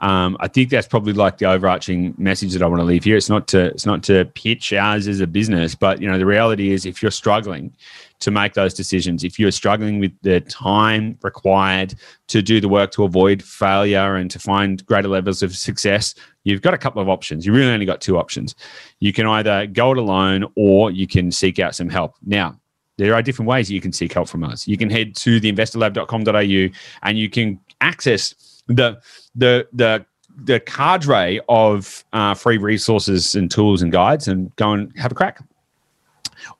um, 0.00 0.36
I 0.40 0.48
think 0.48 0.68
that's 0.68 0.86
probably 0.86 1.14
like 1.14 1.38
the 1.38 1.46
overarching 1.46 2.14
message 2.18 2.52
that 2.52 2.62
I 2.62 2.66
want 2.66 2.80
to 2.80 2.84
leave 2.84 3.04
here. 3.04 3.16
It's 3.16 3.30
not 3.30 3.48
to 3.48 3.66
it's 3.66 3.86
not 3.86 4.02
to 4.04 4.26
pitch 4.34 4.72
ours 4.74 5.08
as 5.08 5.20
a 5.20 5.26
business, 5.26 5.74
but 5.74 6.02
you 6.02 6.08
know 6.08 6.18
the 6.18 6.26
reality 6.26 6.72
is 6.72 6.84
if 6.84 7.00
you're 7.00 7.10
struggling 7.10 7.74
to 8.18 8.30
make 8.30 8.54
those 8.54 8.74
decisions, 8.74 9.24
if 9.24 9.38
you're 9.38 9.50
struggling 9.50 9.98
with 9.98 10.12
the 10.22 10.40
time 10.42 11.18
required 11.22 11.94
to 12.28 12.42
do 12.42 12.60
the 12.60 12.68
work 12.68 12.90
to 12.90 13.04
avoid 13.04 13.42
failure 13.42 14.16
and 14.16 14.30
to 14.30 14.38
find 14.38 14.84
greater 14.84 15.08
levels 15.08 15.42
of 15.42 15.56
success, 15.56 16.14
you've 16.44 16.62
got 16.62 16.74
a 16.74 16.78
couple 16.78 17.00
of 17.00 17.08
options. 17.08 17.46
You 17.46 17.52
really 17.52 17.72
only 17.72 17.86
got 17.86 18.00
two 18.02 18.18
options. 18.18 18.54
You 19.00 19.12
can 19.12 19.26
either 19.26 19.66
go 19.66 19.92
it 19.92 19.98
alone 19.98 20.44
or 20.56 20.90
you 20.90 21.06
can 21.06 21.30
seek 21.30 21.58
out 21.58 21.74
some 21.74 21.88
help. 21.88 22.14
Now, 22.24 22.58
there 22.98 23.14
are 23.14 23.22
different 23.22 23.48
ways 23.48 23.70
you 23.70 23.80
can 23.80 23.92
seek 23.92 24.12
help 24.12 24.28
from 24.28 24.44
us. 24.44 24.66
You 24.66 24.78
can 24.78 24.88
head 24.88 25.14
to 25.16 25.40
theinvestorlab.com.au 25.40 26.78
and 27.02 27.18
you 27.18 27.28
can 27.28 27.60
access 27.82 28.55
the 28.68 29.00
the 29.34 29.68
the 29.72 30.04
the 30.44 30.60
cadre 30.60 31.40
of 31.48 32.04
uh, 32.12 32.34
free 32.34 32.58
resources 32.58 33.34
and 33.34 33.50
tools 33.50 33.82
and 33.82 33.90
guides 33.90 34.28
and 34.28 34.54
go 34.56 34.72
and 34.72 34.92
have 34.96 35.12
a 35.12 35.14
crack. 35.14 35.42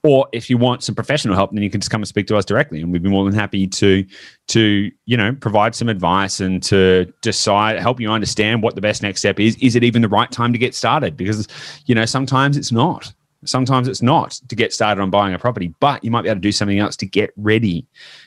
Or 0.03 0.27
if 0.33 0.49
you 0.49 0.57
want 0.57 0.83
some 0.83 0.95
professional 0.95 1.35
help, 1.35 1.53
then 1.53 1.62
you 1.62 1.71
can 1.71 1.81
just 1.81 1.90
come 1.90 2.01
and 2.01 2.09
speak 2.09 2.27
to 2.29 2.37
us 2.37 2.45
directly, 2.45 2.81
and 2.81 2.90
we'd 2.90 3.03
be 3.03 3.11
more 3.11 3.25
than 3.25 3.35
happy 3.35 3.66
to 3.69 4.05
to 4.49 4.90
you 5.05 5.16
know 5.16 5.35
provide 5.35 5.75
some 5.75 5.88
advice 5.88 6.40
and 6.40 6.62
to 6.64 7.12
decide 7.23 7.79
help 7.79 8.01
you 8.01 8.11
understand 8.11 8.62
what 8.62 8.75
the 8.75 8.81
best 8.81 9.03
next 9.03 9.21
step 9.21 9.38
is. 9.38 9.57
Is 9.57 9.77
it 9.77 9.85
even 9.85 10.03
the 10.03 10.09
right 10.09 10.31
time 10.31 10.53
to 10.53 10.59
get 10.59 10.75
started? 10.75 11.16
Because 11.16 11.47
you 11.87 11.95
know 11.95 12.05
sometimes 12.05 12.57
it's 12.57 12.73
not. 12.73 13.12
Sometimes 13.45 13.87
it's 13.87 14.03
not 14.03 14.33
to 14.49 14.57
get 14.57 14.73
started 14.73 15.01
on 15.01 15.11
buying 15.11 15.35
a 15.35 15.38
property, 15.38 15.73
but 15.79 16.03
you 16.03 16.11
might 16.11 16.23
be 16.23 16.29
able 16.29 16.37
to 16.37 16.40
do 16.40 16.53
something 16.53 16.79
else 16.79 16.97
to 16.97 17.07
get 17.07 17.33
ready. 17.37 17.87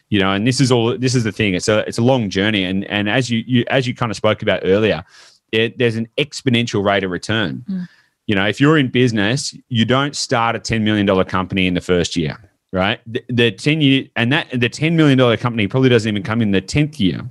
You 0.09 0.19
know, 0.19 0.31
and 0.31 0.47
this 0.47 0.59
is 0.59 0.71
all. 0.71 0.97
This 0.97 1.13
is 1.13 1.23
the 1.23 1.31
thing. 1.31 1.53
It's 1.53 1.67
a 1.67 1.79
it's 1.87 1.99
a 1.99 2.03
long 2.03 2.29
journey, 2.29 2.63
and 2.63 2.83
and 2.85 3.07
as 3.07 3.29
you, 3.29 3.43
you 3.45 3.63
as 3.67 3.87
you 3.87 3.93
kind 3.93 4.11
of 4.11 4.15
spoke 4.15 4.41
about 4.41 4.61
earlier, 4.63 5.03
it, 5.51 5.77
there's 5.77 5.95
an 5.95 6.07
exponential 6.17 6.83
rate 6.83 7.03
of 7.03 7.11
return. 7.11 7.63
Mm. 7.69 7.87
You 8.25 8.35
know, 8.35 8.47
if 8.47 8.59
you're 8.59 8.77
in 8.77 8.89
business, 8.89 9.55
you 9.69 9.85
don't 9.85 10.15
start 10.15 10.55
a 10.55 10.59
ten 10.59 10.83
million 10.83 11.05
dollar 11.05 11.23
company 11.23 11.67
in 11.67 11.73
the 11.75 11.81
first 11.81 12.15
year, 12.15 12.37
right? 12.71 12.99
The, 13.05 13.23
the 13.29 13.51
ten 13.51 13.81
year 13.81 14.07
and 14.15 14.33
that 14.33 14.47
the 14.51 14.69
ten 14.69 14.95
million 14.95 15.17
dollar 15.17 15.37
company 15.37 15.67
probably 15.67 15.89
doesn't 15.89 16.09
even 16.09 16.23
come 16.23 16.41
in 16.41 16.51
the 16.51 16.61
tenth 16.61 16.99
year. 16.99 17.21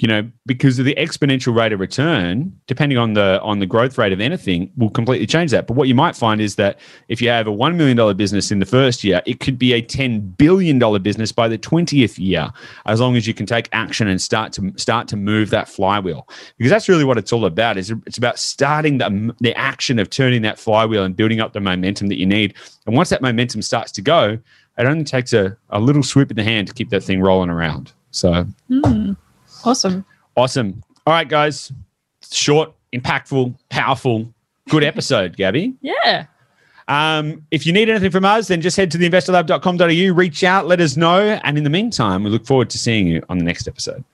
You 0.00 0.06
know, 0.06 0.30
because 0.46 0.78
of 0.78 0.84
the 0.84 0.94
exponential 0.94 1.52
rate 1.52 1.72
of 1.72 1.80
return, 1.80 2.56
depending 2.68 2.98
on 2.98 3.14
the 3.14 3.40
on 3.42 3.58
the 3.58 3.66
growth 3.66 3.98
rate 3.98 4.12
of 4.12 4.20
anything, 4.20 4.70
will 4.76 4.90
completely 4.90 5.26
change 5.26 5.50
that. 5.50 5.66
But 5.66 5.74
what 5.76 5.88
you 5.88 5.94
might 5.96 6.14
find 6.14 6.40
is 6.40 6.54
that 6.54 6.78
if 7.08 7.20
you 7.20 7.28
have 7.30 7.48
a 7.48 7.52
one 7.52 7.76
million 7.76 7.96
dollar 7.96 8.14
business 8.14 8.52
in 8.52 8.60
the 8.60 8.64
first 8.64 9.02
year, 9.02 9.20
it 9.26 9.40
could 9.40 9.58
be 9.58 9.72
a 9.72 9.82
ten 9.82 10.20
billion 10.20 10.78
dollar 10.78 11.00
business 11.00 11.32
by 11.32 11.48
the 11.48 11.58
twentieth 11.58 12.16
year, 12.16 12.48
as 12.86 13.00
long 13.00 13.16
as 13.16 13.26
you 13.26 13.34
can 13.34 13.44
take 13.44 13.68
action 13.72 14.06
and 14.06 14.22
start 14.22 14.52
to 14.52 14.72
start 14.76 15.08
to 15.08 15.16
move 15.16 15.50
that 15.50 15.68
flywheel. 15.68 16.28
Because 16.58 16.70
that's 16.70 16.88
really 16.88 17.04
what 17.04 17.18
it's 17.18 17.32
all 17.32 17.44
about. 17.44 17.76
Is 17.76 17.90
it's 18.06 18.18
about 18.18 18.38
starting 18.38 18.98
the 18.98 19.34
the 19.40 19.52
action 19.58 19.98
of 19.98 20.10
turning 20.10 20.42
that 20.42 20.60
flywheel 20.60 21.02
and 21.02 21.16
building 21.16 21.40
up 21.40 21.54
the 21.54 21.60
momentum 21.60 22.06
that 22.06 22.18
you 22.18 22.26
need. 22.26 22.54
And 22.86 22.94
once 22.94 23.08
that 23.08 23.20
momentum 23.20 23.62
starts 23.62 23.90
to 23.92 24.02
go, 24.02 24.38
it 24.78 24.86
only 24.86 25.02
takes 25.02 25.32
a, 25.32 25.56
a 25.70 25.80
little 25.80 26.04
swoop 26.04 26.30
in 26.30 26.36
the 26.36 26.44
hand 26.44 26.68
to 26.68 26.72
keep 26.72 26.90
that 26.90 27.02
thing 27.02 27.20
rolling 27.20 27.50
around. 27.50 27.92
So 28.12 28.46
Hmm. 28.68 29.14
Awesome. 29.64 30.04
Awesome. 30.36 30.82
All 31.06 31.12
right, 31.14 31.28
guys. 31.28 31.72
Short, 32.30 32.72
impactful, 32.92 33.54
powerful, 33.70 34.32
good 34.68 34.84
episode, 34.84 35.36
Gabby. 35.36 35.74
Yeah. 35.80 36.26
Um, 36.88 37.46
if 37.50 37.66
you 37.66 37.72
need 37.72 37.88
anything 37.90 38.10
from 38.10 38.24
us, 38.24 38.48
then 38.48 38.60
just 38.60 38.76
head 38.76 38.90
to 38.92 38.98
theinvestorlab.com.au, 38.98 40.14
reach 40.14 40.42
out, 40.42 40.66
let 40.66 40.80
us 40.80 40.96
know. 40.96 41.20
And 41.44 41.58
in 41.58 41.64
the 41.64 41.70
meantime, 41.70 42.24
we 42.24 42.30
look 42.30 42.46
forward 42.46 42.70
to 42.70 42.78
seeing 42.78 43.06
you 43.06 43.22
on 43.28 43.38
the 43.38 43.44
next 43.44 43.68
episode. 43.68 44.04